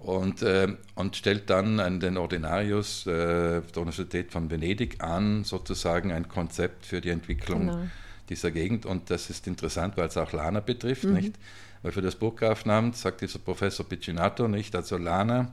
und, 0.00 0.42
äh, 0.42 0.68
und 0.94 1.16
stellt 1.16 1.50
dann 1.50 1.78
an 1.80 2.00
den 2.00 2.16
Ordinarius 2.16 3.06
äh, 3.06 3.60
der 3.60 3.76
Universität 3.76 4.32
von 4.32 4.50
Venedig 4.50 5.02
an, 5.02 5.44
sozusagen 5.44 6.10
ein 6.10 6.28
Konzept 6.28 6.86
für 6.86 7.00
die 7.00 7.10
Entwicklung 7.10 7.66
genau. 7.66 7.86
dieser 8.28 8.50
Gegend. 8.50 8.86
Und 8.86 9.10
das 9.10 9.28
ist 9.28 9.46
interessant, 9.46 9.96
weil 9.96 10.08
es 10.08 10.16
auch 10.16 10.32
Lana 10.32 10.60
betrifft, 10.60 11.04
mhm. 11.04 11.14
nicht? 11.14 11.34
Weil 11.82 11.92
für 11.92 12.02
das 12.02 12.16
Burggrafenamt 12.16 12.96
sagt 12.96 13.20
dieser 13.20 13.38
Professor 13.38 13.86
Piccinato 13.86 14.48
nicht, 14.48 14.74
also 14.74 14.96
Lana, 14.96 15.52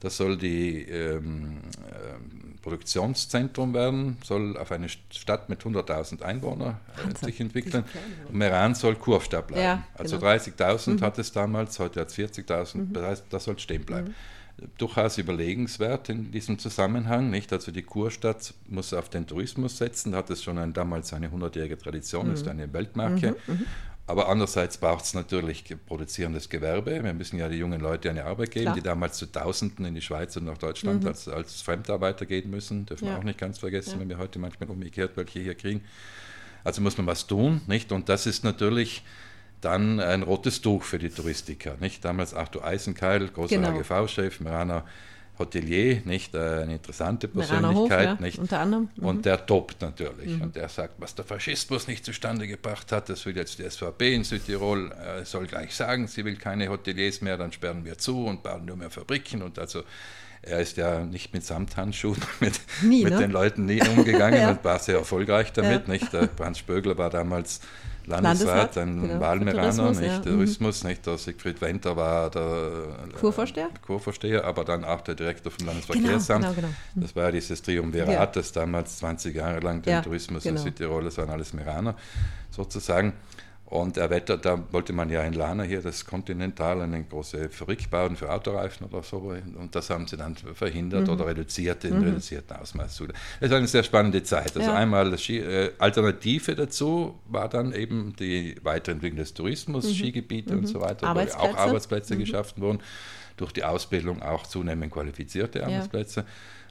das 0.00 0.16
soll 0.16 0.38
die 0.38 0.82
ähm, 0.82 1.58
äh, 1.90 2.47
Produktionszentrum 2.62 3.74
werden, 3.74 4.18
soll 4.24 4.56
auf 4.56 4.72
eine 4.72 4.88
Stadt 4.88 5.48
mit 5.48 5.62
100.000 5.62 6.22
Einwohnern 6.22 6.76
äh, 6.96 7.24
sich 7.24 7.40
entwickeln. 7.40 7.84
Meran 8.30 8.74
soll 8.74 8.96
Kurstadt 8.96 9.48
bleiben. 9.48 9.62
Ja, 9.62 9.84
also 9.94 10.18
genau. 10.18 10.30
30.000 10.32 10.90
mhm. 10.90 11.00
hat 11.00 11.18
es 11.18 11.32
damals, 11.32 11.78
heute 11.78 12.00
hat 12.00 12.08
es 12.08 12.16
40.000, 12.16 12.76
mhm. 12.76 12.92
das 12.92 13.04
heißt, 13.04 13.24
das 13.30 13.44
soll 13.44 13.58
stehen 13.58 13.84
bleiben. 13.84 14.08
Mhm. 14.08 14.68
Durchaus 14.76 15.18
überlegenswert 15.18 16.08
in 16.08 16.32
diesem 16.32 16.58
Zusammenhang, 16.58 17.30
nicht? 17.30 17.52
Also 17.52 17.70
die 17.70 17.84
Kurstadt 17.84 18.54
muss 18.66 18.92
auf 18.92 19.08
den 19.08 19.24
Tourismus 19.24 19.78
setzen, 19.78 20.16
hat 20.16 20.30
es 20.30 20.42
schon 20.42 20.58
ein, 20.58 20.72
damals 20.72 21.12
eine 21.12 21.28
100-jährige 21.28 21.78
Tradition, 21.78 22.32
ist 22.32 22.44
mhm. 22.44 22.50
eine 22.50 22.72
Weltmarke. 22.72 23.36
Aber 24.08 24.30
andererseits 24.30 24.78
braucht 24.78 25.04
es 25.04 25.12
natürlich 25.12 25.64
produzierendes 25.86 26.48
Gewerbe. 26.48 27.04
Wir 27.04 27.12
müssen 27.12 27.38
ja 27.38 27.46
die 27.50 27.58
jungen 27.58 27.78
Leute 27.78 28.08
eine 28.08 28.24
Arbeit 28.24 28.52
geben, 28.52 28.64
Klar. 28.64 28.74
die 28.74 28.82
damals 28.82 29.18
zu 29.18 29.30
Tausenden 29.30 29.84
in 29.84 29.94
die 29.94 30.00
Schweiz 30.00 30.34
und 30.38 30.46
nach 30.46 30.56
Deutschland 30.56 31.02
mhm. 31.02 31.08
als, 31.08 31.28
als 31.28 31.60
Fremdarbeiter 31.60 32.24
gehen 32.24 32.50
müssen. 32.50 32.86
Dürfen 32.86 33.04
ja. 33.04 33.12
wir 33.12 33.18
auch 33.18 33.24
nicht 33.24 33.38
ganz 33.38 33.58
vergessen, 33.58 33.92
ja. 33.92 34.00
wenn 34.00 34.08
wir 34.08 34.16
heute 34.16 34.38
manchmal 34.38 34.70
umgekehrt 34.70 35.12
welche 35.16 35.40
hier 35.40 35.54
kriegen. 35.54 35.82
Also 36.64 36.80
muss 36.80 36.96
man 36.96 37.06
was 37.06 37.26
tun, 37.26 37.60
nicht? 37.66 37.92
Und 37.92 38.08
das 38.08 38.26
ist 38.26 38.44
natürlich 38.44 39.04
dann 39.60 40.00
ein 40.00 40.22
rotes 40.22 40.62
Tuch 40.62 40.84
für 40.84 40.98
die 40.98 41.10
Touristiker, 41.10 41.76
nicht? 41.78 42.02
Damals 42.02 42.32
Arthur 42.32 42.64
Eisenkeil, 42.64 43.28
großer 43.28 43.56
genau. 43.56 43.78
AGV-Chef, 43.78 44.40
Meraner 44.40 44.86
Hotelier, 45.38 46.02
nicht 46.04 46.34
äh, 46.34 46.62
eine 46.62 46.74
interessante 46.74 47.28
Persönlichkeit, 47.28 47.74
Hof, 47.74 47.90
ja, 47.90 48.14
nicht? 48.20 48.38
Unter 48.38 48.60
anderem. 48.60 48.88
Mhm. 48.96 49.04
Und 49.04 49.24
der 49.24 49.46
tobt 49.46 49.80
natürlich. 49.80 50.36
Mhm. 50.36 50.42
Und 50.42 50.56
der 50.56 50.68
sagt, 50.68 50.94
was 50.98 51.14
der 51.14 51.24
Faschismus 51.24 51.86
nicht 51.86 52.04
zustande 52.04 52.46
gebracht 52.46 52.90
hat, 52.92 53.08
das 53.08 53.24
will 53.26 53.36
jetzt 53.36 53.58
die 53.58 53.68
SVP 53.68 54.14
in 54.14 54.24
Südtirol, 54.24 54.92
äh, 54.92 55.24
soll 55.24 55.46
gleich 55.46 55.74
sagen, 55.74 56.08
sie 56.08 56.24
will 56.24 56.36
keine 56.36 56.68
Hoteliers 56.68 57.20
mehr, 57.20 57.36
dann 57.36 57.52
sperren 57.52 57.84
wir 57.84 57.98
zu 57.98 58.26
und 58.26 58.42
bauen 58.42 58.64
nur 58.64 58.76
mehr 58.76 58.90
Fabriken. 58.90 59.42
Und 59.42 59.58
also 59.58 59.82
er 60.42 60.60
ist 60.60 60.76
ja 60.76 61.00
nicht 61.00 61.32
mit 61.34 61.44
Samthandschuhen 61.44 62.20
mit, 62.40 62.60
nie, 62.82 63.04
mit 63.04 63.14
ne? 63.14 63.20
den 63.20 63.30
Leuten 63.30 63.66
nie 63.66 63.80
umgegangen 63.80 64.40
ja. 64.40 64.50
und 64.50 64.64
war 64.64 64.78
sehr 64.78 64.98
erfolgreich 64.98 65.52
damit. 65.52 65.86
Ja. 65.86 65.92
Nicht? 65.92 66.12
Der 66.12 66.28
Franz 66.36 66.58
Spögler 66.58 66.96
war 66.98 67.10
damals 67.10 67.60
Landesrat, 68.08 68.74
Landesrat 68.74 68.78
ein 68.78 69.02
genau, 69.02 69.20
Wahlmeraner, 69.20 69.90
nicht 69.90 70.02
ja. 70.02 70.18
Tourismus, 70.20 70.84
nicht 70.84 71.06
der 71.06 71.18
Siegfried 71.18 71.60
Wenter 71.60 71.96
war 71.96 72.30
der 72.30 72.82
Kurvorsteher? 73.18 73.68
Kurvorsteher, 73.86 74.44
aber 74.44 74.64
dann 74.64 74.84
auch 74.84 75.00
der 75.02 75.14
Direktor 75.14 75.52
vom 75.52 75.66
Landesverkehrsamt. 75.66 76.44
Genau, 76.44 76.54
genau, 76.54 76.68
genau. 76.68 77.06
Das 77.06 77.14
war 77.14 77.24
ja 77.24 77.30
dieses 77.32 77.62
Triumvirat, 77.62 78.08
ja. 78.08 78.26
das 78.26 78.52
damals 78.52 78.98
20 78.98 79.34
Jahre 79.34 79.60
lang 79.60 79.82
den 79.82 79.92
ja, 79.92 80.00
Tourismus 80.00 80.42
genau. 80.42 80.56
in 80.56 80.62
Südtirol, 80.62 81.04
das 81.04 81.18
waren 81.18 81.30
alles 81.30 81.52
Meraner 81.52 81.94
sozusagen. 82.50 83.12
Und 83.70 83.98
er 83.98 84.08
wettert, 84.08 84.46
da 84.46 84.58
wollte 84.72 84.94
man 84.94 85.10
ja 85.10 85.22
in 85.24 85.34
Lana 85.34 85.62
hier 85.62 85.82
das 85.82 86.06
Continental 86.06 86.80
eine 86.80 87.04
große 87.04 87.50
Fabrik 87.50 87.90
bauen 87.90 88.16
für 88.16 88.32
Autoreifen 88.32 88.86
oder 88.86 89.02
so. 89.02 89.18
Und 89.58 89.74
das 89.74 89.90
haben 89.90 90.06
sie 90.06 90.16
dann 90.16 90.36
verhindert 90.36 91.06
mhm. 91.06 91.12
oder 91.12 91.26
reduziert 91.26 91.84
in 91.84 91.98
mhm. 91.98 92.04
reduzierten 92.04 92.56
Ausmaß. 92.56 93.02
Es 93.40 93.50
war 93.50 93.58
eine 93.58 93.66
sehr 93.66 93.82
spannende 93.82 94.22
Zeit. 94.22 94.56
Also 94.56 94.70
ja. 94.70 94.74
einmal 94.74 95.14
die 95.14 95.40
äh, 95.40 95.72
Alternative 95.78 96.54
dazu 96.54 97.18
war 97.28 97.50
dann 97.50 97.74
eben 97.74 98.16
die 98.18 98.56
Weiterentwicklung 98.62 99.18
des 99.18 99.34
Tourismus, 99.34 99.84
mhm. 99.84 99.94
Skigebiete 99.94 100.54
und 100.54 100.62
mhm. 100.62 100.66
so 100.66 100.80
weiter, 100.80 101.14
wo 101.14 101.38
auch 101.38 101.56
Arbeitsplätze 101.58 102.14
mhm. 102.14 102.20
geschaffen 102.20 102.62
wurden, 102.62 102.78
durch 103.36 103.52
die 103.52 103.64
Ausbildung 103.64 104.22
auch 104.22 104.46
zunehmend 104.46 104.90
qualifizierte 104.94 105.62
Arbeitsplätze. 105.62 106.20
Ja. 106.20 106.26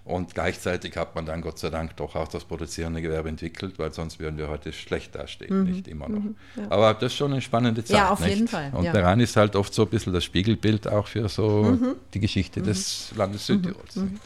Und 0.07 0.33
gleichzeitig 0.33 0.95
hat 0.95 1.15
man 1.15 1.25
dann 1.25 1.41
Gott 1.41 1.59
sei 1.59 1.69
Dank 1.69 1.97
doch 1.97 2.15
auch 2.15 2.29
das 2.29 2.45
produzierende 2.45 3.01
Gewerbe 3.01 3.27
entwickelt, 3.27 3.77
weil 3.77 3.91
sonst 3.91 4.19
würden 4.19 4.37
wir 4.37 4.47
heute 4.47 4.71
schlecht 4.71 5.13
dastehen, 5.15 5.59
mhm. 5.59 5.65
nicht 5.65 5.87
immer 5.89 6.07
noch. 6.07 6.21
Mhm, 6.21 6.35
ja. 6.55 6.63
Aber 6.69 6.93
das 6.93 7.11
ist 7.11 7.17
schon 7.17 7.33
eine 7.33 7.41
spannende 7.41 7.83
Zeit. 7.83 7.97
Ja, 7.97 8.09
auf 8.11 8.21
nicht? 8.21 8.35
jeden 8.35 8.47
Fall. 8.47 8.71
Und 8.73 8.85
ja. 8.85 8.93
Meran 8.93 9.19
ist 9.19 9.35
halt 9.35 9.57
oft 9.57 9.73
so 9.73 9.81
ein 9.81 9.89
bisschen 9.89 10.13
das 10.13 10.23
Spiegelbild 10.23 10.87
auch 10.87 11.07
für 11.07 11.27
so 11.27 11.63
mhm. 11.63 11.95
die 12.13 12.21
Geschichte 12.21 12.61
des 12.61 13.11
mhm. 13.11 13.17
Landes 13.17 13.47
Südtirols. 13.47 13.97
Mhm. 13.97 14.17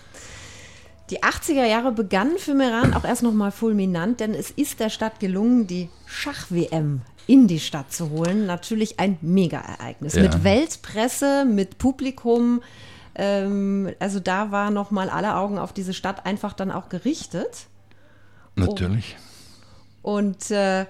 Die 1.09 1.23
80er 1.23 1.65
Jahre 1.65 1.91
begannen 1.91 2.37
für 2.37 2.53
Meran 2.53 2.93
auch 2.93 3.03
erst 3.03 3.23
nochmal 3.23 3.51
fulminant, 3.51 4.19
denn 4.19 4.35
es 4.35 4.51
ist 4.51 4.79
der 4.79 4.89
Stadt 4.89 5.19
gelungen, 5.19 5.65
die 5.65 5.89
Schach-WM 6.05 7.01
in 7.25 7.47
die 7.47 7.59
Stadt 7.59 7.91
zu 7.91 8.11
holen. 8.11 8.45
Natürlich 8.45 8.99
ein 8.99 9.17
Mega-Ereignis. 9.21 10.13
Ja. 10.13 10.21
Mit 10.21 10.43
Weltpresse, 10.43 11.45
mit 11.45 11.79
Publikum, 11.79 12.61
ähm, 13.21 13.93
also 13.99 14.19
da 14.19 14.51
war 14.51 14.71
nochmal 14.71 15.11
alle 15.11 15.35
Augen 15.35 15.59
auf 15.59 15.73
diese 15.73 15.93
Stadt 15.93 16.25
einfach 16.25 16.53
dann 16.53 16.71
auch 16.71 16.89
gerichtet. 16.89 17.67
Natürlich. 18.55 19.15
Und, 20.01 20.25
und 20.25 20.49
äh, 20.49 20.87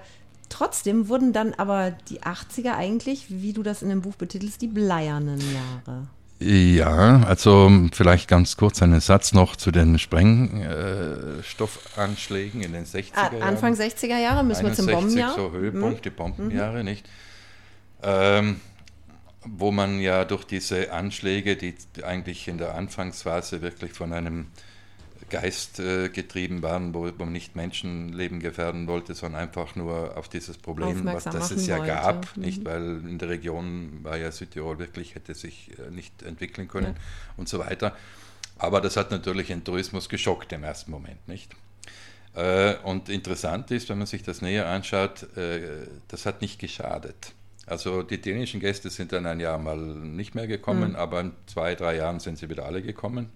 trotzdem 0.48 1.08
wurden 1.08 1.34
dann 1.34 1.52
aber 1.52 1.90
die 2.08 2.22
80er 2.22 2.74
eigentlich, 2.74 3.26
wie 3.28 3.52
du 3.52 3.62
das 3.62 3.82
in 3.82 3.90
dem 3.90 4.00
Buch 4.00 4.14
betitelst, 4.14 4.62
die 4.62 4.68
bleiernen 4.68 5.42
Jahre. 5.52 6.06
Ja, 6.40 7.22
also 7.24 7.70
vielleicht 7.92 8.28
ganz 8.28 8.56
kurz 8.56 8.80
einen 8.82 9.00
Satz 9.00 9.34
noch 9.34 9.54
zu 9.54 9.70
den 9.70 9.98
Sprengstoffanschlägen 9.98 12.62
in 12.62 12.72
den 12.72 12.86
60er 12.86 13.12
ah, 13.14 13.30
Jahren. 13.30 13.42
Anfang 13.42 13.74
60er 13.74 14.18
Jahre 14.18 14.42
müssen 14.42 14.64
61, 14.64 14.64
wir 14.64 14.74
zum 14.74 14.86
Bombenjahr. 14.86 15.34
so 15.34 15.52
Höhepunkt, 15.52 15.98
mhm. 15.98 16.02
die 16.02 16.10
Bombenjahre, 16.10 16.78
mhm. 16.78 16.84
nicht? 16.84 17.06
Ähm, 18.02 18.62
wo 19.44 19.70
man 19.70 20.00
ja 20.00 20.24
durch 20.24 20.44
diese 20.44 20.92
Anschläge, 20.92 21.56
die 21.56 21.74
eigentlich 22.02 22.48
in 22.48 22.58
der 22.58 22.74
Anfangsphase 22.74 23.62
wirklich 23.62 23.92
von 23.92 24.12
einem 24.12 24.48
Geist 25.30 25.80
äh, 25.80 26.10
getrieben 26.10 26.62
waren, 26.62 26.92
wo, 26.92 27.10
man 27.16 27.32
nicht 27.32 27.56
Menschenleben 27.56 28.38
gefährden 28.40 28.86
wollte, 28.86 29.14
sondern 29.14 29.42
einfach 29.42 29.74
nur 29.76 30.16
auf 30.16 30.28
dieses 30.28 30.58
Problem, 30.58 31.04
was 31.06 31.24
das 31.24 31.50
es 31.50 31.66
ja 31.66 31.78
wollte. 31.78 31.92
gab, 31.92 32.36
mhm. 32.36 32.42
nicht, 32.42 32.64
weil 32.64 33.00
in 33.08 33.18
der 33.18 33.30
Region 33.30 34.00
war 34.02 34.18
ja 34.18 34.30
Südtirol 34.30 34.78
wirklich, 34.78 35.14
hätte 35.14 35.34
sich 35.34 35.70
äh, 35.78 35.90
nicht 35.90 36.22
entwickeln 36.22 36.68
können 36.68 36.94
ja. 36.94 37.02
und 37.38 37.48
so 37.48 37.58
weiter. 37.58 37.96
Aber 38.58 38.80
das 38.80 38.96
hat 38.96 39.10
natürlich 39.10 39.46
den 39.46 39.64
Tourismus 39.64 40.08
geschockt 40.08 40.52
im 40.52 40.64
ersten 40.64 40.90
Moment, 40.90 41.26
nicht? 41.26 41.56
Äh, 42.34 42.76
und 42.84 43.08
interessant 43.08 43.70
ist, 43.70 43.88
wenn 43.88 43.98
man 43.98 44.06
sich 44.06 44.22
das 44.22 44.42
näher 44.42 44.68
anschaut, 44.68 45.34
äh, 45.36 45.86
das 46.08 46.26
hat 46.26 46.42
nicht 46.42 46.58
geschadet. 46.58 47.32
Also 47.66 48.02
die 48.02 48.20
dänischen 48.20 48.60
Gäste 48.60 48.90
sind 48.90 49.12
dann 49.12 49.26
ein 49.26 49.40
Jahr 49.40 49.58
mal 49.58 49.76
nicht 49.76 50.34
mehr 50.34 50.46
gekommen, 50.46 50.90
mhm. 50.90 50.96
aber 50.96 51.20
in 51.20 51.32
zwei, 51.46 51.74
drei 51.74 51.96
Jahren 51.96 52.20
sind 52.20 52.38
sie 52.38 52.50
wieder 52.50 52.66
alle 52.66 52.82
gekommen. 52.82 53.30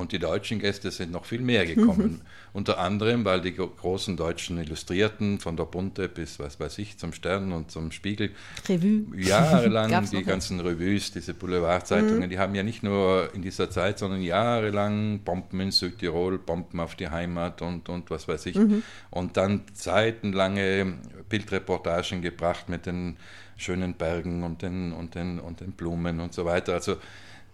Und 0.00 0.12
die 0.12 0.18
deutschen 0.18 0.60
Gäste 0.60 0.90
sind 0.90 1.12
noch 1.12 1.26
viel 1.26 1.40
mehr 1.40 1.66
gekommen. 1.66 2.12
Mhm. 2.12 2.20
Unter 2.52 2.78
anderem, 2.78 3.24
weil 3.24 3.40
die 3.42 3.54
großen 3.54 4.16
deutschen 4.16 4.58
Illustrierten 4.58 5.38
von 5.38 5.56
der 5.56 5.64
Bunte 5.64 6.08
bis, 6.08 6.38
was 6.38 6.58
weiß 6.58 6.78
ich, 6.78 6.98
zum 6.98 7.12
Stern 7.12 7.52
und 7.52 7.70
zum 7.70 7.92
Spiegel 7.92 8.30
Revue. 8.68 9.04
jahrelang 9.14 10.08
die 10.12 10.24
ganzen 10.24 10.58
Revues, 10.60 11.12
diese 11.12 11.34
Boulevardzeitungen, 11.34 12.24
mhm. 12.24 12.30
die 12.30 12.38
haben 12.38 12.54
ja 12.54 12.62
nicht 12.62 12.82
nur 12.82 13.30
in 13.34 13.42
dieser 13.42 13.70
Zeit, 13.70 13.98
sondern 13.98 14.22
jahrelang 14.22 15.20
Bomben 15.20 15.60
in 15.60 15.70
Südtirol, 15.70 16.38
Bomben 16.38 16.80
auf 16.80 16.96
die 16.96 17.08
Heimat 17.08 17.62
und, 17.62 17.88
und 17.88 18.10
was 18.10 18.26
weiß 18.26 18.46
ich. 18.46 18.56
Mhm. 18.56 18.82
Und 19.10 19.36
dann 19.36 19.62
zeitenlange 19.74 20.94
Bildreportagen 21.28 22.22
gebracht 22.22 22.68
mit 22.68 22.86
den 22.86 23.16
schönen 23.60 23.94
Bergen 23.94 24.42
und 24.42 24.62
den, 24.62 24.92
und 24.92 25.14
den, 25.14 25.38
und 25.38 25.60
den 25.60 25.72
Blumen 25.72 26.20
und 26.20 26.34
so 26.34 26.44
weiter. 26.44 26.74
Also 26.74 26.96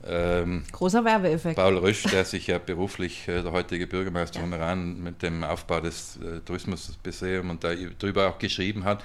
ähm, 0.04 0.64
Großer 0.72 1.04
Werbeeffekt. 1.04 1.56
Paul 1.56 1.78
Rösch, 1.78 2.04
der 2.04 2.24
sich 2.24 2.46
ja 2.46 2.58
beruflich, 2.58 3.26
äh, 3.28 3.42
der 3.42 3.52
heutige 3.52 3.86
Bürgermeister 3.86 4.40
von 4.40 4.52
Iran, 4.52 5.00
mit 5.02 5.22
dem 5.22 5.42
Aufbau 5.42 5.80
des 5.80 6.18
äh, 6.18 6.40
Tourismusmuseums 6.40 7.50
und 7.50 7.64
darüber 7.98 8.28
auch 8.28 8.38
geschrieben 8.38 8.84
hat, 8.84 9.02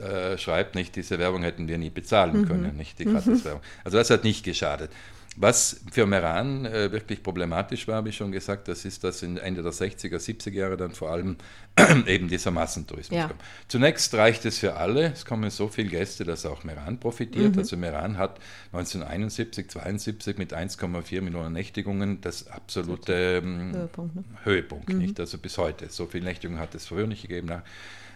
äh, 0.00 0.36
schreibt 0.36 0.74
nicht, 0.74 0.96
diese 0.96 1.18
Werbung 1.18 1.42
hätten 1.42 1.68
wir 1.68 1.78
nie 1.78 1.90
bezahlen 1.90 2.40
mhm. 2.40 2.48
können, 2.48 2.76
nicht 2.76 2.98
die 2.98 3.06
mhm. 3.06 3.14
Gratiswerbung. 3.14 3.62
Also 3.84 3.98
das 3.98 4.10
hat 4.10 4.24
nicht 4.24 4.44
geschadet. 4.44 4.90
Was 5.38 5.80
für 5.92 6.06
Meran 6.06 6.64
äh, 6.64 6.90
wirklich 6.92 7.22
problematisch 7.22 7.86
war, 7.86 7.96
habe 7.96 8.08
ich 8.08 8.16
schon 8.16 8.32
gesagt, 8.32 8.68
das 8.68 8.86
ist, 8.86 9.04
dass 9.04 9.22
in 9.22 9.36
Ende 9.36 9.62
der 9.62 9.72
60er, 9.72 10.16
70er 10.16 10.52
Jahre 10.52 10.76
dann 10.78 10.92
vor 10.92 11.10
allem 11.10 11.36
eben 12.06 12.28
dieser 12.28 12.50
Massentourismus 12.50 13.18
ja. 13.18 13.28
kommt. 13.28 13.40
Zunächst 13.68 14.14
reicht 14.14 14.46
es 14.46 14.58
für 14.58 14.76
alle, 14.76 15.12
es 15.12 15.26
kommen 15.26 15.50
so 15.50 15.68
viele 15.68 15.90
Gäste, 15.90 16.24
dass 16.24 16.46
auch 16.46 16.64
Meran 16.64 16.98
profitiert. 16.98 17.52
Mhm. 17.52 17.58
Also 17.58 17.76
Meran 17.76 18.16
hat 18.16 18.38
1971, 18.72 19.68
72 19.68 20.38
mit 20.38 20.54
1,4 20.54 21.20
Millionen 21.20 21.52
Nächtigungen 21.52 22.20
das 22.22 22.48
absolute 22.48 23.42
ähm, 23.44 23.74
Höhepunkt, 23.74 24.16
ne? 24.16 24.24
Höhepunkt 24.44 24.88
mhm. 24.88 24.98
nicht? 24.98 25.20
Also 25.20 25.36
bis 25.36 25.58
heute. 25.58 25.90
So 25.90 26.06
viele 26.06 26.24
Nächtigungen 26.24 26.60
hat 26.60 26.74
es 26.74 26.86
früher 26.86 27.06
nicht 27.06 27.22
gegeben. 27.22 27.50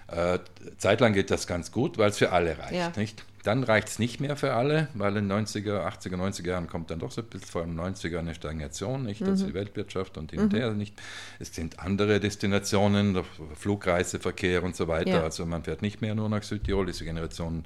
Äh, 0.09 0.39
zeitlang 0.79 1.13
geht 1.13 1.31
das 1.31 1.47
ganz 1.47 1.71
gut, 1.71 1.99
weil 1.99 2.11
es 2.11 2.19
für 2.19 2.33
alle 2.33 2.59
reicht. 2.59 2.73
Ja. 2.73 2.93
Nicht? 2.97 3.25
Dann 3.43 3.65
reicht 3.65 3.89
es 3.89 3.99
nicht 3.99 4.21
mehr 4.21 4.37
für 4.37 4.53
alle, 4.53 4.89
weil 4.95 5.17
in 5.17 5.29
den 5.29 5.47
90er, 5.47 5.87
80er, 5.87 6.17
90er 6.17 6.49
Jahren 6.49 6.67
kommt 6.67 6.91
dann 6.91 6.99
doch 6.99 7.11
so 7.11 7.23
ein 7.23 7.29
bisschen, 7.29 7.49
vor 7.49 7.63
allem 7.63 7.79
90er, 7.79 8.19
eine 8.19 8.35
Stagnation, 8.35 9.05
nicht? 9.05 9.23
Also 9.23 9.45
mhm. 9.45 9.49
die 9.49 9.55
Weltwirtschaft 9.55 10.19
und 10.19 10.31
hin 10.31 10.41
und 10.41 10.55
her 10.55 10.73
nicht. 10.73 11.01
Es 11.39 11.55
sind 11.55 11.79
andere 11.79 12.21
Destinationen, 12.21 13.19
Flugreiseverkehr 13.55 14.63
und 14.63 14.77
so 14.77 14.89
weiter. 14.89 15.11
Ja. 15.11 15.23
Also 15.23 15.47
man 15.47 15.65
fährt 15.65 15.81
nicht 15.81 16.03
mehr 16.03 16.15
nur 16.15 16.29
nach 16.29 16.43
Südtirol, 16.43 16.87
diese 16.87 17.05
Generation 17.05 17.65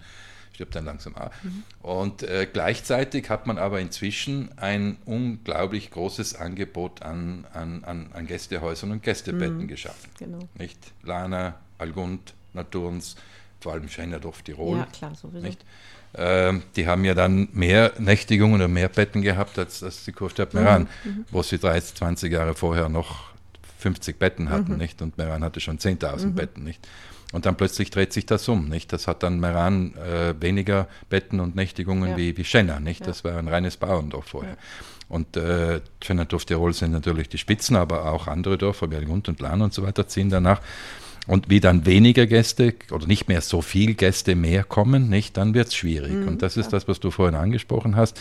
stirbt 0.54 0.76
dann 0.76 0.84
langsam 0.84 1.16
ab. 1.16 1.34
Mhm. 1.42 1.62
Und 1.82 2.22
äh, 2.22 2.46
gleichzeitig 2.50 3.28
hat 3.28 3.46
man 3.46 3.58
aber 3.58 3.80
inzwischen 3.80 4.56
ein 4.56 4.96
unglaublich 5.04 5.90
großes 5.90 6.36
Angebot 6.36 7.02
an, 7.02 7.46
an, 7.52 7.84
an, 7.84 8.10
an 8.12 8.26
Gästehäusern 8.26 8.92
und 8.92 9.02
Gästebetten 9.02 9.62
mhm. 9.62 9.68
geschaffen. 9.68 10.10
Genau. 10.18 10.38
Nicht? 10.56 10.78
Lana, 11.02 11.56
Algund, 11.78 12.34
Naturns, 12.52 13.16
vor 13.64 13.72
allem 13.72 13.88
Scheinerdorf, 13.88 14.42
Tirol. 14.42 14.76
Ja, 14.76 14.86
klar, 14.86 15.14
sowieso. 15.14 15.48
Ähm, 16.16 16.62
die 16.76 16.86
haben 16.86 17.04
ja 17.04 17.14
dann 17.14 17.48
mehr 17.52 17.94
Nächtigungen 17.98 18.56
oder 18.56 18.68
mehr 18.68 18.90
Betten 18.90 19.22
gehabt 19.22 19.58
als, 19.58 19.82
als 19.82 20.04
die 20.04 20.12
Kurstadt 20.12 20.52
Meran, 20.52 20.86
mhm, 21.02 21.10
mhm. 21.10 21.24
wo 21.30 21.42
sie 21.42 21.58
30, 21.58 21.96
20 21.96 22.32
Jahre 22.32 22.54
vorher 22.54 22.90
noch 22.90 23.32
50 23.78 24.18
Betten 24.18 24.50
hatten, 24.50 24.72
mhm. 24.72 24.78
nicht? 24.78 25.00
Und 25.00 25.16
Meran 25.16 25.42
hatte 25.42 25.60
schon 25.60 25.78
10.000 25.78 26.26
mhm. 26.26 26.34
Betten, 26.34 26.62
nicht? 26.62 26.86
Und 27.32 27.46
dann 27.46 27.56
plötzlich 27.56 27.90
dreht 27.90 28.12
sich 28.12 28.26
das 28.26 28.46
um, 28.48 28.68
nicht? 28.68 28.92
Das 28.92 29.08
hat 29.08 29.22
dann 29.22 29.40
Meran 29.40 29.94
äh, 29.96 30.34
weniger 30.38 30.86
Betten 31.08 31.40
und 31.40 31.56
Nächtigungen 31.56 32.10
ja. 32.10 32.16
wie, 32.18 32.36
wie 32.36 32.44
Schenner, 32.44 32.80
nicht? 32.80 33.00
Ja. 33.00 33.06
Das 33.06 33.24
war 33.24 33.38
ein 33.38 33.48
reines 33.48 33.78
Bauerndorf 33.78 34.26
vorher. 34.26 34.52
Ja. 34.52 34.58
Und 35.08 35.36
äh, 35.38 35.80
Schennerdorf 36.02 36.44
Tirol 36.44 36.74
sind 36.74 36.92
natürlich 36.92 37.30
die 37.30 37.38
Spitzen, 37.38 37.76
aber 37.76 38.12
auch 38.12 38.28
andere 38.28 38.58
Dörfer, 38.58 38.88
Bergund 38.88 39.28
und 39.28 39.40
Lahn 39.40 39.62
und 39.62 39.72
so 39.72 39.82
weiter 39.82 40.06
ziehen 40.06 40.28
danach. 40.28 40.60
Und 41.26 41.48
wie 41.48 41.60
dann 41.60 41.86
weniger 41.86 42.26
Gäste 42.26 42.74
oder 42.90 43.06
nicht 43.06 43.28
mehr 43.28 43.40
so 43.40 43.62
viel 43.62 43.94
Gäste 43.94 44.34
mehr 44.34 44.62
kommen, 44.62 45.08
nicht, 45.08 45.36
dann 45.36 45.54
wird 45.54 45.68
es 45.68 45.74
schwierig. 45.74 46.12
Mhm, 46.12 46.28
und 46.28 46.42
das 46.42 46.56
ist 46.56 46.72
das, 46.72 46.86
was 46.86 47.00
du 47.00 47.10
vorhin 47.10 47.34
angesprochen 47.34 47.96
hast. 47.96 48.20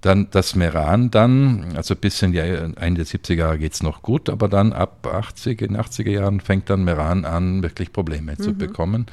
Dann 0.00 0.26
das 0.32 0.56
Meran 0.56 1.12
dann, 1.12 1.76
also 1.76 1.94
bis 1.94 2.20
in 2.22 2.32
die 2.32 2.38
Ende 2.38 3.04
der 3.04 3.06
70er 3.06 3.34
Jahre 3.34 3.58
geht 3.58 3.74
es 3.74 3.84
noch 3.84 4.02
gut, 4.02 4.28
aber 4.28 4.48
dann 4.48 4.72
ab 4.72 5.06
80, 5.06 5.62
in 5.62 5.76
80er 5.76 6.10
Jahren 6.10 6.40
fängt 6.40 6.68
dann 6.70 6.82
Meran 6.82 7.24
an, 7.24 7.62
wirklich 7.62 7.92
Probleme 7.92 8.32
mhm. 8.32 8.42
zu 8.42 8.54
bekommen. 8.54 9.06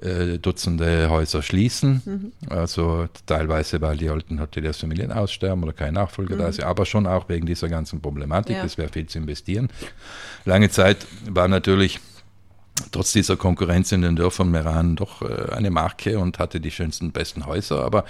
Äh, 0.00 0.38
Dutzende 0.38 1.10
Häuser 1.10 1.42
schließen, 1.42 2.02
mhm. 2.04 2.32
also 2.48 3.08
teilweise, 3.26 3.82
weil 3.82 3.98
die 3.98 4.08
alten 4.08 4.40
Hoteliersfamilien 4.40 5.12
aussterben 5.12 5.62
oder 5.62 5.74
kein 5.74 5.94
Nachfolger 5.94 6.36
mhm. 6.36 6.40
da 6.40 6.48
ist, 6.48 6.62
aber 6.62 6.86
schon 6.86 7.06
auch 7.06 7.28
wegen 7.28 7.44
dieser 7.44 7.68
ganzen 7.68 8.00
Problematik, 8.00 8.56
es 8.64 8.72
ja. 8.72 8.78
wäre 8.78 8.88
viel 8.88 9.06
zu 9.06 9.18
investieren. 9.18 9.68
Lange 10.46 10.70
Zeit 10.70 11.06
war 11.28 11.46
natürlich 11.46 12.00
trotz 12.90 13.12
dieser 13.12 13.36
Konkurrenz 13.36 13.92
in 13.92 14.02
den 14.02 14.16
Dörfern 14.16 14.50
Meran 14.50 14.96
doch 14.96 15.22
äh, 15.22 15.52
eine 15.52 15.70
Marke 15.70 16.18
und 16.18 16.38
hatte 16.38 16.60
die 16.60 16.70
schönsten, 16.70 17.12
besten 17.12 17.46
Häuser. 17.46 17.84
Aber 17.84 18.04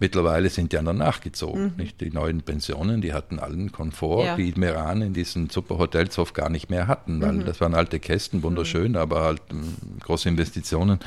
mittlerweile 0.00 0.48
sind 0.48 0.72
die 0.72 0.78
anderen 0.78 0.98
nachgezogen. 0.98 1.64
Mhm. 1.64 1.72
Nicht? 1.76 2.00
Die 2.00 2.10
neuen 2.10 2.42
Pensionen, 2.42 3.00
die 3.00 3.12
hatten 3.12 3.38
allen 3.38 3.72
Komfort, 3.72 4.24
ja. 4.24 4.36
die 4.36 4.52
Meran 4.56 5.02
in 5.02 5.12
diesen 5.12 5.50
Superhotels 5.50 6.18
oft 6.18 6.34
gar 6.34 6.50
nicht 6.50 6.70
mehr 6.70 6.86
hatten, 6.88 7.20
weil 7.20 7.32
mhm. 7.32 7.44
das 7.44 7.60
waren 7.60 7.74
alte 7.74 8.00
Kästen, 8.00 8.42
wunderschön, 8.42 8.92
mhm. 8.92 8.98
aber 8.98 9.22
halt 9.22 9.42
äh, 9.50 10.00
große 10.00 10.28
Investitionen. 10.28 10.98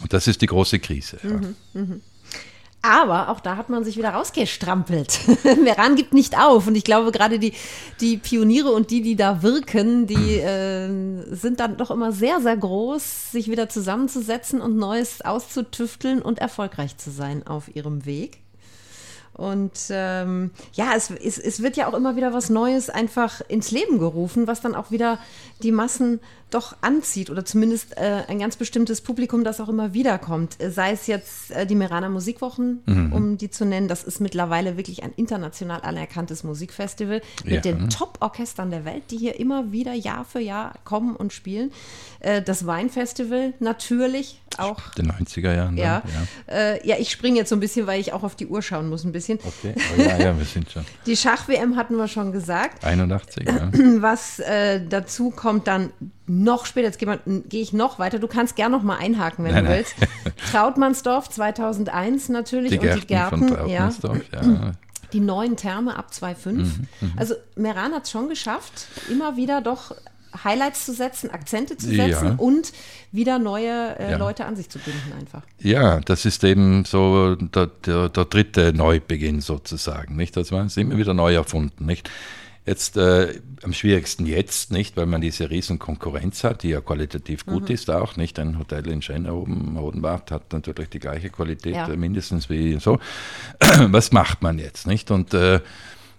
Und 0.00 0.12
das 0.12 0.26
ist 0.26 0.42
die 0.42 0.46
große 0.46 0.78
Krise. 0.78 1.18
Ja. 1.22 1.82
Aber 2.80 3.28
auch 3.28 3.40
da 3.40 3.56
hat 3.56 3.70
man 3.70 3.84
sich 3.84 3.96
wieder 3.96 4.10
rausgestrampelt. 4.10 5.20
Meran 5.64 5.96
gibt 5.96 6.14
nicht 6.14 6.38
auf. 6.38 6.68
Und 6.68 6.76
ich 6.76 6.84
glaube, 6.84 7.10
gerade 7.10 7.38
die, 7.38 7.52
die 8.00 8.16
Pioniere 8.18 8.70
und 8.70 8.90
die, 8.90 9.02
die 9.02 9.16
da 9.16 9.42
wirken, 9.42 10.06
die 10.06 10.38
äh, 10.38 10.88
sind 11.34 11.58
dann 11.58 11.76
doch 11.76 11.90
immer 11.90 12.12
sehr, 12.12 12.40
sehr 12.40 12.56
groß, 12.56 13.32
sich 13.32 13.50
wieder 13.50 13.68
zusammenzusetzen 13.68 14.60
und 14.60 14.76
Neues 14.76 15.22
auszutüfteln 15.22 16.22
und 16.22 16.38
erfolgreich 16.38 16.96
zu 16.96 17.10
sein 17.10 17.44
auf 17.46 17.74
ihrem 17.74 18.06
Weg. 18.06 18.38
Und 19.38 19.78
ähm, 19.90 20.50
ja, 20.72 20.94
es, 20.96 21.10
es, 21.10 21.38
es 21.38 21.62
wird 21.62 21.76
ja 21.76 21.88
auch 21.88 21.94
immer 21.94 22.16
wieder 22.16 22.32
was 22.32 22.50
Neues 22.50 22.90
einfach 22.90 23.40
ins 23.46 23.70
Leben 23.70 24.00
gerufen, 24.00 24.48
was 24.48 24.60
dann 24.60 24.74
auch 24.74 24.90
wieder 24.90 25.20
die 25.62 25.70
Massen 25.70 26.18
doch 26.50 26.76
anzieht 26.80 27.30
oder 27.30 27.44
zumindest 27.44 27.96
äh, 27.96 28.22
ein 28.28 28.38
ganz 28.38 28.56
bestimmtes 28.56 29.00
Publikum, 29.00 29.44
das 29.44 29.60
auch 29.60 29.68
immer 29.68 29.92
wieder 29.92 30.18
kommt. 30.18 30.56
Sei 30.60 30.92
es 30.92 31.06
jetzt 31.06 31.50
äh, 31.50 31.66
die 31.66 31.74
Meraner 31.74 32.08
Musikwochen, 32.08 32.82
mhm. 32.86 33.12
um 33.12 33.38
die 33.38 33.50
zu 33.50 33.64
nennen. 33.64 33.88
Das 33.88 34.02
ist 34.02 34.20
mittlerweile 34.20 34.76
wirklich 34.76 35.02
ein 35.02 35.12
international 35.16 35.82
anerkanntes 35.82 36.44
Musikfestival 36.44 37.20
mit 37.44 37.52
ja. 37.52 37.60
den 37.60 37.90
Top-Orchestern 37.90 38.70
der 38.70 38.84
Welt, 38.84 39.04
die 39.10 39.18
hier 39.18 39.38
immer 39.38 39.72
wieder 39.72 39.92
Jahr 39.92 40.24
für 40.24 40.40
Jahr 40.40 40.74
kommen 40.84 41.16
und 41.16 41.32
spielen. 41.32 41.70
Äh, 42.20 42.40
das 42.42 42.66
Weinfestival 42.66 43.52
natürlich 43.60 44.40
auch. 44.56 44.80
Den 44.94 45.12
90er 45.12 45.54
Jahren. 45.54 45.76
Ja, 45.76 46.02
ja. 46.48 46.54
Äh, 46.54 46.86
ja 46.86 46.96
ich 46.98 47.10
springe 47.10 47.36
jetzt 47.36 47.50
so 47.50 47.56
ein 47.56 47.60
bisschen, 47.60 47.86
weil 47.86 48.00
ich 48.00 48.12
auch 48.12 48.22
auf 48.22 48.34
die 48.34 48.46
Uhr 48.46 48.62
schauen 48.62 48.88
muss 48.88 49.04
ein 49.04 49.12
bisschen. 49.12 49.38
Okay, 49.44 49.74
oh, 49.76 50.00
ja, 50.00 50.18
ja, 50.18 50.38
wir 50.38 50.44
sind 50.44 50.70
schon. 50.70 50.84
Die 51.06 51.16
Schach-WM 51.16 51.76
hatten 51.76 51.96
wir 51.96 52.08
schon 52.08 52.32
gesagt. 52.32 52.84
81, 52.84 53.46
ja. 53.46 53.70
Was 54.00 54.38
äh, 54.38 54.80
dazu 54.88 55.30
kommt 55.30 55.66
dann 55.66 55.90
noch 56.28 56.66
später, 56.66 56.86
jetzt 56.86 56.98
gehe 56.98 57.18
geh 57.48 57.60
ich 57.60 57.72
noch 57.72 57.98
weiter. 57.98 58.18
Du 58.18 58.28
kannst 58.28 58.56
gern 58.56 58.72
noch 58.72 58.82
mal 58.82 58.96
einhaken, 58.96 59.44
wenn 59.44 59.54
nein, 59.54 59.64
du 59.64 59.70
willst. 59.70 59.94
Trautmannsdorf 60.52 61.28
2001 61.30 62.28
natürlich 62.28 62.78
die 62.78 62.78
und 62.78 62.94
die 63.02 63.06
Gärten. 63.06 63.48
Von 63.48 63.68
ja. 63.68 63.90
ja. 64.32 64.72
Die 65.14 65.20
neuen 65.20 65.56
Therme 65.56 65.96
ab 65.96 66.10
2,5. 66.12 66.52
Mhm, 66.52 66.64
mhm, 67.00 67.12
also 67.16 67.34
Meran 67.56 67.92
hat 67.92 68.04
es 68.04 68.10
schon 68.10 68.28
geschafft, 68.28 68.88
immer 69.10 69.38
wieder 69.38 69.62
doch 69.62 69.94
Highlights 70.44 70.84
zu 70.84 70.92
setzen, 70.92 71.30
Akzente 71.30 71.76
zu 71.76 71.86
setzen 71.86 72.26
ja. 72.26 72.34
und 72.36 72.72
wieder 73.12 73.38
neue 73.38 73.98
äh, 73.98 74.12
ja. 74.12 74.18
Leute 74.18 74.44
an 74.44 74.56
sich 74.56 74.68
zu 74.68 74.78
binden 74.78 75.12
einfach. 75.18 75.42
Ja, 75.60 76.00
das 76.00 76.26
ist 76.26 76.44
eben 76.44 76.84
so 76.84 77.36
der, 77.36 77.66
der, 77.86 78.08
der 78.10 78.24
dritte 78.26 78.72
Neubeginn 78.74 79.40
sozusagen. 79.40 80.16
Nicht? 80.16 80.36
Das 80.36 80.52
war 80.52 80.66
immer 80.76 80.98
wieder 80.98 81.14
neu 81.14 81.34
erfunden. 81.34 81.86
Nicht? 81.86 82.10
Jetzt 82.68 82.98
äh, 82.98 83.40
am 83.62 83.72
schwierigsten 83.72 84.26
jetzt, 84.26 84.72
nicht, 84.72 84.98
weil 84.98 85.06
man 85.06 85.22
diese 85.22 85.48
riesen 85.48 85.78
Konkurrenz 85.78 86.44
hat, 86.44 86.62
die 86.62 86.68
ja 86.68 86.82
qualitativ 86.82 87.46
gut 87.46 87.70
mhm. 87.70 87.74
ist 87.74 87.88
auch, 87.88 88.16
nicht? 88.16 88.38
Ein 88.38 88.58
Hotel 88.58 88.86
in 88.88 89.00
Schenner 89.00 89.34
oben, 89.34 89.78
Hodenbach 89.80 90.20
hat 90.30 90.52
natürlich 90.52 90.90
die 90.90 90.98
gleiche 90.98 91.30
Qualität, 91.30 91.74
ja. 91.74 91.88
mindestens 91.96 92.50
wie 92.50 92.78
so. 92.78 92.98
Was 93.60 94.12
macht 94.12 94.42
man 94.42 94.58
jetzt, 94.58 94.86
nicht? 94.86 95.10
Und 95.10 95.32
äh, 95.32 95.60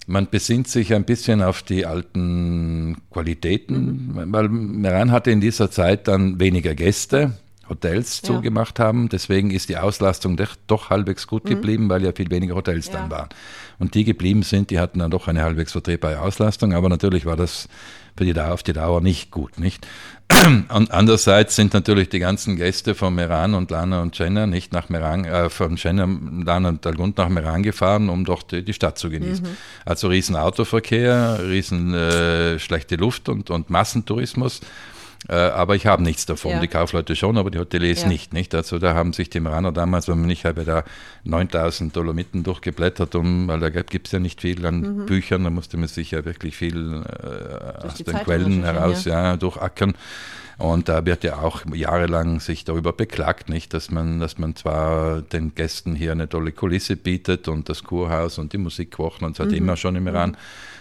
man 0.08 0.28
besinnt 0.28 0.68
sich 0.68 0.96
ein 0.96 1.04
bisschen 1.04 1.44
auf 1.44 1.62
die 1.62 1.86
alten 1.86 2.98
Qualitäten, 3.12 4.14
mhm. 4.16 4.34
weil 4.34 4.50
Meran 4.50 5.12
hatte 5.12 5.30
in 5.30 5.42
dieser 5.42 5.70
Zeit 5.70 6.08
dann 6.08 6.40
weniger 6.40 6.74
Gäste, 6.74 7.38
Hotels 7.70 8.22
ja. 8.22 8.28
zugemacht 8.28 8.80
haben. 8.80 9.10
Deswegen 9.10 9.52
ist 9.52 9.70
die 9.70 9.78
Auslastung 9.78 10.38
doch 10.68 10.90
halbwegs 10.90 11.28
gut 11.28 11.46
mhm. 11.46 11.50
geblieben, 11.50 11.90
weil 11.90 12.04
ja 12.04 12.12
viel 12.12 12.30
weniger 12.30 12.56
Hotels 12.56 12.88
ja. 12.88 12.94
dann 12.94 13.10
waren. 13.10 13.30
Und 13.78 13.94
die 13.96 14.04
geblieben 14.04 14.44
sind, 14.44 14.72
die 14.72 14.80
hatten 14.80 15.00
dann 15.00 15.12
doch 15.12 15.28
eine 15.28 15.44
halbwegs 15.44 15.72
vertretbare 15.72 16.20
Auslastung, 16.22 16.74
aber 16.74 16.90
natürlich 16.90 17.26
war 17.26 17.38
das 17.38 17.70
für 18.18 18.26
die 18.26 18.34
Dauer 18.34 18.54
auf 18.54 18.64
die 18.64 18.74
Dauer 18.74 19.02
nicht 19.02 19.32
gut, 19.32 19.60
nicht? 19.60 19.88
Und 20.70 20.92
andererseits 20.92 21.56
sind 21.56 21.74
natürlich 21.74 22.10
die 22.10 22.20
ganzen 22.20 22.56
Gäste 22.56 22.94
von 22.94 23.16
Meran 23.16 23.56
und 23.56 23.72
Lana 23.72 24.02
und 24.02 24.18
Jenna 24.18 24.46
nicht 24.46 24.74
nach 24.74 24.88
Meran, 24.90 25.26
äh, 25.26 25.50
von 25.50 25.76
Jenna, 25.76 26.08
Lana 26.46 26.70
und 26.70 26.86
Dalgund 26.86 27.18
nach 27.18 27.30
Meran 27.30 27.64
gefahren, 27.64 28.10
um 28.10 28.26
dort 28.26 28.52
die, 28.52 28.64
die 28.64 28.74
Stadt 28.74 29.00
zu 29.00 29.10
genießen. 29.10 29.46
Mhm. 29.46 29.58
Also 29.86 30.08
riesen 30.08 30.36
Autoverkehr, 30.36 31.40
riesen 31.42 31.96
äh, 31.96 32.60
schlechte 32.60 32.96
Luft 32.96 33.28
und, 33.28 33.50
und 33.50 33.72
Massentourismus. 33.72 34.62
Äh, 35.28 35.36
aber 35.36 35.76
ich 35.76 35.86
habe 35.86 36.02
nichts 36.02 36.26
davon. 36.26 36.52
Ja. 36.52 36.60
Die 36.60 36.68
Kaufleute 36.68 37.16
schon, 37.16 37.38
aber 37.38 37.52
die 37.52 37.60
Hoteliers 37.60 38.04
ja. 38.04 38.08
nicht, 38.08 38.34
nicht. 38.34 38.56
Also 38.56 38.80
da 38.80 38.94
haben 38.94 39.12
sich 39.14 39.30
die 39.30 39.40
Meraner 39.40 39.72
damals, 39.72 40.08
wenn 40.08 40.18
man 40.18 40.28
nicht 40.28 40.46
habe 40.46 40.64
da 40.64 40.84
9000 41.26 41.96
Dolomiten 41.96 42.44
durchgeblättert, 42.44 43.16
um, 43.16 43.48
weil 43.48 43.60
da 43.60 43.70
gibt 43.70 44.08
es 44.08 44.14
ja 44.14 44.20
nicht 44.20 44.42
viel 44.42 44.66
an 44.66 44.80
mhm. 44.80 45.06
Büchern, 45.06 45.44
da 45.44 45.50
musste 45.50 45.78
man 45.78 45.90
sich 45.90 46.12
ja 46.12 46.24
wirklich 46.24 46.56
viel 46.56 47.04
äh, 47.04 47.86
aus 47.86 47.96
den 47.96 48.16
Quellen 48.20 48.64
heraus 48.64 49.06
ja. 49.06 49.32
ja. 49.32 49.38
durchackern. 49.38 49.94
Und 50.60 50.90
da 50.90 51.06
wird 51.06 51.24
ja 51.24 51.40
auch 51.40 51.62
jahrelang 51.74 52.40
sich 52.40 52.66
darüber 52.66 52.94
beklagt, 52.94 53.50
nicht, 53.50 53.74
dass 53.74 53.92
man, 53.92 54.20
dass 54.20 54.38
man 54.38 54.56
zwar 54.56 55.22
den 55.22 55.56
Gästen 55.56 55.96
hier 55.96 56.12
eine 56.12 56.28
tolle 56.28 56.52
Kulisse 56.52 56.98
bietet 56.98 57.48
und 57.48 57.70
das 57.70 57.84
Kurhaus 57.84 58.38
und 58.38 58.54
die 58.54 58.58
Musikwochen 58.58 59.26
und 59.26 59.34
es 59.34 59.40
hat 59.40 59.50
mhm. 59.50 59.56
immer 59.56 59.78
schon 59.78 59.96
im 59.96 60.08
Iran 60.08 60.32
mhm 60.32 60.38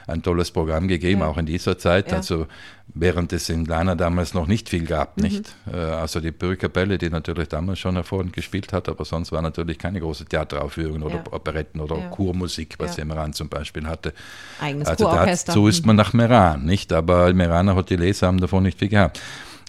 ein 0.08 0.22
tolles 0.22 0.50
Programm 0.50 0.88
gegeben, 0.88 1.20
ja. 1.20 1.26
auch 1.26 1.36
in 1.36 1.46
dieser 1.46 1.78
Zeit. 1.78 2.10
Ja. 2.10 2.16
Also 2.16 2.46
während 2.94 3.32
es 3.34 3.50
in 3.50 3.66
Lana 3.66 3.94
damals 3.94 4.32
noch 4.32 4.46
nicht 4.46 4.68
viel 4.68 4.86
gab, 4.86 5.18
mhm. 5.18 5.24
nicht? 5.24 5.54
Äh, 5.70 5.76
also 5.76 6.20
die 6.20 6.32
Bürgerkapelle, 6.32 6.96
die 6.96 7.10
natürlich 7.10 7.48
damals 7.48 7.78
schon 7.78 7.94
hervorragend 7.94 8.32
gespielt 8.32 8.72
hat, 8.72 8.88
aber 8.88 9.04
sonst 9.04 9.30
war 9.32 9.42
natürlich 9.42 9.78
keine 9.78 10.00
große 10.00 10.24
Theateraufführung 10.24 11.02
oder 11.02 11.16
ja. 11.16 11.24
Operetten 11.30 11.80
oder 11.80 11.96
Kurmusik, 12.10 12.76
was 12.78 12.96
ja. 12.96 13.04
Meran 13.04 13.34
zum 13.34 13.48
Beispiel 13.48 13.86
hatte. 13.86 14.14
Eigenes 14.60 14.88
also 14.88 15.04
Kurorchester. 15.04 15.52
So 15.52 15.68
ist 15.68 15.84
man 15.84 15.96
nach 15.96 16.14
Meran, 16.14 16.64
nicht? 16.64 16.92
Aber 16.92 17.32
Meraner 17.34 17.76
Hoteliers 17.76 18.22
haben 18.22 18.40
davon 18.40 18.62
nicht 18.62 18.78
viel 18.78 18.88
gehabt. 18.88 19.20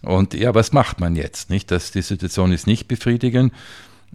Und 0.03 0.33
ja, 0.33 0.55
was 0.55 0.71
macht 0.71 0.99
man 0.99 1.15
jetzt? 1.15 1.49
Nicht? 1.49 1.71
Das, 1.71 1.91
die 1.91 2.01
Situation 2.01 2.51
ist 2.51 2.67
nicht 2.67 2.87
befriedigend. 2.87 3.53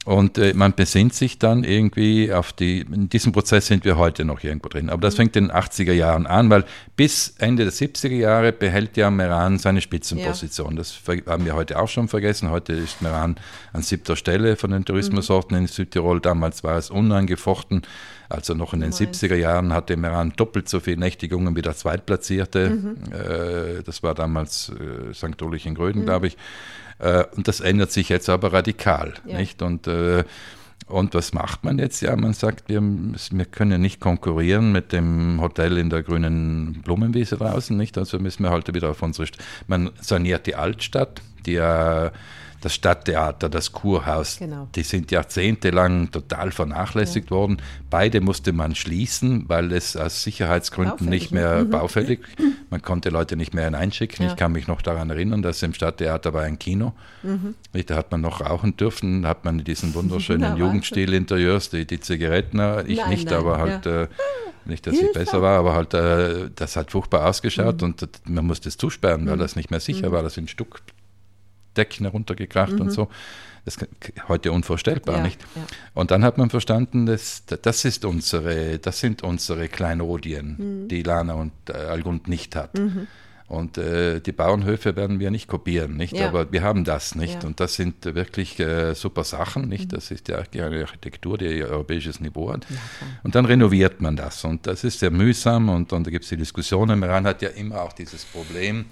Und 0.05 0.37
äh, 0.37 0.53
man 0.53 0.75
besinnt 0.75 1.15
sich 1.15 1.39
dann 1.39 1.65
irgendwie 1.65 2.31
auf 2.31 2.53
die, 2.53 2.81
in 2.81 3.09
diesem 3.09 3.33
Prozess 3.33 3.67
sind 3.67 3.87
wir 3.87 3.97
heute 3.97 4.27
noch 4.27 4.45
irgendwo 4.45 4.69
drin. 4.69 4.91
Aber 4.91 5.01
das 5.01 5.15
mhm. 5.15 5.19
fängt 5.19 5.37
in 5.37 5.49
den 5.49 5.57
80er 5.57 5.93
Jahren 5.93 6.27
an, 6.27 6.51
weil 6.51 6.65
bis 6.95 7.35
Ende 7.39 7.65
der 7.65 7.73
70er 7.73 8.15
Jahre 8.15 8.53
behält 8.53 8.99
ja 8.99 9.11
Meran 9.11 9.59
seine 9.59 9.81
Spitzenposition. 9.81 10.73
Ja. 10.73 10.77
Das 10.77 11.01
haben 11.27 11.47
wir 11.47 11.55
heute 11.55 11.79
auch 11.79 11.89
schon 11.89 12.09
vergessen. 12.09 12.51
Heute 12.51 12.75
ist 12.75 13.01
Meran 13.01 13.37
an 13.73 13.81
siebter 13.81 14.15
Stelle 14.15 14.57
von 14.57 14.73
den 14.73 14.85
Tourismusorten 14.85 15.57
mhm. 15.57 15.65
in 15.65 15.69
Südtirol. 15.69 16.21
Damals 16.21 16.63
war 16.63 16.77
es 16.77 16.91
unangefochten. 16.91 17.83
Also 18.29 18.53
noch 18.53 18.75
in 18.75 18.81
den 18.81 18.93
70er 18.93 19.37
Jahren 19.37 19.73
hatte 19.73 19.97
Meran 19.97 20.35
doppelt 20.37 20.69
so 20.69 20.81
viele 20.81 20.99
Nächtigungen 20.99 21.57
wie 21.57 21.63
der 21.63 21.77
Zweitplatzierte. 21.77 22.71
Mhm. 22.71 22.97
Äh, 23.11 23.83
das 23.83 24.03
war 24.03 24.15
damals 24.15 24.71
äh, 24.71 25.15
St. 25.15 25.41
Ulrich 25.41 25.65
in 25.65 25.75
Gröden, 25.75 26.03
mhm. 26.03 26.07
glaube 26.07 26.27
ich. 26.27 26.37
Äh, 26.99 27.25
und 27.37 27.49
das 27.49 27.61
ändert 27.61 27.93
sich 27.93 28.09
jetzt 28.09 28.29
aber 28.29 28.53
radikal. 28.53 29.15
Ja. 29.27 29.39
Nicht? 29.39 29.63
Und 29.63 29.87
äh, 29.87 30.25
Und 30.87 31.15
was 31.15 31.33
macht 31.33 31.65
man 31.65 31.79
jetzt? 31.79 32.03
Ja, 32.03 32.15
man 32.15 32.35
sagt, 32.35 32.69
wir, 32.69 32.83
wir 32.83 33.45
können 33.47 33.81
nicht 33.81 34.01
konkurrieren 34.01 34.71
mit 34.71 34.93
dem 34.93 35.41
Hotel 35.41 35.79
in 35.79 35.89
der 35.89 36.03
grünen 36.03 36.83
Blumenwiese 36.83 37.39
draußen, 37.39 37.75
nicht? 37.75 37.97
Also 37.97 38.19
müssen 38.19 38.43
wir 38.43 38.51
halt 38.51 38.73
wieder 38.75 38.91
auf 38.91 39.03
unsere. 39.03 39.27
St 39.27 39.39
man 39.67 39.91
saniert 40.01 40.47
die 40.47 40.57
Altstadt, 40.57 41.23
die 41.47 41.53
ja 41.55 42.13
das 42.65 42.75
Stadttheater, 42.75 43.51
das 43.51 43.73
Kurhaus, 43.73 44.39
genau. 44.39 44.69
die 44.75 44.85
sind 44.85 45.11
jahrzehntelang 45.11 46.11
total 46.11 46.51
vernachlässigt 46.51 47.27
ja. 47.31 47.37
worden. 47.37 47.59
Beide 47.91 48.23
musste 48.23 48.55
man 48.55 48.75
schließen, 48.75 49.45
weil 49.49 49.71
es 49.73 49.97
aus 49.97 50.23
Sicherheitsgründen 50.23 50.97
baufällig. 50.97 51.23
nicht 51.23 51.33
mehr 51.33 51.65
mhm. 51.65 51.71
baufällig, 51.71 52.21
man 52.71 52.81
konnte 52.81 53.11
Leute 53.11 53.37
nicht 53.37 53.53
mehr 53.53 53.67
hineinschicken. 53.67 54.25
Ja. 54.25 54.33
Ich 54.33 54.37
kann 54.37 54.53
mich 54.53 54.67
noch 54.67 54.81
daran 54.81 55.11
erinnern, 55.11 55.43
dass 55.43 55.63
im 55.63 55.75
Stadttheater 55.75 56.33
war 56.33 56.43
ein 56.43 56.59
Kino. 56.59 56.95
Mhm. 57.23 57.55
Da 57.87 57.97
hat 57.97 58.11
man 58.11 58.23
noch 58.23 58.41
rauchen 58.41 58.79
dürfen, 58.79 59.27
hat 59.27 59.45
man 59.45 59.63
diesen 59.63 59.95
wunderschönen 59.95 60.57
Jugendstil-Interieurs, 60.57 61.69
die, 61.69 61.87
die 61.87 62.01
Zigaretten, 62.01 62.61
ich 62.87 62.99
nein, 62.99 63.11
nicht, 63.11 63.27
nein, 63.27 63.35
aber 63.35 63.59
halt... 63.59 63.85
Ja. 63.85 64.03
Äh, 64.05 64.09
nicht, 64.67 64.87
dass 64.87 64.95
Hilfe. 64.95 65.09
ich 65.09 65.13
besser 65.13 65.43
war, 65.43 65.59
aber 65.59 65.75
halt, 65.75 65.93
äh, 65.93 66.49
das 66.55 66.77
hat 66.77 66.91
furchtbar 66.91 67.27
ausgeschaut 67.27 67.83
mhm. 67.83 67.89
und 67.89 68.09
man 68.27 68.47
musste 68.47 68.71
es 68.71 68.79
zusperren, 68.79 69.27
weil 69.27 69.37
mhm. 69.37 69.41
das 69.41 69.57
nicht 69.57 69.71
mehr 69.71 69.81
sicher 69.81 70.09
mhm. 70.09 70.13
war. 70.13 70.23
Das 70.23 70.35
sind 70.35 70.49
Stuck, 70.49 70.81
Decken 71.77 72.07
heruntergekracht 72.07 72.73
mhm. 72.73 72.83
und 72.83 72.91
so. 72.91 73.09
Das 73.65 73.77
ist 73.77 73.89
heute 74.29 74.53
unvorstellbar, 74.53 75.17
ja, 75.17 75.23
nicht? 75.23 75.41
Ja. 75.55 75.63
Und 75.95 76.11
dann 76.11 76.23
hat 76.23 76.37
man 76.37 76.51
verstanden, 76.51 77.07
dass, 77.07 77.45
das, 77.47 77.85
ist 77.87 78.05
unsere, 78.05 78.79
das 78.79 79.01
sind 79.01 79.23
unsere 79.23 79.69
Kleinodien, 79.69 80.57
mhm. 80.85 80.89
die 80.89 81.03
Lana 81.03 81.35
und 81.35 81.53
äh, 81.69 81.73
Algund 81.73 82.29
nicht 82.29 82.57
hat. 82.57 82.77
Mhm. 82.79 83.07
Und 83.47 83.77
äh, 83.77 84.21
die 84.21 84.33
Bauernhöfe 84.33 84.97
werden 84.97 85.21
wir 85.21 85.31
nicht 85.31 85.49
kopieren, 85.49 85.97
nicht? 85.97 86.17
Ja. 86.17 86.29
Aber 86.29 86.51
wir 86.51 86.63
haben 86.63 86.85
das 86.85 87.15
nicht. 87.15 87.45
Und 87.45 87.61
das 87.61 87.75
sind 87.75 88.05
wirklich 88.05 88.59
äh, 88.59 88.95
super 88.95 89.23
Sachen, 89.23 89.69
nicht? 89.69 89.93
Mhm. 89.93 89.97
Das 89.97 90.11
ist 90.11 90.29
ja 90.29 90.43
eine 90.53 90.81
Architektur, 90.81 91.37
die 91.37 91.63
europäisches 91.63 92.21
Niveau 92.21 92.51
hat. 92.51 92.67
Und 93.23 93.35
dann 93.35 93.45
renoviert 93.45 94.01
man 94.01 94.17
das. 94.17 94.45
Und 94.45 94.67
das 94.67 94.83
ist 94.83 95.01
sehr 95.01 95.11
mühsam 95.11 95.69
und, 95.69 95.93
und 95.93 96.07
da 96.07 96.11
gibt 96.11 96.25
es 96.25 96.31
die 96.31 96.39
Diskussionen. 96.39 96.99
Meran 96.99 97.27
hat 97.27 97.43
ja 97.43 97.51
immer 97.51 97.83
auch 97.83 97.93
dieses 97.93 98.25
Problem, 98.25 98.87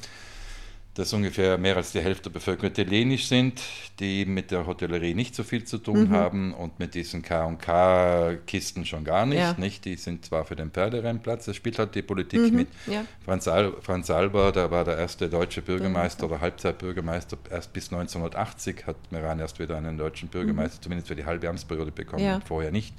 dass 0.95 1.13
ungefähr 1.15 1.57
mehr 1.57 1.77
als 1.77 1.93
die 1.93 2.01
Hälfte 2.01 2.25
der 2.25 2.35
Bevölkerung 2.35 2.71
italienisch 2.71 3.27
sind, 3.27 3.63
die 3.99 4.27
mit 4.27 4.51
der 4.51 4.67
Hotellerie 4.67 5.15
nicht 5.15 5.35
so 5.35 5.43
viel 5.43 5.65
zu 5.65 5.79
tun 5.79 6.09
mhm. 6.09 6.11
haben 6.11 6.53
und 6.53 6.79
mit 6.79 6.95
diesen 6.95 7.23
K&K-Kisten 7.23 8.85
schon 8.85 9.03
gar 9.03 9.25
nicht, 9.25 9.39
ja. 9.39 9.55
nicht. 9.57 9.87
Die 9.87 9.97
sind 9.97 10.27
zwar 10.27 10.45
für 10.45 10.55
den 10.55 10.71
Pferderennplatz, 10.71 11.47
das 11.47 11.57
spielt 11.57 11.79
halt 11.79 11.95
die 11.95 12.03
Politik 12.03 12.41
mhm. 12.41 12.57
mit. 12.57 12.69
Ja. 12.87 13.07
Franz, 13.25 13.49
Al 13.49 13.73
Franz 13.81 14.11
Alber, 14.11 14.53
der 14.53 14.71
war 14.71 14.85
der 14.85 14.99
erste 14.99 15.31
deutsche 15.31 15.63
Bürgermeister 15.63 16.27
oder 16.27 16.43
Halbzeitbürgermeister, 16.43 17.39
erst 17.51 17.73
bis 17.73 17.91
1980 17.91 18.87
hat 18.87 18.97
Meran 19.11 19.41
erst 19.41 19.59
wieder 19.59 19.79
einen 19.79 19.97
deutschen 19.97 20.29
Bürgermeister, 20.29 20.77
mhm. 20.79 20.83
zumindest 20.83 21.09
für 21.09 21.17
die 21.17 21.25
halbe 21.25 21.49
Amtsperiode 21.49 21.91
bekommen, 21.91 22.25
ja. 22.25 22.41
vorher 22.45 22.71
nicht. 22.71 22.95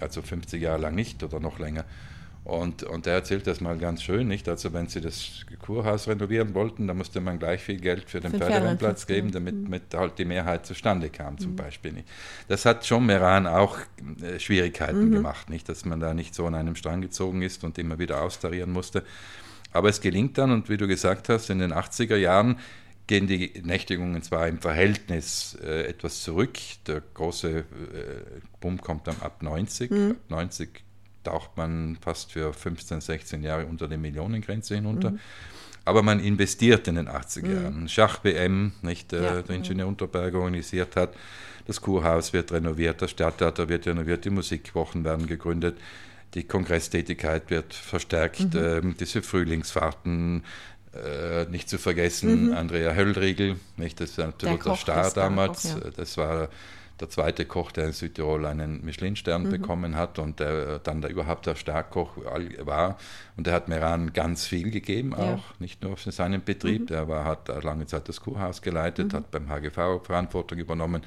Also 0.00 0.22
50 0.22 0.60
Jahre 0.60 0.80
lang 0.80 0.94
nicht 0.94 1.22
oder 1.22 1.40
noch 1.40 1.58
länger. 1.58 1.84
Und, 2.44 2.82
und 2.82 3.06
er 3.06 3.14
erzählt 3.14 3.46
das 3.46 3.60
mal 3.60 3.78
ganz 3.78 4.02
schön, 4.02 4.26
nicht? 4.26 4.48
Also 4.48 4.72
wenn 4.72 4.88
sie 4.88 5.00
das 5.00 5.46
Kurhaus 5.64 6.08
renovieren 6.08 6.54
wollten, 6.54 6.88
dann 6.88 6.96
musste 6.96 7.20
man 7.20 7.38
gleich 7.38 7.62
viel 7.62 7.78
Geld 7.78 8.10
für 8.10 8.18
den 8.18 8.32
Pferderennplatz 8.32 9.06
geben, 9.06 9.30
damit 9.30 9.54
mhm. 9.54 9.70
mit 9.70 9.94
halt 9.94 10.18
die 10.18 10.24
Mehrheit 10.24 10.66
zustande 10.66 11.08
kam, 11.08 11.38
zum 11.38 11.52
mhm. 11.52 11.56
Beispiel. 11.56 11.92
Nicht? 11.92 12.08
Das 12.48 12.64
hat 12.64 12.84
schon 12.84 13.06
Meran 13.06 13.46
auch 13.46 13.78
äh, 14.20 14.40
Schwierigkeiten 14.40 15.08
mhm. 15.08 15.12
gemacht, 15.12 15.50
nicht? 15.50 15.68
Dass 15.68 15.84
man 15.84 16.00
da 16.00 16.14
nicht 16.14 16.34
so 16.34 16.44
an 16.46 16.56
einem 16.56 16.74
Strang 16.74 17.00
gezogen 17.00 17.42
ist 17.42 17.62
und 17.62 17.78
immer 17.78 18.00
wieder 18.00 18.20
austarieren 18.20 18.72
musste. 18.72 19.04
Aber 19.72 19.88
es 19.88 20.00
gelingt 20.00 20.36
dann, 20.36 20.50
und 20.50 20.68
wie 20.68 20.76
du 20.76 20.88
gesagt 20.88 21.28
hast, 21.28 21.48
in 21.48 21.60
den 21.60 21.72
80er 21.72 22.16
Jahren 22.16 22.58
gehen 23.06 23.28
die 23.28 23.52
Nächtigungen 23.64 24.20
zwar 24.22 24.48
im 24.48 24.58
Verhältnis 24.58 25.56
äh, 25.62 25.84
etwas 25.86 26.22
zurück. 26.22 26.58
Der 26.88 27.02
große 27.14 27.58
äh, 27.58 27.64
Boom 28.60 28.80
kommt 28.80 29.06
dann 29.06 29.16
ab 29.20 29.42
90. 29.44 29.90
Mhm. 29.90 30.10
Ab 30.10 30.16
90 30.28 30.84
taucht 31.22 31.56
man 31.56 31.96
fast 32.00 32.32
für 32.32 32.52
15, 32.52 33.00
16 33.00 33.42
Jahre 33.42 33.66
unter 33.66 33.88
die 33.88 33.96
Millionengrenze 33.96 34.74
hinunter. 34.74 35.10
Mhm. 35.10 35.20
Aber 35.84 36.02
man 36.02 36.20
investiert 36.20 36.86
in 36.88 36.94
den 36.94 37.08
80er 37.08 37.46
mhm. 37.46 37.62
Jahren. 37.62 37.88
Schach-WM, 37.88 38.72
nicht, 38.82 39.12
äh, 39.12 39.22
ja. 39.22 39.42
der 39.42 39.56
Ingenieur 39.56 39.88
Unterberger 39.88 40.38
organisiert 40.38 40.96
hat. 40.96 41.14
Das 41.66 41.80
Kurhaus 41.80 42.32
wird 42.32 42.52
renoviert, 42.52 43.02
das 43.02 43.12
Stadttheater 43.12 43.68
wird 43.68 43.86
renoviert, 43.86 44.24
die 44.24 44.30
Musikwochen 44.30 45.04
werden 45.04 45.26
gegründet, 45.26 45.78
die 46.34 46.42
Kongresstätigkeit 46.42 47.50
wird 47.50 47.72
verstärkt, 47.72 48.54
mhm. 48.54 48.60
ähm, 48.60 48.96
diese 48.98 49.22
Frühlingsfahrten, 49.22 50.42
äh, 50.92 51.44
nicht 51.46 51.68
zu 51.68 51.78
vergessen, 51.78 52.48
mhm. 52.48 52.52
Andrea 52.54 52.94
Höllriegel, 52.94 53.56
nicht, 53.76 54.00
das 54.00 54.10
ist 54.10 54.20
ein 54.20 54.30
absoluter 54.30 54.76
Star 54.76 55.10
damals. 55.12 55.76
Auch, 55.76 55.84
ja. 55.84 55.90
Das 55.96 56.16
war 56.16 56.48
der 57.00 57.08
zweite 57.08 57.44
Koch, 57.44 57.72
der 57.72 57.86
in 57.86 57.92
Südtirol 57.92 58.46
einen 58.46 58.84
Michelin-Stern 58.84 59.44
mhm. 59.44 59.50
bekommen 59.50 59.96
hat 59.96 60.18
und 60.18 60.40
der 60.40 60.78
dann 60.78 61.00
der 61.00 61.10
überhaupt 61.10 61.46
der 61.46 61.54
Starkkoch 61.54 62.16
war. 62.60 62.98
Und 63.36 63.46
der 63.46 63.54
hat 63.54 63.68
Meran 63.68 64.12
ganz 64.12 64.46
viel 64.46 64.70
gegeben, 64.70 65.14
auch 65.14 65.38
ja. 65.38 65.54
nicht 65.58 65.82
nur 65.82 65.96
für 65.96 66.12
seinen 66.12 66.44
Betrieb. 66.44 66.82
Mhm. 66.82 66.86
Der 66.86 67.08
war, 67.08 67.24
hat 67.24 67.48
lange 67.62 67.86
Zeit 67.86 68.08
das 68.08 68.20
Kurhaus 68.20 68.62
geleitet, 68.62 69.12
mhm. 69.12 69.16
hat 69.16 69.30
beim 69.30 69.48
HGV 69.48 70.04
Verantwortung 70.04 70.58
übernommen. 70.58 71.02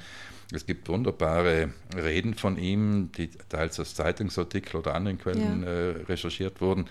Es 0.52 0.64
gibt 0.64 0.88
wunderbare 0.88 1.70
Reden 1.96 2.34
von 2.34 2.56
ihm, 2.56 3.10
die 3.16 3.30
teils 3.48 3.80
aus 3.80 3.94
Zeitungsartikeln 3.94 4.80
oder 4.80 4.94
anderen 4.94 5.18
Quellen 5.18 5.62
ja. 5.62 5.68
äh, 5.68 5.90
recherchiert 6.08 6.60
wurden, 6.60 6.86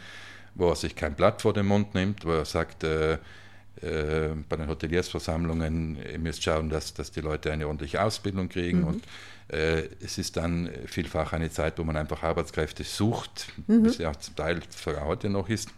wo 0.56 0.70
er 0.70 0.76
sich 0.76 0.96
kein 0.96 1.16
Blatt 1.16 1.42
vor 1.42 1.54
den 1.54 1.66
Mund 1.66 1.96
nimmt, 1.96 2.26
wo 2.26 2.32
er 2.32 2.46
sagt, 2.46 2.84
äh, 2.84 3.18
äh, 3.82 4.30
bei 4.48 4.56
den 4.56 4.68
Hoteliersversammlungen, 4.68 5.98
ihr 6.12 6.20
müsst 6.20 6.44
schauen, 6.44 6.70
dass, 6.70 6.94
dass 6.94 7.12
die 7.12 7.22
Leute 7.22 7.52
eine 7.52 7.68
ordentliche 7.68 8.02
Ausbildung 8.04 8.50
kriegen 8.50 8.82
mhm. 8.82 8.88
und 8.88 9.04
äh, 9.50 9.90
es 10.04 10.18
ist 10.18 10.38
dann 10.38 10.70
vielfach 10.86 11.34
eine 11.34 11.52
Zeit, 11.52 11.78
wo 11.78 11.84
man 11.84 11.98
einfach 11.98 12.24
Arbeitskräfte 12.24 12.84
sucht, 12.84 13.48
mhm. 13.68 13.84
bis 13.84 13.98
ja 13.98 14.14
zum 14.18 14.36
Teil 14.36 14.62
für 14.70 15.04
heute 15.04 15.30
noch 15.30 15.50
ist. 15.50 15.70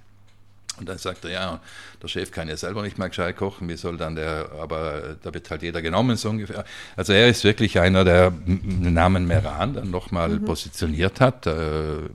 Und 0.79 0.87
dann 0.87 0.97
sagt 0.97 1.25
er, 1.25 1.31
ja, 1.31 1.59
der 2.01 2.07
Chef 2.07 2.31
kann 2.31 2.47
ja 2.47 2.55
selber 2.55 2.83
nicht 2.83 2.97
mal 2.97 3.07
gescheit 3.07 3.35
kochen, 3.35 3.67
wie 3.67 3.77
soll 3.77 3.97
dann 3.97 4.15
der, 4.15 4.49
aber 4.61 5.15
da 5.23 5.33
wird 5.33 5.49
halt 5.49 5.63
jeder 5.63 5.81
genommen, 5.81 6.15
so 6.17 6.29
ungefähr. 6.29 6.65
Also 6.95 7.13
er 7.13 7.27
ist 7.27 7.43
wirklich 7.43 7.79
einer, 7.79 8.03
der 8.03 8.31
den 8.31 8.93
Namen 8.93 9.25
Meran 9.25 9.73
dann 9.73 9.89
nochmal 9.89 10.29
mhm. 10.29 10.45
positioniert 10.45 11.19
hat. 11.19 11.47
Äh, 11.47 11.51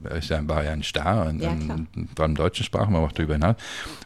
er 0.04 0.16
ist 0.16 0.30
ja, 0.30 0.46
war 0.48 0.62
ja 0.64 0.70
ein 0.70 0.82
Star, 0.82 1.26
ein, 1.26 1.40
ja, 1.40 1.50
ein, 1.50 1.88
vor 2.14 2.24
allem 2.24 2.34
deutschen 2.36 2.64
Sprachen, 2.64 2.94
aber 2.94 3.06
auch 3.06 3.12
darüber 3.12 3.34
hinaus. 3.34 3.56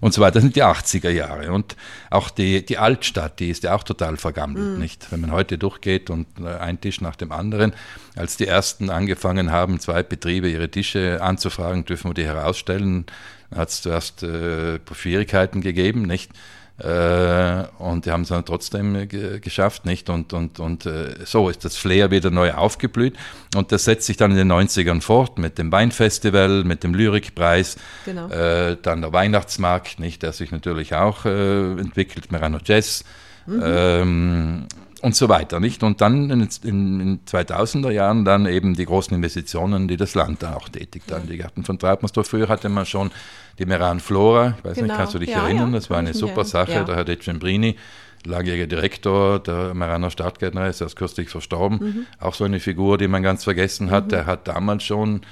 Und 0.01 0.15
so 0.15 0.21
weiter. 0.23 0.35
Das 0.37 0.43
sind 0.43 0.57
die 0.57 0.65
80er 0.65 1.11
Jahre. 1.11 1.53
Und 1.53 1.77
auch 2.11 2.31
die, 2.31 2.65
die 2.65 2.79
Altstadt, 2.79 3.41
die 3.41 3.51
ist 3.51 3.63
ja 3.63 3.75
auch 3.75 3.83
total 3.83 4.17
vergammelt, 4.17 4.75
mhm. 4.75 4.79
nicht? 4.79 5.11
Wenn 5.13 5.21
man 5.21 5.33
heute 5.33 5.59
durchgeht 5.59 6.11
und 6.11 6.27
äh, 6.41 6.49
ein 6.59 6.81
Tisch 6.81 7.01
nach 7.01 7.17
dem 7.17 7.33
anderen, 7.33 7.75
als 8.17 8.37
die 8.37 8.47
ersten 8.47 8.91
angefangen 8.91 9.51
haben, 9.51 9.81
zwei 9.81 10.03
Betriebe 10.03 10.49
ihre 10.49 10.71
Tische 10.71 11.23
anzufragen, 11.23 11.85
dürfen 11.85 12.11
wir 12.11 12.15
die 12.15 12.25
herausstellen, 12.25 13.07
hat 13.55 13.69
es 13.69 13.83
zuerst 13.83 14.23
äh, 14.23 14.79
Schwierigkeiten 14.93 15.61
gegeben, 15.61 16.03
nicht? 16.03 16.31
Äh, 16.79 17.65
und 17.79 18.05
die 18.05 18.11
haben 18.11 18.23
es 18.23 18.29
dann 18.29 18.45
trotzdem 18.45 18.95
äh, 18.95 19.07
geschafft, 19.07 19.87
nicht? 19.87 20.11
Und, 20.11 20.35
und, 20.35 20.61
und 20.61 20.85
äh, 20.85 21.15
so 21.25 21.49
ist 21.49 21.65
das 21.65 21.77
Flair 21.77 22.11
wieder 22.11 22.31
neu 22.31 22.53
aufgeblüht. 22.53 23.17
Und 23.55 23.73
das 23.73 23.85
setzt 23.85 24.07
sich 24.07 24.19
dann 24.19 24.31
in 24.33 24.37
den 24.37 24.53
90ern 24.53 25.01
fort 25.01 25.39
mit 25.39 25.57
dem 25.57 25.73
Weinfestival, 25.73 26.65
mit 26.65 26.85
dem 26.85 26.95
Lyrikpreis, 26.95 27.77
genau. 28.05 28.29
Äh, 28.29 28.77
dann 28.83 29.01
der 29.01 29.13
Weihnachtsmarkt, 29.13 29.99
nicht? 30.01 30.23
Der 30.23 30.33
sich 30.33 30.51
natürlich 30.51 30.95
auch 30.95 31.25
entwickelt, 31.25 32.31
Merano 32.31 32.59
Jazz. 32.63 33.05
Mhm. 33.47 33.63
Ähm, 33.65 34.67
und 35.03 35.15
so 35.15 35.29
weiter, 35.29 35.61
nicht? 35.61 35.83
Und 35.83 36.01
dann 36.01 36.31
in 36.31 36.41
den 36.41 37.21
2000er 37.27 37.91
Jahren 37.91 38.25
dann 38.25 38.47
eben 38.47 38.75
die 38.75 38.87
großen 38.87 39.15
Investitionen, 39.15 39.89
die 39.89 39.97
das 39.97 40.15
Land 40.15 40.43
dann 40.43 40.55
auch 40.55 40.69
tätigt. 40.69 41.11
Dann 41.11 41.27
die 41.27 41.37
Garten 41.37 41.65
von 41.65 41.79
Trautmannsdorf. 41.79 42.29
Früher 42.29 42.49
hatte 42.49 42.69
man 42.69 42.87
schon 42.87 43.11
die 43.59 43.67
Meran 43.67 44.01
Flora, 44.01 44.55
ich 44.59 44.65
weiß 44.65 44.75
genau. 44.75 44.87
nicht, 44.89 44.97
kannst 44.97 45.15
du 45.15 45.19
dich 45.19 45.31
ja, 45.31 45.45
erinnern? 45.45 45.71
Ja, 45.71 45.77
das 45.77 45.91
war 45.91 45.99
eine 45.99 46.15
super 46.15 46.45
Sache. 46.45 46.73
Ja. 46.73 46.85
Da 46.85 46.97
hat 46.97 47.09
Ecembrini, 47.09 47.77
langjähriger 48.25 48.67
Direktor 48.67 49.39
der 49.39 49.75
Meraner 49.75 50.11
Stadtgärtnerei, 50.11 50.69
ist 50.69 50.81
erst 50.81 50.97
kürzlich 50.97 51.29
verstorben, 51.29 51.79
mhm. 51.81 52.07
auch 52.19 52.35
so 52.35 52.45
eine 52.45 52.61
Figur, 52.61 52.99
die 52.99 53.09
man 53.09 53.23
ganz 53.23 53.45
vergessen 53.45 53.91
hat. 53.91 54.07
Mhm. 54.07 54.11
Der 54.11 54.27
hat 54.27 54.49
damals 54.49 54.85
schon 54.85 55.23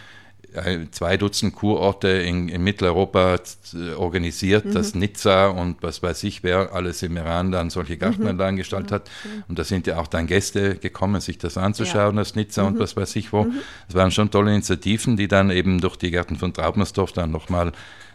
zwei 0.91 1.17
Dutzend 1.17 1.55
Kurorte 1.55 2.09
in, 2.09 2.49
in 2.49 2.63
Mitteleuropa 2.63 3.37
äh, 3.75 3.93
organisiert, 3.95 4.67
mhm. 4.67 4.75
dass 4.75 4.95
Nizza 4.95 5.49
und 5.49 5.83
was 5.83 6.03
weiß 6.03 6.23
ich, 6.25 6.43
wer 6.43 6.73
alles 6.73 7.03
im 7.03 7.17
Iran 7.17 7.51
dann 7.51 7.71
solche 7.71 7.97
Gartenanlagen 7.97 8.55
mhm. 8.55 8.59
gestaltet 8.59 8.93
hat. 8.93 9.11
Und 9.49 9.59
da 9.59 9.65
sind 9.65 9.87
ja 9.87 9.99
auch 9.99 10.07
dann 10.07 10.27
Gäste 10.27 10.77
gekommen, 10.77 11.21
sich 11.21 11.39
das 11.39 11.59
anzuschauen, 11.59 12.17
ja. 12.17 12.21
das 12.23 12.35
Nizza 12.35 12.63
mhm. 12.63 12.69
und 12.69 12.79
was 12.79 12.97
weiß 12.97 13.17
ich 13.17 13.33
wo. 13.33 13.41
Es 13.89 13.95
mhm. 13.95 13.99
waren 13.99 14.11
schon 14.11 14.31
tolle 14.31 14.53
Initiativen, 14.53 15.17
die 15.17 15.29
dann 15.29 15.51
eben 15.51 15.81
durch 15.81 15.97
die 15.97 16.11
Gärten 16.11 16.37
von 16.37 16.53
Traubnersdorf 16.53 17.13
dann 17.13 17.31
nochmal 17.31 17.73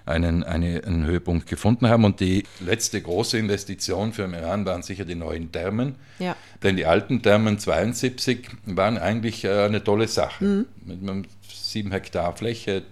einen, 0.10 0.44
eine, 0.44 0.84
einen 0.84 1.06
Höhepunkt 1.06 1.48
gefunden 1.48 1.88
haben. 1.88 2.04
Und 2.04 2.20
die 2.20 2.44
letzte 2.60 3.02
große 3.02 3.38
Investition 3.38 4.12
für 4.12 4.24
den 4.24 4.34
Iran 4.34 4.66
waren 4.66 4.82
sicher 4.82 5.06
die 5.06 5.16
neuen 5.16 5.52
Thermen. 5.52 5.96
Ja. 6.18 6.36
Denn 6.64 6.76
die 6.76 6.86
alten 6.86 7.22
Thermen 7.22 7.60
72 7.60 8.50
waren 8.66 8.98
eigentlich 8.98 9.46
äh, 9.46 9.66
eine 9.66 9.84
tolle 9.84 10.08
Sache. 10.08 10.44
Mhm. 10.44 10.66
Sieben 11.72 11.92
Hektar 11.92 12.36
Fläche, 12.36 12.84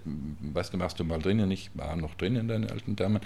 weißt 0.54 0.74
du, 0.74 0.78
machst 0.78 1.00
du 1.00 1.04
mal 1.04 1.20
drinnen, 1.20 1.50
ich 1.50 1.72
war 1.74 1.96
noch 1.96 2.16
drinnen 2.16 2.42
in 2.42 2.48
den 2.48 2.70
alten 2.70 2.96
Dämmen, 2.96 3.22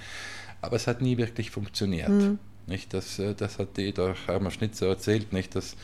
aber 0.62 0.76
es 0.76 0.88
hat 0.88 1.02
nie 1.02 1.18
wirklich 1.18 1.52
funktioniert. 1.52 2.10
Mhm. 2.10 2.40
Nicht? 2.68 2.94
Das, 2.94 3.20
äh, 3.20 3.36
das 3.36 3.60
hat 3.60 3.76
die, 3.78 3.92
der 3.92 4.16
Hermann 4.28 4.52
Schnitzer 4.52 4.88
erzählt, 4.88 5.34
nicht? 5.34 5.56
dass 5.56 5.76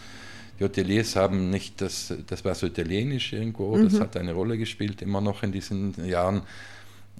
die 0.59 0.63
Hoteliers 0.63 1.15
haben 1.15 1.49
nicht, 1.49 1.81
das, 1.81 2.13
das 2.27 2.45
war 2.45 2.55
so 2.55 2.65
italienisch 2.65 3.33
irgendwo, 3.33 3.75
mhm. 3.75 3.83
das 3.83 3.99
hat 3.99 4.17
eine 4.17 4.33
Rolle 4.33 4.57
gespielt, 4.57 5.01
immer 5.01 5.21
noch 5.21 5.43
in 5.43 5.51
diesen 5.51 5.93
Jahren. 6.05 6.41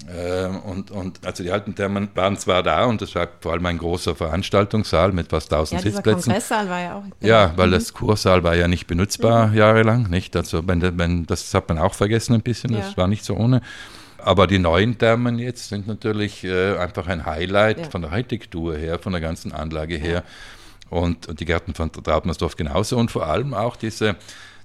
Ähm, 0.09 0.59
und, 0.59 0.91
und 0.91 1.25
also 1.25 1.43
die 1.43 1.51
alten 1.51 1.75
Thermen 1.75 2.07
waren 2.13 2.37
zwar 2.37 2.61
da 2.61 2.85
und 2.85 3.01
das 3.01 3.15
war 3.15 3.27
vor 3.41 3.53
allem 3.53 3.65
ein 3.65 3.77
großer 3.77 4.15
Veranstaltungssaal 4.15 5.11
mit 5.11 5.29
fast 5.29 5.51
1000 5.51 5.81
ja, 5.81 5.91
Sitzplätzen. 5.91 6.31
Kongresssaal 6.31 6.69
war 6.69 6.79
ja 6.79 6.95
auch. 6.97 7.03
Ja, 7.19 7.53
weil 7.55 7.67
mhm. 7.67 7.71
das 7.71 7.93
Kursaal 7.93 8.43
war 8.43 8.55
ja 8.55 8.67
nicht 8.67 8.87
benutzbar 8.87 9.47
mhm. 9.47 9.55
jahrelang, 9.55 10.09
nicht? 10.09 10.35
Also 10.35 10.67
wenn, 10.67 10.97
wenn, 10.97 11.25
das 11.25 11.53
hat 11.53 11.67
man 11.67 11.79
auch 11.79 11.93
vergessen 11.93 12.35
ein 12.35 12.41
bisschen, 12.41 12.73
das 12.73 12.91
ja. 12.91 12.97
war 12.97 13.07
nicht 13.07 13.25
so 13.25 13.35
ohne. 13.35 13.61
Aber 14.19 14.47
die 14.47 14.59
neuen 14.59 14.97
Thermen 14.97 15.39
jetzt 15.39 15.69
sind 15.69 15.87
natürlich 15.87 16.43
äh, 16.43 16.77
einfach 16.77 17.07
ein 17.07 17.25
Highlight 17.25 17.79
ja. 17.79 17.89
von 17.89 18.01
der 18.01 18.11
Architektur 18.11 18.75
her, 18.77 18.99
von 18.99 19.13
der 19.13 19.21
ganzen 19.21 19.51
Anlage 19.51 19.95
her. 19.95 20.23
Und, 20.89 21.27
und 21.27 21.39
die 21.39 21.45
Gärten 21.45 21.73
von 21.73 21.91
Trautmannsdorf 21.91 22.55
genauso 22.55 22.97
und 22.97 23.11
vor 23.11 23.27
allem 23.27 23.53
auch 23.53 23.75
diese 23.75 24.15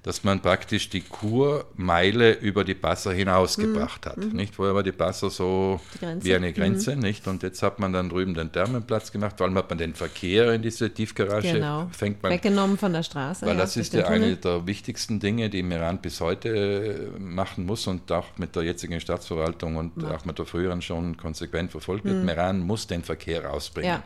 dass 0.03 0.25
man 0.25 0.41
praktisch 0.41 0.91
die 0.91 1.03
Kurmeile 1.03 2.33
über 2.33 2.65
die 2.65 2.75
Passer 2.75 3.13
hinausgebracht 3.13 4.05
mhm. 4.05 4.11
hat. 4.11 4.17
Mhm. 4.17 4.33
Nicht? 4.33 4.57
Vorher 4.57 4.75
war 4.75 4.83
die 4.83 4.93
Passer 4.93 5.31
so 5.31 5.81
die 6.01 6.25
wie 6.25 6.35
eine 6.35 6.53
Grenze, 6.53 6.97
mhm. 6.97 7.03
nicht? 7.03 7.29
Und 7.29 7.45
jetzt 7.45 7.63
hat 7.63 7.79
man 7.79 7.93
dann 7.93 8.09
drüben 8.09 8.35
den 8.35 8.51
Thermenplatz 8.51 9.13
gemacht, 9.13 9.37
vor 9.39 9.47
allem 9.47 9.57
hat 9.57 9.71
man 9.71 9.79
den 9.79 9.95
Verkehr 9.95 10.53
in 10.53 10.63
diese 10.63 10.91
Tiefgarage 10.93 11.53
genau. 11.53 11.89
fängt 11.93 12.21
man, 12.23 12.33
weggenommen 12.33 12.79
von 12.79 12.93
der 12.93 13.05
Straße. 13.05 13.47
Weil 13.47 13.55
ja, 13.55 13.61
das 13.61 13.77
ist 13.77 13.93
ja 13.93 14.07
eine 14.07 14.37
der 14.37 14.67
wichtigsten 14.67 15.21
Dinge, 15.21 15.49
die 15.49 15.63
Meran 15.63 16.01
bis 16.01 16.21
heute 16.21 16.49
äh, 16.49 17.19
machen 17.21 17.65
muss 17.65 17.87
und 17.87 18.11
auch 18.11 18.27
mit 18.39 18.57
der 18.57 18.65
jetzigen 18.65 19.01
Staatsverwaltung 19.01 19.77
und 19.77 20.03
ja. 20.03 20.17
auch 20.17 20.25
mit 20.25 20.37
der 20.37 20.47
früheren 20.47 20.83
schon 20.83 21.17
konsequent 21.17 21.71
verfolgt 21.71 22.05
wird. 22.05 22.17
Mhm. 22.17 22.25
Meran 22.25 22.61
muss 22.61 22.89
den 22.89 23.05
Verkehr 23.05 23.45
rausbringen. 23.45 23.91
Ja. 23.91 24.03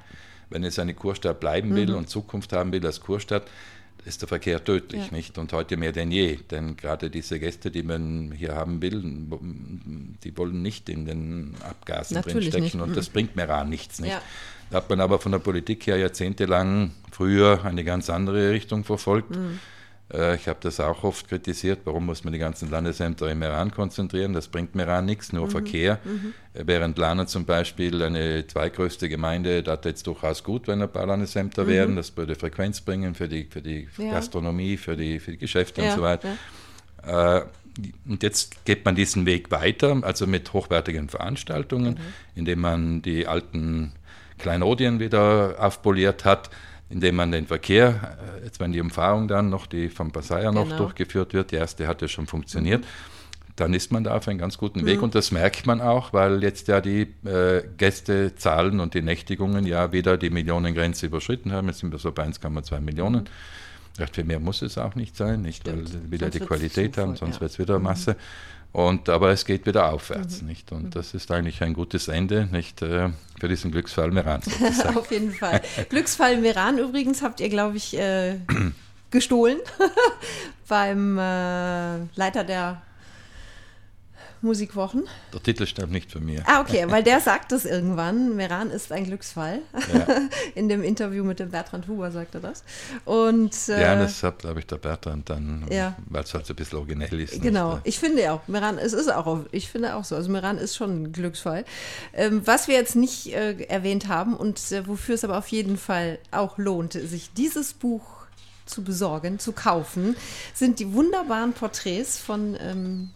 Wenn 0.50 0.62
es 0.62 0.78
eine 0.78 0.94
Kurstadt 0.94 1.40
bleiben 1.40 1.74
will 1.74 1.88
mhm. 1.88 1.96
und 1.96 2.10
Zukunft 2.10 2.52
haben 2.52 2.70
will 2.70 2.84
als 2.86 3.00
Kurstadt, 3.00 3.44
ist 4.06 4.22
der 4.22 4.28
Verkehr 4.28 4.62
tödlich, 4.62 5.06
ja. 5.06 5.12
nicht? 5.12 5.36
Und 5.36 5.52
heute 5.52 5.76
mehr 5.76 5.92
denn 5.92 6.10
je. 6.10 6.36
Denn 6.50 6.76
gerade 6.76 7.10
diese 7.10 7.38
Gäste, 7.40 7.70
die 7.70 7.82
man 7.82 8.32
hier 8.32 8.54
haben 8.54 8.80
will, 8.80 9.02
die 10.22 10.36
wollen 10.36 10.62
nicht 10.62 10.88
in 10.88 11.04
den 11.04 11.54
Abgasen 11.62 12.22
drinstecken 12.22 12.80
und 12.80 12.96
das 12.96 13.08
bringt 13.08 13.36
Meran 13.36 13.68
nichts, 13.68 14.00
nicht? 14.00 14.12
Ja. 14.12 14.22
Da 14.70 14.78
hat 14.78 14.90
man 14.90 15.00
aber 15.00 15.18
von 15.18 15.32
der 15.32 15.38
Politik 15.38 15.86
her 15.86 15.96
jahrzehntelang 15.96 16.92
früher 17.12 17.64
eine 17.64 17.84
ganz 17.84 18.10
andere 18.10 18.50
Richtung 18.50 18.84
verfolgt. 18.84 19.30
Mhm 19.30 19.58
ich 20.08 20.46
habe 20.46 20.58
das 20.60 20.78
auch 20.78 21.02
oft 21.02 21.28
kritisiert, 21.28 21.80
warum 21.84 22.06
muss 22.06 22.22
man 22.22 22.32
die 22.32 22.38
ganzen 22.38 22.70
Landesämter 22.70 23.28
im 23.28 23.40
Meran 23.40 23.72
konzentrieren? 23.72 24.34
Das 24.34 24.46
bringt 24.46 24.76
Meran 24.76 25.04
nichts, 25.04 25.32
nur 25.32 25.46
mhm. 25.46 25.50
Verkehr. 25.50 25.98
Mhm. 26.04 26.32
Äh, 26.54 26.62
während 26.66 26.96
Lana 26.96 27.26
zum 27.26 27.44
Beispiel 27.44 28.00
eine 28.02 28.46
zweitgrößte 28.46 29.08
Gemeinde, 29.08 29.64
da 29.64 29.76
jetzt 29.84 30.06
durchaus 30.06 30.44
gut, 30.44 30.68
wenn 30.68 30.80
ein 30.80 30.92
paar 30.92 31.06
Landesämter 31.06 31.64
mhm. 31.64 31.68
wären. 31.68 31.96
Das 31.96 32.16
würde 32.16 32.36
Frequenz 32.36 32.80
bringen 32.82 33.16
für 33.16 33.28
die, 33.28 33.48
für 33.50 33.62
die 33.62 33.88
ja. 33.98 34.12
Gastronomie, 34.12 34.76
für 34.76 34.96
die, 34.96 35.18
für 35.18 35.32
die 35.32 35.38
Geschäfte 35.38 35.82
ja, 35.82 35.90
und 35.90 35.96
so 35.96 36.02
weiter. 36.02 36.28
Ja. 37.04 37.38
Äh, 37.38 37.44
und 38.08 38.22
jetzt 38.22 38.64
geht 38.64 38.84
man 38.84 38.94
diesen 38.94 39.26
Weg 39.26 39.50
weiter, 39.50 39.98
also 40.02 40.26
mit 40.26 40.52
hochwertigen 40.52 41.08
Veranstaltungen, 41.08 41.94
mhm. 41.94 41.98
indem 42.36 42.60
man 42.60 43.02
die 43.02 43.26
alten 43.26 43.92
Kleinodien 44.38 45.00
wieder 45.00 45.56
aufpoliert 45.58 46.24
hat 46.24 46.48
indem 46.88 47.16
man 47.16 47.32
den 47.32 47.46
Verkehr, 47.46 48.16
äh, 48.40 48.44
jetzt 48.44 48.60
wenn 48.60 48.72
die 48.72 48.80
Umfahrung 48.80 49.28
dann 49.28 49.50
noch, 49.50 49.66
die 49.66 49.88
vom 49.88 50.12
Passaier 50.12 50.50
genau. 50.50 50.64
noch 50.64 50.76
durchgeführt 50.76 51.34
wird, 51.34 51.50
die 51.50 51.56
erste 51.56 51.86
hat 51.86 52.02
ja 52.02 52.08
schon 52.08 52.26
funktioniert, 52.26 52.82
mhm. 52.82 53.52
dann 53.56 53.74
ist 53.74 53.90
man 53.90 54.04
da 54.04 54.16
auf 54.16 54.28
einem 54.28 54.38
ganz 54.38 54.56
guten 54.58 54.86
Weg 54.86 54.98
mhm. 54.98 55.04
und 55.04 55.14
das 55.14 55.30
merkt 55.32 55.66
man 55.66 55.80
auch, 55.80 56.12
weil 56.12 56.42
jetzt 56.42 56.68
ja 56.68 56.80
die 56.80 57.14
äh, 57.24 57.62
Gästezahlen 57.76 58.80
und 58.80 58.94
die 58.94 59.02
Nächtigungen 59.02 59.66
ja 59.66 59.92
wieder 59.92 60.16
die 60.16 60.30
Millionengrenze 60.30 61.06
überschritten 61.06 61.52
haben. 61.52 61.66
Jetzt 61.68 61.80
sind 61.80 61.90
wir 61.90 61.98
so 61.98 62.12
bei 62.12 62.24
1,2 62.24 62.80
Millionen. 62.80 63.24
Mhm. 63.24 64.06
Für 64.12 64.24
mehr 64.24 64.40
muss 64.40 64.60
es 64.60 64.76
auch 64.76 64.94
nicht 64.94 65.16
sein, 65.16 65.40
nicht, 65.40 65.62
Stimmt. 65.62 65.78
weil 65.78 65.86
sie 65.86 66.10
wieder 66.10 66.26
sonst 66.26 66.34
die 66.34 66.46
Qualität 66.46 66.98
haben, 66.98 67.16
sonst 67.16 67.36
ja. 67.36 67.40
wird 67.40 67.50
es 67.52 67.58
wieder 67.58 67.78
Masse. 67.78 68.12
Mhm. 68.12 68.16
Und, 68.76 69.08
aber 69.08 69.30
es 69.30 69.46
geht 69.46 69.64
wieder 69.64 69.90
aufwärts, 69.90 70.42
mhm. 70.42 70.48
nicht? 70.48 70.70
Und 70.70 70.82
mhm. 70.82 70.90
das 70.90 71.14
ist 71.14 71.30
eigentlich 71.30 71.62
ein 71.62 71.72
gutes 71.72 72.08
Ende, 72.08 72.46
nicht? 72.52 72.82
Äh, 72.82 73.08
für 73.40 73.48
diesen 73.48 73.70
Glücksfall 73.70 74.10
Meran. 74.10 74.42
Auf 74.94 75.10
jeden 75.10 75.32
Fall. 75.32 75.62
Glücksfall 75.88 76.36
Meran 76.36 76.76
übrigens 76.76 77.22
habt 77.22 77.40
ihr, 77.40 77.48
glaube 77.48 77.78
ich, 77.78 77.96
äh, 77.96 78.36
gestohlen 79.10 79.60
beim 80.68 81.16
äh, 81.16 82.04
Leiter 82.16 82.44
der 82.44 82.82
Musikwochen. 84.42 85.04
Der 85.32 85.42
Titel 85.42 85.66
stammt 85.66 85.92
nicht 85.92 86.12
von 86.12 86.24
mir. 86.24 86.42
Ah, 86.46 86.60
okay, 86.60 86.84
weil 86.88 87.02
der 87.02 87.20
sagt 87.20 87.52
das 87.52 87.64
irgendwann. 87.64 88.36
Meran 88.36 88.70
ist 88.70 88.92
ein 88.92 89.04
Glücksfall. 89.04 89.60
Ja. 89.92 90.06
In 90.54 90.68
dem 90.68 90.82
Interview 90.82 91.24
mit 91.24 91.40
dem 91.40 91.50
Bertrand 91.50 91.88
Huber 91.88 92.10
sagt 92.10 92.34
er 92.34 92.40
das. 92.40 92.64
Und, 93.04 93.54
äh, 93.68 93.80
ja, 93.80 93.94
das 93.94 94.22
hat, 94.22 94.40
glaube 94.40 94.60
ich, 94.60 94.66
der 94.66 94.76
Bertrand 94.76 95.30
dann, 95.30 95.66
ja. 95.70 95.96
weil 96.08 96.24
es 96.24 96.34
halt 96.34 96.46
so 96.46 96.52
ein 96.52 96.56
bisschen 96.56 96.78
originell 96.78 97.20
ist. 97.20 97.40
Genau, 97.40 97.74
nicht? 97.74 97.86
ich 97.86 97.98
finde 97.98 98.32
auch, 98.32 98.46
Meran, 98.48 98.78
es 98.78 98.92
ist 98.92 99.12
auch, 99.12 99.40
ich 99.52 99.68
finde 99.70 99.96
auch 99.96 100.04
so, 100.04 100.16
also 100.16 100.30
Meran 100.30 100.58
ist 100.58 100.76
schon 100.76 101.02
ein 101.02 101.12
Glücksfall. 101.12 101.64
Ähm, 102.12 102.42
was 102.44 102.68
wir 102.68 102.74
jetzt 102.74 102.96
nicht 102.96 103.34
äh, 103.34 103.62
erwähnt 103.64 104.08
haben 104.08 104.36
und 104.36 104.72
äh, 104.72 104.86
wofür 104.86 105.14
es 105.14 105.24
aber 105.24 105.38
auf 105.38 105.48
jeden 105.48 105.76
Fall 105.76 106.18
auch 106.30 106.58
lohnt, 106.58 106.92
sich 106.92 107.32
dieses 107.32 107.72
Buch 107.72 108.16
zu 108.66 108.82
besorgen, 108.82 109.38
zu 109.38 109.52
kaufen, 109.52 110.16
sind 110.52 110.80
die 110.80 110.92
wunderbaren 110.92 111.52
Porträts 111.52 112.18
von 112.18 112.56
ähm, 112.60 113.10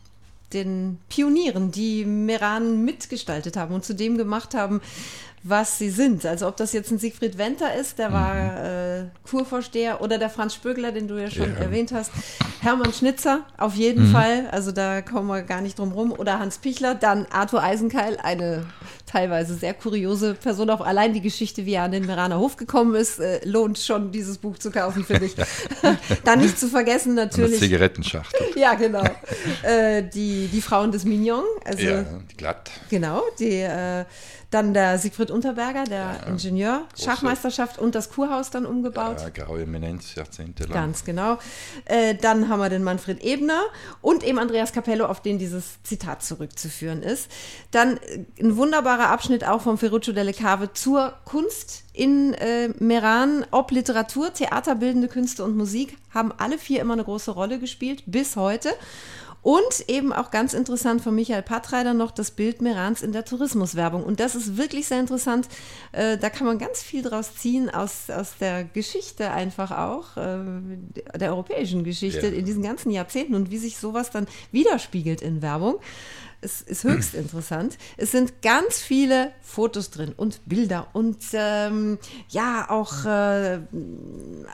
den 0.53 0.99
Pionieren, 1.09 1.71
die 1.71 2.05
Meran 2.05 2.85
mitgestaltet 2.85 3.57
haben 3.57 3.75
und 3.75 3.85
zu 3.85 3.95
dem 3.95 4.17
gemacht 4.17 4.55
haben, 4.55 4.81
was 5.43 5.79
sie 5.79 5.89
sind. 5.89 6.27
Also 6.27 6.47
ob 6.47 6.57
das 6.57 6.73
jetzt 6.73 6.91
ein 6.91 6.99
Siegfried 6.99 7.39
Wenter 7.39 7.75
ist, 7.75 7.99
der 7.99 8.13
war 8.13 8.35
mhm. 8.35 9.07
äh, 9.07 9.29
Kurvorsteher, 9.29 10.03
oder 10.03 10.19
der 10.19 10.29
Franz 10.29 10.55
Spögler, 10.55 10.93
den 10.93 11.09
du 11.09 11.21
ja 11.21 11.31
schon 11.31 11.55
ja. 11.55 11.61
erwähnt 11.61 11.93
hast. 11.93 12.11
Hermann 12.61 12.93
Schnitzer, 12.93 13.47
auf 13.57 13.75
jeden 13.75 14.09
mhm. 14.09 14.13
Fall, 14.13 14.49
also 14.51 14.71
da 14.71 15.01
kommen 15.01 15.29
wir 15.29 15.43
gar 15.43 15.63
nicht 15.63 15.79
drum 15.79 15.93
rum. 15.93 16.13
Oder 16.13 16.39
Hans 16.39 16.59
Pichler, 16.59 16.95
dann 16.95 17.27
Arthur 17.31 17.63
Eisenkeil, 17.63 18.19
eine 18.23 18.67
teilweise 19.07 19.55
sehr 19.55 19.73
kuriose 19.73 20.35
Person. 20.35 20.69
Auch 20.69 20.83
allein 20.83 21.15
die 21.15 21.23
Geschichte, 21.23 21.65
wie 21.65 21.73
er 21.73 21.85
an 21.85 21.93
den 21.93 22.05
Meraner 22.05 22.39
Hof 22.39 22.57
gekommen 22.57 22.95
ist, 22.95 23.19
äh, 23.19 23.41
lohnt 23.45 23.79
schon, 23.79 24.13
dieses 24.13 24.37
Buch 24.37 24.59
zu 24.59 24.71
kaufen, 24.71 25.05
finde 25.05 25.25
ich. 25.25 25.35
dann 26.25 26.41
nicht 26.41 26.59
zu 26.59 26.69
vergessen 26.69 27.15
natürlich. 27.15 27.53
Eine 27.53 27.61
Zigarettenschachtel. 27.61 28.47
ja, 28.57 28.75
genau. 28.75 29.05
Äh, 29.63 30.03
die, 30.03 30.49
die 30.49 30.61
Frauen 30.61 30.93
des 30.93 31.05
Mignon. 31.05 31.45
Also, 31.65 31.83
ja, 31.83 32.05
die 32.31 32.37
glatt. 32.37 32.71
Genau, 32.91 33.23
die 33.39 33.61
äh, 33.61 34.05
dann 34.51 34.75
der 34.75 34.99
Siegfried 34.99 35.31
Unterberger, 35.31 35.85
der 35.85 35.99
ja, 35.99 36.27
Ingenieur, 36.27 36.83
Schachmeisterschaft 37.01 37.79
und 37.79 37.95
das 37.95 38.11
Kurhaus 38.11 38.51
dann 38.51 38.67
umgebaut. 38.67 39.21
Ja, 39.21 39.45
graue 39.45 39.63
Eminenz, 39.63 40.15
jahrzehntelang. 40.17 40.73
Ganz 40.73 41.05
genau. 41.05 41.39
Äh, 41.85 42.17
dann 42.17 42.49
haben 42.49 42.59
wir 42.59 42.69
den 42.69 42.83
Manfred 42.83 43.23
Ebner 43.23 43.63
und 44.01 44.25
eben 44.25 44.39
Andreas 44.39 44.73
Capello, 44.73 45.07
auf 45.07 45.23
den 45.23 45.39
dieses 45.39 45.83
Zitat 45.85 46.23
zurückzuführen 46.23 47.03
ist. 47.03 47.31
Dann 47.71 47.99
äh, 47.99 48.25
ein 48.41 48.57
wunderbarer 48.57 49.09
Abschnitt 49.09 49.47
auch 49.47 49.63
vom 49.63 49.79
Ferruccio 49.79 50.13
delle 50.13 50.33
Cave 50.33 50.73
zur 50.73 51.15
Kunst 51.25 51.85
in 51.93 52.35
äh, 52.35 52.69
Meran. 52.81 53.47
Ob 53.53 53.71
Literatur, 53.71 54.33
Theater, 54.33 54.75
bildende 54.75 55.09
Künste 55.09 55.45
und 55.45 55.57
Musik 55.57 55.97
haben 56.13 56.33
alle 56.37 56.59
vier 56.59 56.81
immer 56.81 56.95
eine 56.95 57.05
große 57.05 57.31
Rolle 57.31 57.61
gespielt, 57.61 58.03
bis 58.07 58.35
heute. 58.35 58.71
Und 59.43 59.89
eben 59.89 60.13
auch 60.13 60.31
ganz 60.31 60.53
interessant 60.53 61.01
von 61.01 61.15
Michael 61.15 61.43
Pattreider 61.43 61.95
noch 61.95 62.11
das 62.11 62.31
Bild 62.31 62.61
Merans 62.61 63.03
in 63.03 63.13
der 63.13 63.25
Tourismuswerbung. 63.25 64.05
Und 64.05 64.21
das 64.21 64.35
ist 64.35 64.59
wirklich 64.59 64.87
sehr 64.87 65.01
interessant. 65.01 65.49
Äh, 65.93 66.19
da 66.19 66.29
kann 66.29 66.47
man 66.47 66.59
ganz 66.59 66.83
viel 66.83 67.03
draus 67.03 67.35
ziehen 67.37 67.71
aus, 67.71 68.11
aus 68.11 68.35
der 68.39 68.65
Geschichte 68.65 69.31
einfach 69.31 69.71
auch, 69.71 70.17
äh, 70.19 70.39
der 71.17 71.31
europäischen 71.31 71.85
Geschichte 71.85 72.29
ja. 72.29 72.33
in 72.33 72.45
diesen 72.45 72.63
ganzen 72.63 72.91
Jahrzehnten 72.91 73.35
und 73.35 73.51
wie 73.51 73.59
sich 73.59 73.79
sowas 73.79 74.11
dann 74.11 74.27
widerspiegelt 74.53 75.23
in 75.23 75.41
Werbung. 75.41 75.81
Es 76.43 76.61
ist 76.61 76.85
höchst 76.85 77.15
interessant. 77.15 77.79
Es 77.97 78.13
sind 78.13 78.43
ganz 78.43 78.79
viele 78.79 79.33
Fotos 79.41 79.91
drin 79.91 80.13
und 80.17 80.41
Bilder 80.47 80.89
und 80.93 81.19
ähm, 81.33 81.99
ja, 82.29 82.67
auch 82.69 83.05
äh, 83.07 83.61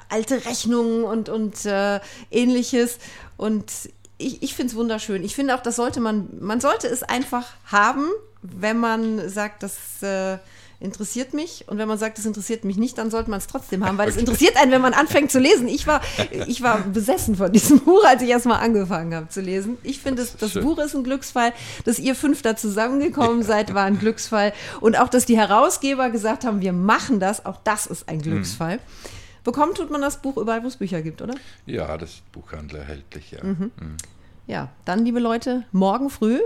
alte 0.09 0.45
Rechnungen 0.45 1.05
und, 1.05 1.28
und 1.28 1.64
äh, 1.64 2.01
ähnliches. 2.30 2.99
Und 3.37 3.70
ich, 4.19 4.43
ich 4.43 4.55
finde 4.55 4.71
es 4.71 4.77
wunderschön. 4.77 5.25
Ich 5.25 5.35
finde 5.35 5.55
auch, 5.55 5.62
das 5.62 5.77
sollte 5.77 6.01
man, 6.01 6.29
man 6.41 6.61
sollte 6.61 6.89
es 6.89 7.03
einfach 7.03 7.47
haben, 7.67 8.09
wenn 8.43 8.79
man 8.79 9.29
sagt, 9.29 9.62
das 9.62 10.03
äh, 10.03 10.39
interessiert 10.79 11.35
mich. 11.35 11.64
Und 11.69 11.79
wenn 11.79 11.89
man 11.89 11.99
sagt, 11.99 12.19
das 12.19 12.27
interessiert 12.27 12.64
mich 12.64 12.77
nicht, 12.77 12.99
dann 12.99 13.11
sollte 13.11 13.31
man 13.31 13.39
es 13.39 13.47
trotzdem 13.47 13.85
haben, 13.85 13.99
weil 13.99 14.09
es 14.09 14.17
interessiert 14.17 14.57
einen, 14.57 14.73
wenn 14.73 14.83
man 14.83 14.93
anfängt 14.93 15.31
zu 15.31 15.39
lesen. 15.39 15.69
Ich 15.69 15.87
war, 15.87 16.01
ich 16.47 16.62
war 16.62 16.81
besessen 16.81 17.37
von 17.37 17.53
diesem 17.53 17.81
Buch, 17.81 18.05
als 18.05 18.23
ich 18.23 18.29
erst 18.29 18.47
mal 18.47 18.59
angefangen 18.59 19.14
habe 19.14 19.29
zu 19.29 19.41
lesen. 19.41 19.79
Ich 19.83 20.01
finde, 20.01 20.23
das, 20.23 20.37
das 20.37 20.55
Buch 20.62 20.79
ist 20.79 20.95
ein 20.95 21.05
Glücksfall. 21.05 21.53
Dass 21.85 21.99
ihr 21.99 22.14
fünf 22.14 22.43
da 22.43 22.57
zusammengekommen 22.57 23.41
ja. 23.41 23.47
seid, 23.47 23.75
war 23.75 23.85
ein 23.85 23.99
Glücksfall. 23.99 24.53
Und 24.81 24.99
auch, 24.99 25.09
dass 25.09 25.25
die 25.25 25.37
Herausgeber 25.37 26.11
gesagt 26.11 26.45
haben, 26.45 26.61
wir 26.61 26.73
machen 26.73 27.21
das, 27.21 27.45
auch 27.47 27.59
das 27.64 27.87
ist 27.87 28.09
ein 28.09 28.21
Glücksfall. 28.21 28.77
Mhm. 28.77 29.16
Bekommen 29.47 29.74
tut 29.74 29.92
man 29.92 30.01
das 30.01 30.20
Buch 30.20 30.36
überall, 30.38 30.64
wo 30.64 30.66
es 30.66 30.76
Bücher 30.76 31.03
gibt, 31.03 31.22
oder? 31.22 31.34
Ja, 31.66 31.97
das 31.97 32.14
ist 32.14 32.32
Buchhandel 32.32 32.80
erhältlich, 32.80 33.30
ja. 33.30 33.44
Mhm. 33.44 33.70
Mhm. 33.80 33.97
Ja, 34.49 34.70
dann, 34.84 35.05
liebe 35.05 35.20
Leute, 35.20 35.64
morgen 35.70 36.11
früh 36.11 36.40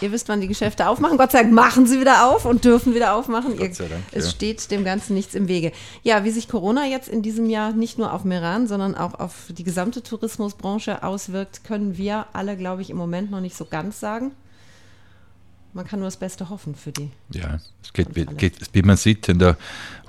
Ihr 0.00 0.12
wisst, 0.12 0.28
wann 0.28 0.40
die 0.40 0.46
Geschäfte 0.46 0.88
aufmachen. 0.88 1.18
Gott 1.18 1.32
sei 1.32 1.42
Dank 1.42 1.52
machen 1.52 1.86
sie 1.86 2.00
wieder 2.00 2.28
auf 2.28 2.44
und 2.44 2.64
dürfen 2.64 2.94
wieder 2.94 3.14
aufmachen. 3.16 3.56
Gott 3.56 3.74
sei 3.74 3.88
Dank, 3.88 4.04
es 4.12 4.26
ja. 4.26 4.30
steht 4.30 4.70
dem 4.70 4.84
Ganzen 4.84 5.14
nichts 5.14 5.34
im 5.34 5.48
Wege. 5.48 5.72
Ja, 6.04 6.22
wie 6.22 6.30
sich 6.30 6.48
Corona 6.48 6.86
jetzt 6.86 7.08
in 7.08 7.22
diesem 7.22 7.50
Jahr 7.50 7.72
nicht 7.72 7.98
nur 7.98 8.12
auf 8.12 8.24
Meran, 8.24 8.68
sondern 8.68 8.94
auch 8.94 9.18
auf 9.18 9.46
die 9.48 9.64
gesamte 9.64 10.02
Tourismusbranche 10.02 11.02
auswirkt, 11.02 11.64
können 11.64 11.96
wir 11.96 12.26
alle, 12.32 12.56
glaube 12.56 12.82
ich, 12.82 12.90
im 12.90 12.96
Moment 12.96 13.32
noch 13.32 13.40
nicht 13.40 13.56
so 13.56 13.64
ganz 13.64 13.98
sagen. 13.98 14.32
Man 15.78 15.86
kann 15.86 16.00
nur 16.00 16.08
das 16.08 16.16
Beste 16.16 16.50
hoffen 16.50 16.74
für 16.74 16.90
die. 16.90 17.08
Ja, 17.30 17.60
es 17.84 17.92
geht, 17.92 18.08
geht, 18.36 18.54
wie 18.72 18.82
man 18.82 18.96
sieht 18.96 19.28
in 19.28 19.38
der 19.38 19.56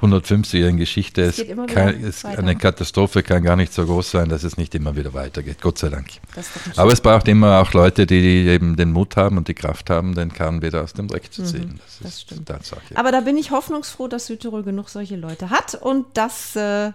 150-jährigen 0.01 0.79
Geschichte, 0.79 1.21
Es 1.21 1.37
es 1.37 1.43
geht 1.43 1.49
immer 1.49 1.67
kann, 1.67 1.89
es, 2.03 2.25
eine 2.25 2.55
Katastrophe 2.55 3.21
kann 3.21 3.43
gar 3.43 3.55
nicht 3.55 3.71
so 3.71 3.85
groß 3.85 4.09
sein, 4.09 4.29
dass 4.29 4.43
es 4.43 4.57
nicht 4.57 4.73
immer 4.73 4.95
wieder 4.95 5.13
weitergeht. 5.13 5.61
Gott 5.61 5.77
sei 5.77 5.89
Dank. 5.89 6.07
Das 6.33 6.49
Aber 6.75 6.91
es 6.91 7.01
braucht 7.01 7.27
immer 7.27 7.59
auch 7.61 7.71
Leute, 7.73 8.07
die 8.07 8.47
eben 8.47 8.77
den 8.77 8.91
Mut 8.91 9.15
haben 9.15 9.37
und 9.37 9.47
die 9.47 9.53
Kraft 9.53 9.91
haben, 9.91 10.15
den 10.15 10.33
Kahn 10.33 10.63
wieder 10.63 10.81
aus 10.83 10.93
dem 10.93 11.07
Dreck 11.07 11.31
zu 11.31 11.43
ziehen. 11.43 11.79
Das, 11.85 11.99
Mhm, 11.99 12.03
das 12.03 12.13
ist 12.13 12.21
stimmt. 12.21 12.47
Tatsache. 12.47 12.95
Aber 12.95 13.11
da 13.11 13.21
bin 13.21 13.37
ich 13.37 13.51
hoffnungsfroh, 13.51 14.07
dass 14.07 14.25
Südtirol 14.25 14.63
genug 14.63 14.89
solche 14.89 15.17
Leute 15.17 15.51
hat 15.51 15.75
und 15.75 16.07
dass 16.17 16.55
äh, 16.55 16.93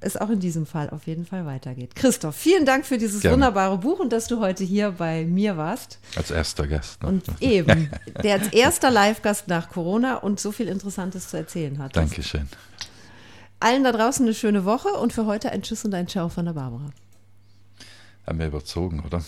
es 0.00 0.16
auch 0.16 0.30
in 0.30 0.40
diesem 0.40 0.66
Fall 0.66 0.90
auf 0.90 1.06
jeden 1.06 1.26
Fall 1.26 1.44
weitergeht. 1.44 1.94
Christoph, 1.96 2.36
vielen 2.36 2.64
Dank 2.64 2.86
für 2.86 2.98
dieses 2.98 3.22
Gerne. 3.22 3.34
wunderbare 3.34 3.78
Buch 3.78 3.98
und 3.98 4.12
dass 4.12 4.26
du 4.28 4.38
heute 4.40 4.64
hier 4.64 4.92
bei 4.92 5.24
mir 5.24 5.56
warst. 5.56 5.98
Als 6.16 6.30
erster 6.30 6.66
Gast. 6.66 7.02
ne? 7.02 7.08
Und 7.08 7.24
eben, 7.40 7.90
der 8.22 8.34
als 8.34 8.48
erster 8.52 8.90
Live-Gast 8.90 9.48
nach 9.48 9.70
Corona 9.70 10.16
und 10.16 10.38
so 10.38 10.52
viel 10.52 10.68
Interessantes 10.68 11.28
zu 11.28 11.36
erzählen 11.36 11.78
hat. 11.78 11.96
Dankeschön. 11.96 12.48
Allen 13.60 13.82
da 13.82 13.90
draußen 13.90 14.24
eine 14.24 14.34
schöne 14.34 14.64
Woche 14.64 14.88
und 14.90 15.12
für 15.12 15.26
heute 15.26 15.50
ein 15.50 15.62
Tschüss 15.62 15.84
und 15.84 15.92
ein 15.94 16.06
Ciao 16.06 16.28
von 16.28 16.44
der 16.44 16.52
Barbara. 16.52 16.90
Haben 18.24 18.38
wir 18.38 18.46
überzogen, 18.46 19.02
oder? 19.04 19.24